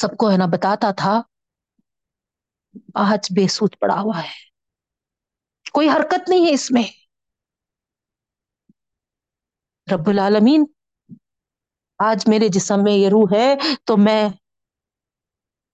[0.00, 1.22] سب کو ہے نا بتاتا تھا۔
[2.94, 4.49] آج بے سوت پڑا ہوا ہے۔
[5.72, 6.82] کوئی حرکت نہیں ہے اس میں۔
[9.94, 10.64] رب العالمین،
[11.98, 14.28] آج میرے جسم میں یہ روح ہے تو میں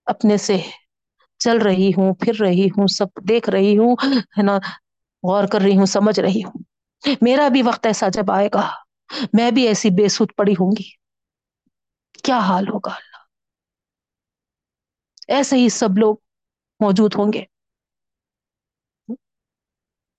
[0.05, 0.57] اپنے سے
[1.39, 4.57] چل رہی ہوں، پھر رہی ہوں، سب دیکھ رہی ہوں، ہے نا،
[5.23, 6.63] غور کر رہی ہوں، سمجھ رہی ہوں۔
[7.21, 8.71] میرا بھی وقت ایسا جب آئے گا،
[9.33, 10.91] میں بھی ایسی بے سوت پڑی ہوں گی۔
[12.23, 13.17] کیا حال ہوگا اللہ؟
[15.29, 16.17] ایسے ہی سب لوگ
[16.81, 17.45] موجود ہوں گے۔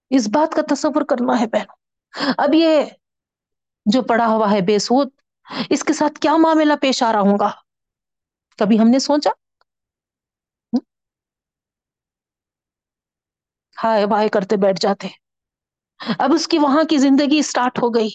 [0.09, 1.75] اس بات کا تصور کرنا ہے بہنوں۔
[2.37, 2.85] اب یہ
[3.85, 5.09] جو پڑا ہوا ہے بے سود
[5.69, 7.51] اس کے ساتھ کیا معاملہ پیش آ رہا ہوں گا؟
[8.57, 9.29] کبھی ہم نے سوچا؟
[13.83, 15.07] ہائے بائے کرتے بیٹھ جاتے۔
[16.19, 18.09] اب اس کی وہاں کی زندگی اسٹارٹ ہو گئی۔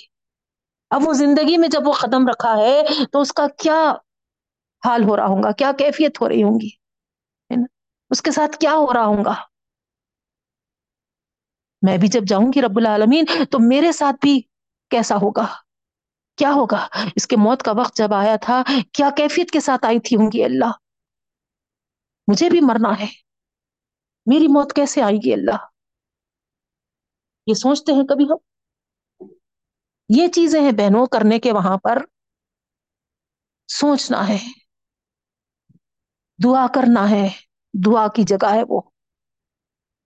[0.90, 2.82] اب وہ زندگی میں جب وہ قدم رکھا ہے
[3.12, 3.90] تو اس کا کیا
[4.86, 6.70] حال ہو رہا ہوں گا؟ کیا کیفیت ہو رہی ہوں گی؟
[8.10, 9.34] اس کے ساتھ کیا ہو رہا ہوں گا؟
[11.82, 14.42] میں بھی جب جاؤں گی رب العالمین تو میرے ساتھ بھی
[14.90, 15.46] کیسا ہوگا؟
[16.36, 20.00] کیا ہوگا؟ اس کے موت کا وقت جب آیا تھا، کیا کیفیت کے ساتھ آئی
[20.00, 20.70] تھی ہوں گی اللہ؟
[22.28, 23.06] مجھے بھی مرنا ہے۔
[24.26, 25.56] میری موت کیسے آئے گی اللہ؟
[27.46, 28.36] یہ سوچتے ہیں کبھی ہم؟
[30.08, 31.98] یہ چیزیں ہیں بہنوں، کرنے کے وہاں پر
[33.68, 34.38] سوچنا ہے،
[36.44, 37.28] دعا کرنا ہے،
[37.84, 38.91] دعا کی جگہ ہے وہ۔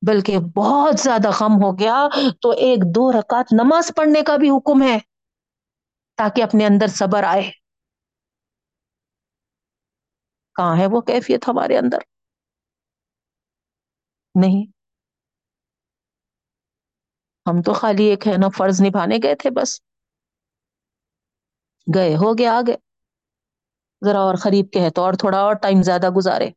[0.06, 2.08] بلکہ بہت زیادہ غم ہو گیا
[2.42, 4.98] تو ایک دو رکعت نماز پڑھنے کا بھی حکم ہے
[6.18, 7.50] تاکہ اپنے اندر صبر آئے۔
[10.56, 11.98] کہاں ہے وہ کیفیت ہمارے اندر؟
[14.34, 14.72] نہیں۔
[17.46, 19.80] ہم تو خالی ایک ہے نا، فرض نبھانے گئے تھے بس۔
[21.94, 22.76] گئے، ہو گیا آگے
[24.04, 26.50] ذرا اور خرید کے ہے تو اور تھوڑا اور ٹائم زیادہ گزارے۔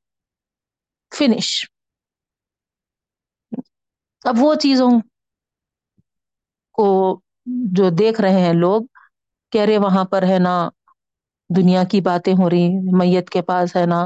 [1.12, 1.66] فنش
[4.26, 4.90] اب وہ چیزوں
[6.78, 6.88] کو
[7.74, 8.82] جو دیکھ رہے ہیں لوگ،
[9.54, 10.54] کہہ رہے وہاں پر ہے نا
[11.50, 14.00] دنیا کی باتیں ہو رہی، میت کے پاس ہے نا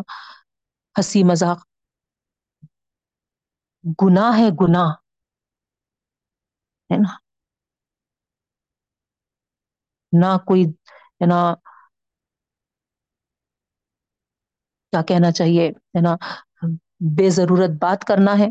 [0.95, 1.60] ہنسی مذاق۔
[3.99, 4.90] گناہ ہے گناہ،
[6.90, 7.11] ہے نا۔
[10.14, 10.64] نہ کوئی
[11.19, 11.40] ہے نا
[14.94, 16.14] کیا کہنا چاہیے، ہے نا۔
[17.15, 18.47] بے ضرورت بات کرنا ہے،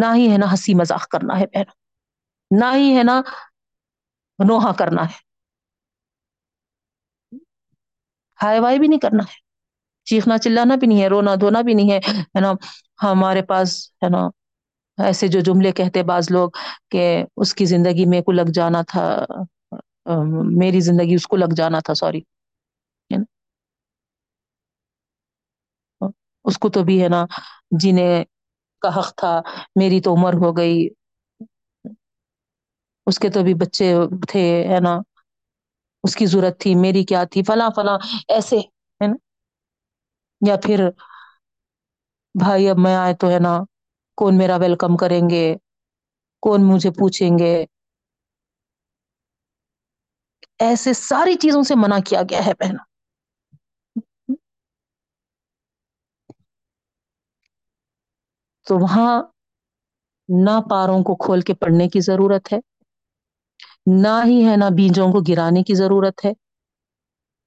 [0.00, 1.72] نہ ہی ہے نا ہنسی مذاق کرنا ہے پہنا
[2.50, 3.20] نہ ہی ہے نا
[4.38, 5.18] نوحہ کرنا ہے۔
[8.38, 9.34] ہائے وائے بھی نہیں کرنا ہے۔
[10.06, 12.00] چیخنا چلانا بھی نہیں ہے، رونا دھونا بھی نہیں ہے۔
[12.40, 12.52] نا،
[13.02, 13.68] ہمارے پاس
[14.02, 14.28] ہے نا
[14.98, 16.50] ایسے جو جملے کہتے بعض لوگ
[16.90, 17.02] کہ
[17.36, 19.04] اس کی زندگی میں کو لگ جانا تھا
[20.58, 22.20] میری زندگی اس کو لگ جانا تھا، سوری۔
[26.44, 27.24] اس کو تو بھی ہے نا
[27.70, 28.24] جنہیں
[28.82, 29.40] کا حق تھا،
[29.76, 30.88] میری تو عمر ہو گئی۔
[33.06, 33.94] اس کے تو بھی بچے
[34.28, 34.98] تھے، ہے نا؟
[36.04, 37.98] اس کی ضرورت تھی، میری کیا تھی؟ فلاں فلاں،
[38.28, 38.58] ایسے،
[39.00, 39.14] ہے نا؟
[40.40, 40.88] یا پھر،
[42.34, 43.58] بھائی اب میں آئے تو، ہے نا؟
[44.16, 45.56] کون میرا ویلکم کریں گے؟
[46.42, 47.64] کون مجھے پوچھیں گے؟
[50.58, 52.82] ایسے ساری چیزوں سے منع کیا گیا ہے پہنا
[58.66, 59.22] تو وہاں
[60.28, 62.58] نہ پاروں کو کھول کے پڑھنے کی ضرورت ہے،
[64.02, 66.32] نہ ہی ہے نہ بیجوں کو گرانے کی ضرورت ہے۔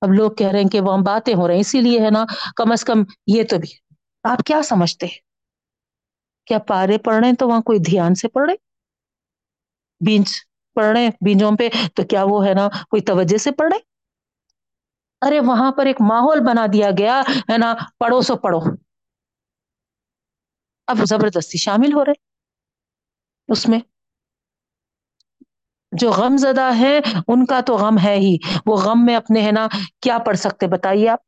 [0.01, 2.09] اب لوگ کہہ رہے ہیں کہ وہ ہم باتیں ہو رہے ہیں، اسی لیے ہے
[2.09, 2.23] نا
[2.55, 3.69] کم از کم یہ تو بھی۔
[4.25, 5.19] آپ کیا سمجھتے ہیں؟
[6.47, 8.55] کیا پارے پڑھ رہے ہیں تو وہاں کوئی دھیان سے پڑھ رہے
[10.01, 10.31] بیج
[10.75, 13.79] پڑھ رہے ہیں بیجوں پہ تو کیا وہ ہے نا کوئی توجہ سے پڑھ رہے
[15.21, 18.59] ارے وہاں پر ایک ماحول بنا دیا گیا ہے نا، پڑھو سو پڑھو۔
[20.89, 22.11] اب زبردستی شامل ہو رہے
[23.47, 23.79] اس میں۔
[25.91, 29.51] جو غم زدہ ہے، ان کا تو غم ہے ہی۔ وہ غم میں اپنے ہے
[29.51, 29.67] نا،
[30.01, 31.19] کیا پڑھ سکتے؟ بتائیے آپ۔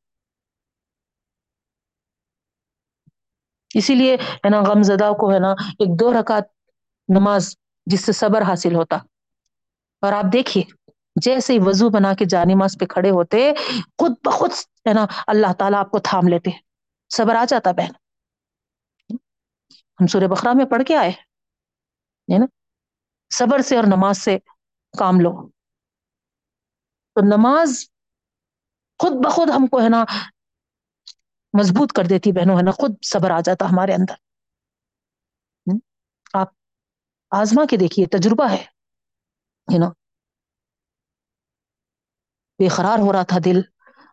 [3.75, 6.43] اسی لیے ہے نا، غم زدہ کو ہے نا، ایک دو رکعت
[7.07, 7.55] نماز
[7.85, 8.95] جس سے صبر حاصل ہوتا۔
[10.01, 10.63] اور آپ دیکھیے،
[11.15, 13.53] جیسے ہی وضو بنا کے جا نماز پہ کھڑے ہوتے،
[13.97, 14.51] خود بخود
[14.87, 16.51] ہے نا، اللہ تعالیٰ آپ کو تھام لیتے۔
[17.09, 18.00] صبر آ جاتا بہن۔
[20.01, 22.45] ہم سورہ بخرا میں پڑھ کے آئے ہے نا؟
[23.33, 24.37] صبر سے اور نماز سے
[24.99, 25.49] کام لو۔
[27.15, 27.89] تو نماز
[28.99, 30.03] خود بخود ہم کو ہے نا
[31.59, 34.13] مضبوط کر دیتی بہنوں، ہے نا؟ خود صبر آ جاتا ہمارے اندر۔
[36.33, 36.47] آپ
[37.31, 38.65] آزما کے دیکھیے، تجربہ ہے
[39.79, 39.89] نا؟
[42.59, 43.61] بے قرار ہو رہا تھا دل،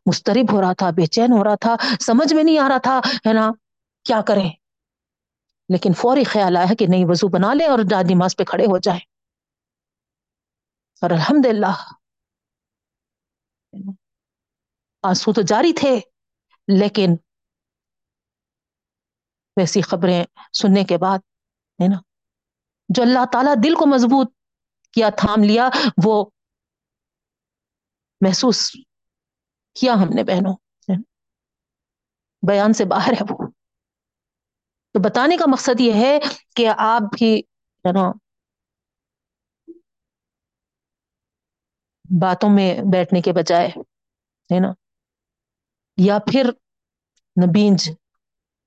[0.06, 3.00] مسترب ہو رہا تھا، بے چین ہو رہا تھا، سمجھ میں نہیں آ رہا تھا،
[3.26, 3.50] ہے نا؟
[4.04, 4.67] کیا کریں؟
[5.68, 8.78] لیکن فوری خیال آیا کہ نہیں، وضو بنا لے اور داد نماز پہ کھڑے ہو
[8.78, 9.00] جائے
[11.02, 11.74] اور الحمد للہ
[15.02, 16.00] آنسو تو جاری تھے،
[16.68, 17.16] لیکن
[19.56, 21.18] ویسی خبریں سننے کے بعد،
[21.82, 22.00] ہے نا،
[22.88, 24.32] جو اللہ تعالیٰ دل کو مضبوط
[24.92, 25.68] کیا، تھام لیا،
[26.04, 26.24] وہ
[28.20, 28.70] محسوس
[29.74, 30.56] کیا ہم نے بہنوں؟
[32.48, 33.47] بیان سے باہر ہے وہ۔
[34.98, 36.18] تو بتانے کا مقصد یہ ہے
[36.56, 37.38] کہ آپ بھی
[37.84, 38.12] ہے نا
[42.20, 43.68] باتوں میں بیٹھنے کے بجائے
[44.50, 44.72] ہے نا
[45.96, 46.50] یا پھر
[47.36, 47.90] نبینج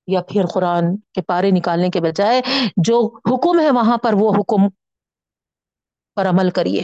[0.07, 2.41] یا پھر قرآن کے پارے نکالنے کے بجائے
[2.77, 4.69] جو حکم ہے وہاں پر وہ حکم
[6.15, 6.83] پر عمل کریے،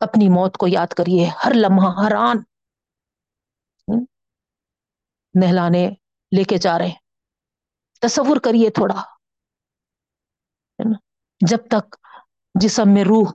[0.00, 2.36] اپنی موت کو یاد کریے، ہر لمحہ، ہر آن
[3.88, 4.04] hmm,
[5.34, 5.88] نہلانے
[6.32, 7.09] لے کے جا رہے ہیں۔
[8.00, 9.02] تصور کریے تھوڑا۔
[11.48, 11.96] جب تک
[12.60, 13.32] جسم میں روح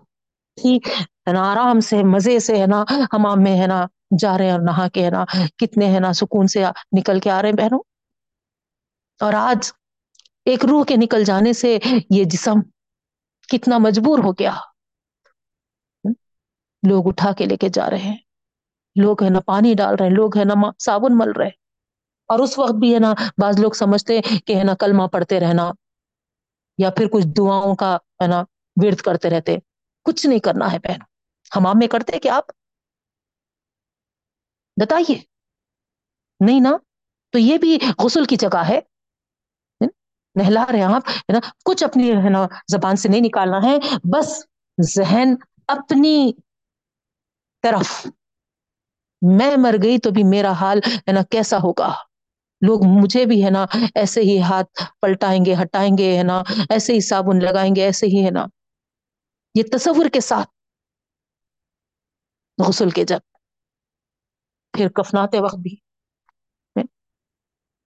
[0.65, 2.83] ہے نا، آرام سے، مزے سے، ہے نا
[3.13, 3.85] ہمام میں، ہے نا،
[4.19, 5.25] جا رہے ہیں اور نہا کے، ہے نا،
[5.57, 6.63] کتنے، ہے نا، سکون سے
[6.99, 7.79] نکل کے آ رہے ہیں بہنوں۔
[9.19, 9.71] اور آج
[10.45, 11.77] ایک روح کے نکل جانے سے
[12.09, 12.61] یہ جسم
[13.47, 14.53] کتنا مجبور ہو گیا۔
[16.89, 18.17] لوگ اٹھا کے لے کے جا رہے ہیں۔
[19.01, 21.64] لوگ، ہے نا، پانی ڈال رہے ہیں۔ لوگ، ہے نا صابن مل رہے
[22.25, 25.71] اور اس وقت بھی ہے نا، بعض لوگ سمجھتے کہ ہے نا کلمہ پڑھتے رہنا
[26.77, 28.43] یا پھر کچھ دعاؤں کا ہے نا
[28.83, 29.57] ورد کرتے رہتے
[30.03, 30.99] کچھ نہیں کرنا ہے بہن۔
[31.55, 32.43] ہمام میں کرتے کہ آپ
[34.81, 35.15] بتائیے۔
[36.45, 36.77] نہیں نا؟
[37.31, 38.79] تو یہ بھی غسل کی جگہ ہے۔
[40.35, 43.77] نہلا رہے ہیں آپ، ہے نا؟ کچھ اپنی ہے نا زبان سے نہیں نکالنا ہے۔
[44.03, 44.45] بس
[44.81, 45.35] ذہن
[45.67, 46.33] اپنی
[47.61, 48.07] طرف۔
[49.35, 51.93] میں مر گئی تو بھی میرا حال ہے نا کیسا ہوگا؟
[52.61, 53.65] لوگ مجھے بھی ہے نا
[53.95, 58.05] ایسے ہی ہاتھ پلٹائیں گے، ہٹائیں گے، ہے نا، ایسے ہی صابن لگائیں گے، ایسے
[58.05, 58.45] ہی ہے نا۔
[59.55, 60.49] یہ تصور کے ساتھ
[62.67, 63.19] غسل کے جب
[64.77, 65.75] پھر کفناتے وقت بھی۔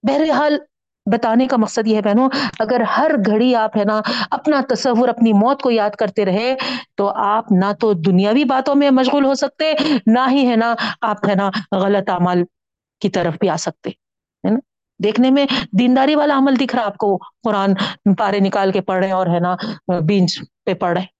[0.02, 0.58] بہرحال
[1.12, 2.28] بتانے کا مقصد یہ ہے بہنوں،
[2.58, 6.54] اگر ہر گھڑی آپ ہے نا اپنا تصور، اپنی موت کو یاد کرتے رہے،
[6.94, 9.72] تو آپ نہ تو دنیاوی باتوں میں مشغول ہو سکتے،
[10.06, 12.42] نہ ہی ہے نا آپ ہے نا غلط اعمال
[13.00, 13.90] کی طرف بھی آ سکتے۔
[14.44, 14.58] ہے نا؟
[15.00, 15.46] دیکھنے میں
[15.78, 17.74] دینداری والا عمل دکھ رہا آپ کو قرآن
[18.18, 19.54] پارے نکال کے پڑھ رہے اور ہے نا،
[20.06, 21.18] بینچ پہ پڑھ رہے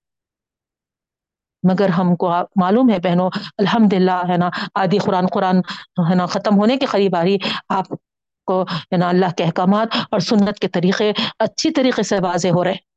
[1.63, 5.59] مگر ہم کو معلوم ہے بہنوں الحمد للہ ہے نا، آدھی قرآن قرآن
[6.11, 7.37] ہے نا، ختم ہونے کے قریب آ رہی
[7.69, 7.89] آپ
[8.49, 12.65] کو ہے نا، اللہ کے احکامات اور سنت کے طریقے اچھی طریقے سے واضح ہو
[12.65, 12.89] رہے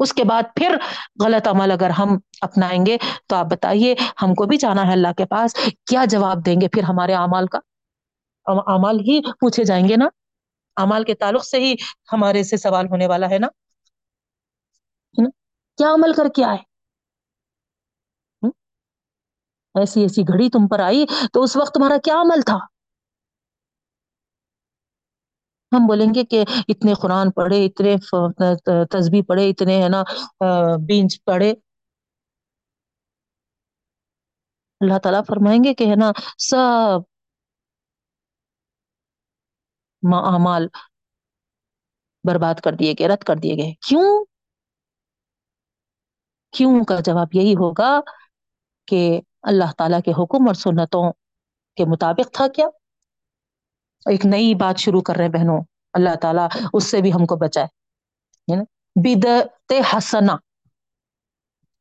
[0.00, 0.76] اس کے بعد پھر
[1.24, 2.96] غلط عمل اگر ہم اپنائیں گے
[3.26, 5.54] تو آپ بتائیے، ہم کو بھی جانا ہے اللہ کے پاس،
[5.86, 7.58] کیا جواب دیں گے پھر ہمارے اعمال کا؟
[8.46, 10.08] اعمال ہی پوچھے جائیں گے نا۔
[10.76, 11.74] امال کے تعلق سے ہی
[12.12, 13.48] ہمارے سے سوال ہونے والا ہے نا۔
[15.76, 16.58] کیا عمل کر کے آئے؟
[19.74, 22.58] ایسی ایسی گھڑی تم پر آئی تو اس وقت تمہارا کیا عمل تھا؟
[25.72, 27.96] ہم بولیں گے کہ اتنے قرآن پڑھے، اتنے
[28.90, 30.02] تصبیح پڑھے، اتنے ہے نا
[30.86, 31.50] بینچ پڑھے۔
[34.80, 37.11] اللہ تعالیٰ فرمائیں گے کہ ہے نا، سب
[40.04, 40.66] اعمال
[42.28, 44.24] برباد کر دیے گئے، رد کر دیے گئے۔ کیوں؟
[46.52, 48.00] کیوں کا جواب یہی ہوگا
[48.86, 51.12] کہ اللہ تعالی کے حکم اور سنتوں
[51.76, 52.66] کے مطابق تھا کیا؟
[54.10, 57.36] ایک نئی بات شروع کر رہے ہیں بہنوں، اللہ تعالیٰ اس سے بھی ہم کو
[57.36, 57.66] بچائے۔
[58.96, 60.36] بدت حسنا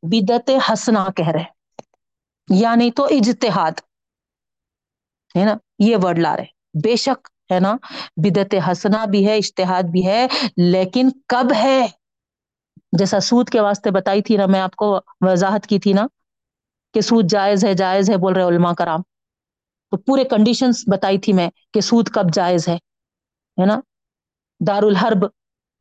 [0.02, 1.46] بدت حسنا کہہ رہے یا
[2.48, 3.72] نہیں یعنی تو اجتہاد۔
[5.38, 6.46] ہے نا؟ یہ ورڈ لا رہے
[6.84, 7.76] بے شک ہے نا؟
[8.18, 11.88] بدت حسنا بھی ہے اشتہاد بھی ہے، لیکن کب ہے؟
[12.98, 16.08] جیسا سود کے واسطے بتائی تھی نا میں آپ کو، وضاحت کی تھی نا
[16.94, 19.02] کہ سود جائز ہے جائز ہے بول رہے علماء کرام۔
[19.92, 22.76] تو پورے کنڈیشنز بتائی تھی میں کہ سود کب جائز ہے
[23.58, 23.80] ہے نا؟
[24.68, 25.26] دار الحرب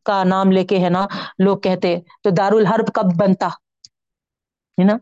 [0.05, 1.07] کا نام لے کے ہے نا
[1.39, 4.97] لوگ کہتے، تو دار الحرب کب بنتا؟ ہے نا؟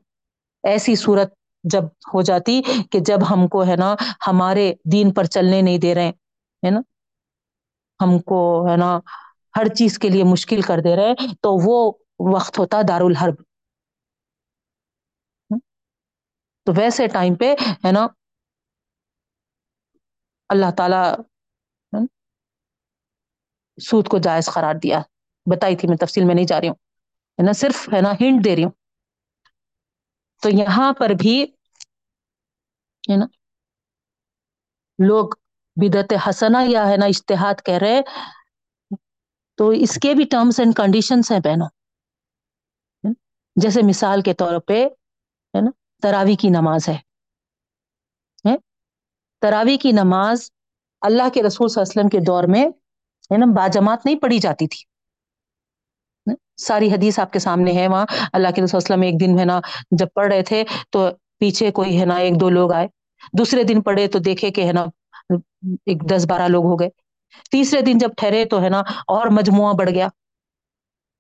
[0.63, 1.35] ایسی صورت
[1.65, 3.95] جب ہو جاتی کہ جب ہم کو ہے نا
[4.27, 6.13] ہمارے دین پر چلنے نہیں دے رہے
[6.63, 6.81] ہے نا؟
[8.01, 8.39] ہم کو
[8.71, 8.99] ہے نا
[9.55, 11.93] ہر چیز کے لیے مشکل کر دے رہے تو وہ
[12.35, 13.35] وقت ہوتا دار الحرب
[16.67, 17.55] تو ویسے ٹائم پہ
[17.85, 18.07] ہے نا
[20.51, 21.23] اللہ تعالی
[23.79, 25.01] سود کو جائز قرار دیا۔
[25.47, 26.75] بتائی تھی میں، تفصیل میں نہیں جا رہی ہوں۔
[27.39, 28.71] ہے نا، صرف ہے نا ہنٹ دے رہی ہوں۔
[30.43, 31.43] تو یہاں پر بھی
[33.11, 33.27] ہے نا
[34.99, 35.29] لوگ
[35.83, 38.01] بدت حسنا یا ہے نا اشتہاد کہہ رہے
[39.57, 41.69] تو اس کے بھی ٹرمس اینڈ کنڈیشنس ہیں بہنوں۔
[43.57, 44.85] جیسے مثال کے طور پہ،
[45.55, 45.71] ہے نا
[46.03, 46.99] تراوی کی نماز ہے۔
[49.41, 50.51] تراوی کی نماز
[51.01, 52.69] اللہ کے رسول صلی اللہ علیہ وسلم کے دور میں،
[53.33, 54.85] ہے نا، باجماعت نہیں پڑھی جاتی تھی۔
[56.57, 59.61] ساری حدیث آپ کے سامنے ہے وہاں اللہ کے رسول وسلم ایک دن ہے نا،
[59.91, 62.89] جب پڑھ رہے تھے تو پیچھے کوئی ہے نا، ایک دو لوگ آئے۔
[63.39, 64.85] دوسرے دن پڑھے تو دیکھے کہ ہے نا
[65.87, 66.89] ایک دس بارہ لوگ ہو گئے۔
[67.51, 70.09] تیسرے دن جب ٹھہرے تو ہے نا اور مجموعہ بڑھ گیا۔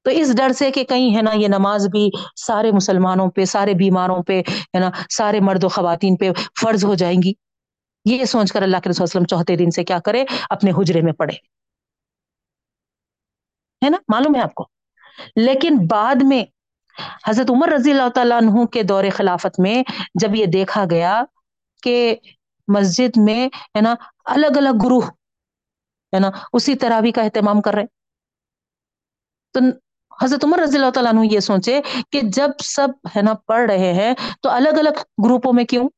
[0.05, 3.75] تو اس ڈر سے کہ کہیں ہے نا یہ نماز بھی سارے مسلمانوں پہ، سارے
[3.75, 6.31] بیماروں پہ، ہے نا سارے مرد و خواتین پہ
[6.63, 7.33] فرض ہو جائیں گی۔
[8.05, 11.13] یہ سوچ کر اللہ کے رسول وسلم چوتھے دن سے کیا کرے؟ اپنے حجرے میں
[11.13, 11.37] پڑھے
[13.85, 14.65] ہے نا؟ معلوم ہے آپ کو؟
[15.37, 16.45] لیکن بعد میں
[17.27, 19.83] حضرت عمر رضی اللہ تعالیٰ عنہ کے دور خلافت میں
[20.15, 21.25] جب یہ دیکھا گیا
[21.83, 22.17] کہ
[22.75, 25.07] مسجد میں، ہے نا الگ الگ گروہ،
[26.13, 27.85] ہے نا، اسی طرح کا اہتمام کر رہے
[29.53, 29.61] تو
[30.23, 31.81] حضرت عمر رضی اللہ تعالیٰ عنہ یہ سوچے
[32.11, 35.89] کہ جب سب، ہے نا، پڑھ رہے ہیں تو الگ الگ گروپوں میں کیوں؟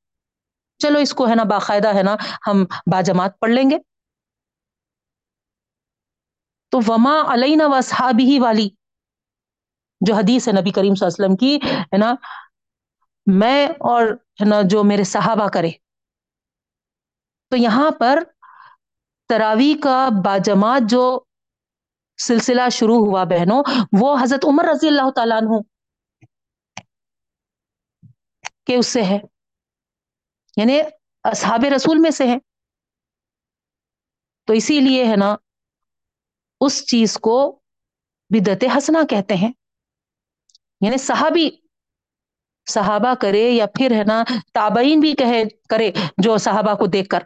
[0.79, 2.17] چلو اس کو، ہے نا، باقاعدہ، ہے نا،
[2.47, 3.79] ہم باجماعت پڑھ لیں گے۔
[6.69, 8.69] تو وما علینا وصحابی ہی والی
[10.01, 12.15] جو حدیث ہے نبی کریم صلی اللہ علیہ وسلم کی، ہے نا،
[13.27, 14.07] میں اور،
[14.41, 15.71] ہے نا، جو میرے صحابہ کرے۔
[17.51, 18.23] تو یہاں پر
[19.29, 21.21] تراوی کا باجماعت جو
[22.23, 23.63] سلسلہ شروع ہوا بہنوں،
[24.01, 25.49] وہ حضرت عمر رضی اللہ تعالیٰ عنہ
[28.67, 29.19] کہ اس سے ہے۔
[30.57, 30.81] یعنی
[31.25, 32.39] اصحاب رسول میں سے ہے۔
[34.47, 35.37] تو اسی لیے ہے نا،
[36.61, 37.61] اس چیز کو
[38.31, 39.53] بدت حسنا کہتے ہیں۔
[40.81, 41.51] یعنی صحابی،
[42.69, 44.25] صحابہ کرے یا پھر ہے نا،
[44.55, 47.19] تابعین بھی کہے، کرے جو صحابہ کو دیکھ کر۔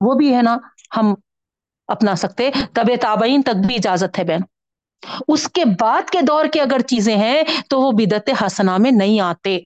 [0.00, 0.56] وہ بھی ہے نا،
[0.96, 1.14] ہم
[1.88, 4.40] اپنا سکتے طب تابعین تک بھی اجازت ہے بہن۔
[5.28, 9.20] اس کے بعد کے دور کے اگر چیزیں ہیں تو وہ بدت حسنا میں نہیں
[9.20, 9.58] آتے۔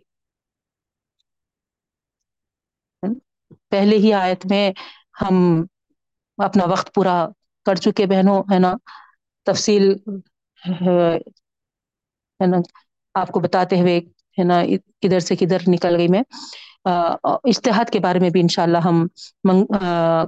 [3.69, 4.73] پہلے ہی آیت میں
[5.21, 5.65] ہم
[6.39, 7.27] اپنا وقت پورا
[7.67, 8.73] کر چکے بہنوں، ہے نا؟
[9.47, 9.91] تفصیل،
[12.41, 12.57] ہے نا؟
[13.15, 13.99] آپ کو بتاتے ہوئے،
[14.39, 14.63] ہے نا
[15.01, 16.23] کدھر سے کدھر نکل گئی میں۔
[16.85, 19.07] اشتہاد کے بارے میں بھی انشاءاللہ ہم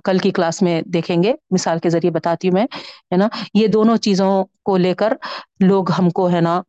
[0.04, 2.64] کل کی کلاس میں دیکھیں گے۔ مثال کے ذریعے بتاتی ہوں میں،
[3.12, 4.32] ہے نا؟ یہ دونوں چیزوں
[4.64, 5.12] کو لے کر
[5.60, 6.60] لوگ ہم کو، ہے نا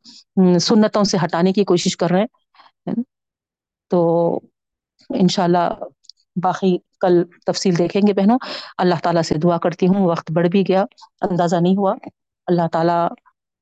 [0.62, 3.04] سنتوں سے ہٹانے کی کوشش کر رہے ہیں۔
[3.90, 4.00] تو
[5.10, 5.68] انشاءاللہ
[6.44, 7.14] باقی کل
[7.46, 8.38] تفصیل دیکھیں گے بہنوں۔
[8.78, 10.84] اللہ تعالیٰ سے دعا کرتی ہوں، وقت بڑھ بھی گیا،
[11.22, 11.94] اندازہ نہیں ہوا۔
[12.48, 13.08] اللہ تعالیٰ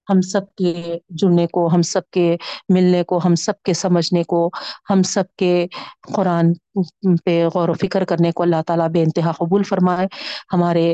[0.10, 0.74] ہم سب کے
[1.12, 2.36] جڑنے کو، ہم سب کے
[2.70, 4.50] ملنے کو، ہم سب کے سمجھنے کو،
[4.90, 5.52] ہم سب کے
[6.16, 6.54] قرآن
[7.26, 10.08] پہ غور و فکر کرنے کو اللہ تعالیٰ بے انتہا قبول فرمائے۔
[10.54, 10.94] ہمارے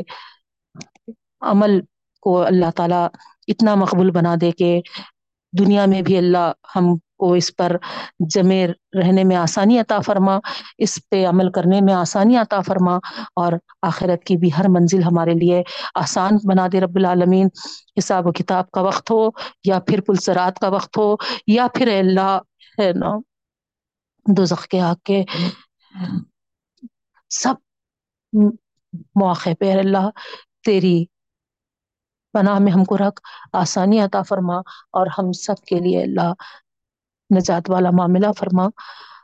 [1.42, 1.80] عمل
[2.22, 3.06] کو اللہ تعالیٰ
[3.48, 4.80] اتنا مقبول بنا دے کہ
[5.52, 7.76] دنیا میں بھی اللہ ہم کو اس پر
[8.28, 8.66] جمے
[8.98, 10.38] رہنے میں آسانی عطا فرما،
[10.78, 12.96] اس پہ عمل کرنے میں آسانی عطا فرما
[13.36, 15.62] اور آخرت کی بھی ہر منزل ہمارے لیے
[15.94, 17.48] آسان بنا دے رب العالمین۔
[17.98, 19.28] حساب و کتاب کا وقت ہو
[19.64, 21.14] یا پھر پلسرات کا وقت ہو
[21.46, 22.38] یا پھر اللہ
[22.78, 23.16] ہے نا،
[24.26, 25.22] دوزخ کے آگ کے
[27.30, 27.54] سب
[29.16, 30.08] مواقع پہ اللہ،
[30.64, 31.04] تیری
[32.34, 33.20] پناہ میں ہم کو رکھ،
[33.52, 34.56] آسانی عطا فرما
[34.92, 36.32] اور ہم سب کے لیے اللہ
[37.32, 38.68] نجات والا معاملہ فرما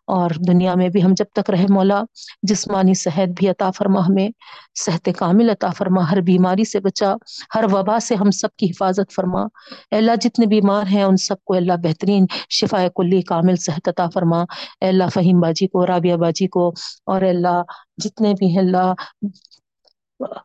[0.07, 2.03] اور دنیا میں بھی ہم جب تک رہے مولا،
[2.43, 4.29] جسمانی صحت بھی عطا فرما ہمیں،
[4.75, 7.15] صحت کامل عطا فرما، ہر بیماری سے بچا،
[7.55, 9.43] ہر وبا سے ہم سب کی حفاظت فرما۔
[9.91, 14.45] اللہ، جتنے بیمار ہیں ان سب کو اللہ بہترین شفا کلی کامل صحت عطا فرما۔
[14.81, 16.73] اللہ، فہیم باجی کو، رابعہ باجی کو
[17.07, 17.63] اور اللہ،
[17.97, 18.93] جتنے بھی ہیں اللہ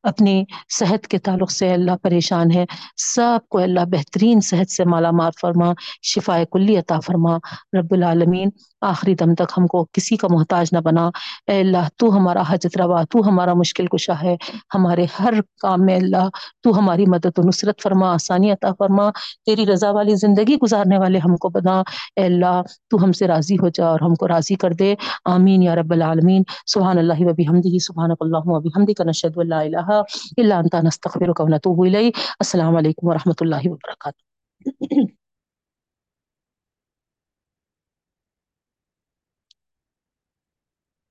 [0.04, 2.66] اپنی صحت کے تعلق سے اللہ پریشان ہے۔
[2.98, 7.38] سب کو اللہ بہترین صحت سے مالا مال فرما شفا کلی عطا فرما۔
[7.80, 8.50] رب العالمین
[8.84, 11.10] آخری دم تک ہم کو کسی کا محتاج نہ بنا۔
[11.48, 14.36] اے اللہ، تو ہمارا حجت روا، تو ہمارا مشکل کشا ہے۔
[14.76, 16.30] ہمارے ہر کام میں اللہ،
[16.62, 19.10] تو ہماری مدد و نصرت فرما، آسانی عطا فرما۔
[19.46, 21.84] تیری رضا والی زندگی گزارنے والے ہم کو بنا۔
[22.16, 24.96] اے اللہ، تو ہم سے راضی ہو جا اور ہم کو راضی کر دے۔
[25.26, 29.60] آمین یا رب العالمین۔ سبحان اللہ و بحمدہ سبحان اللہ و بحمدک نشهد ان لا
[29.60, 30.02] الہ
[30.38, 35.23] الا انت، نستغفرک و نتوب الیک۔ السلام علیکم ورحمۃ اللہ وبرکاتہ۔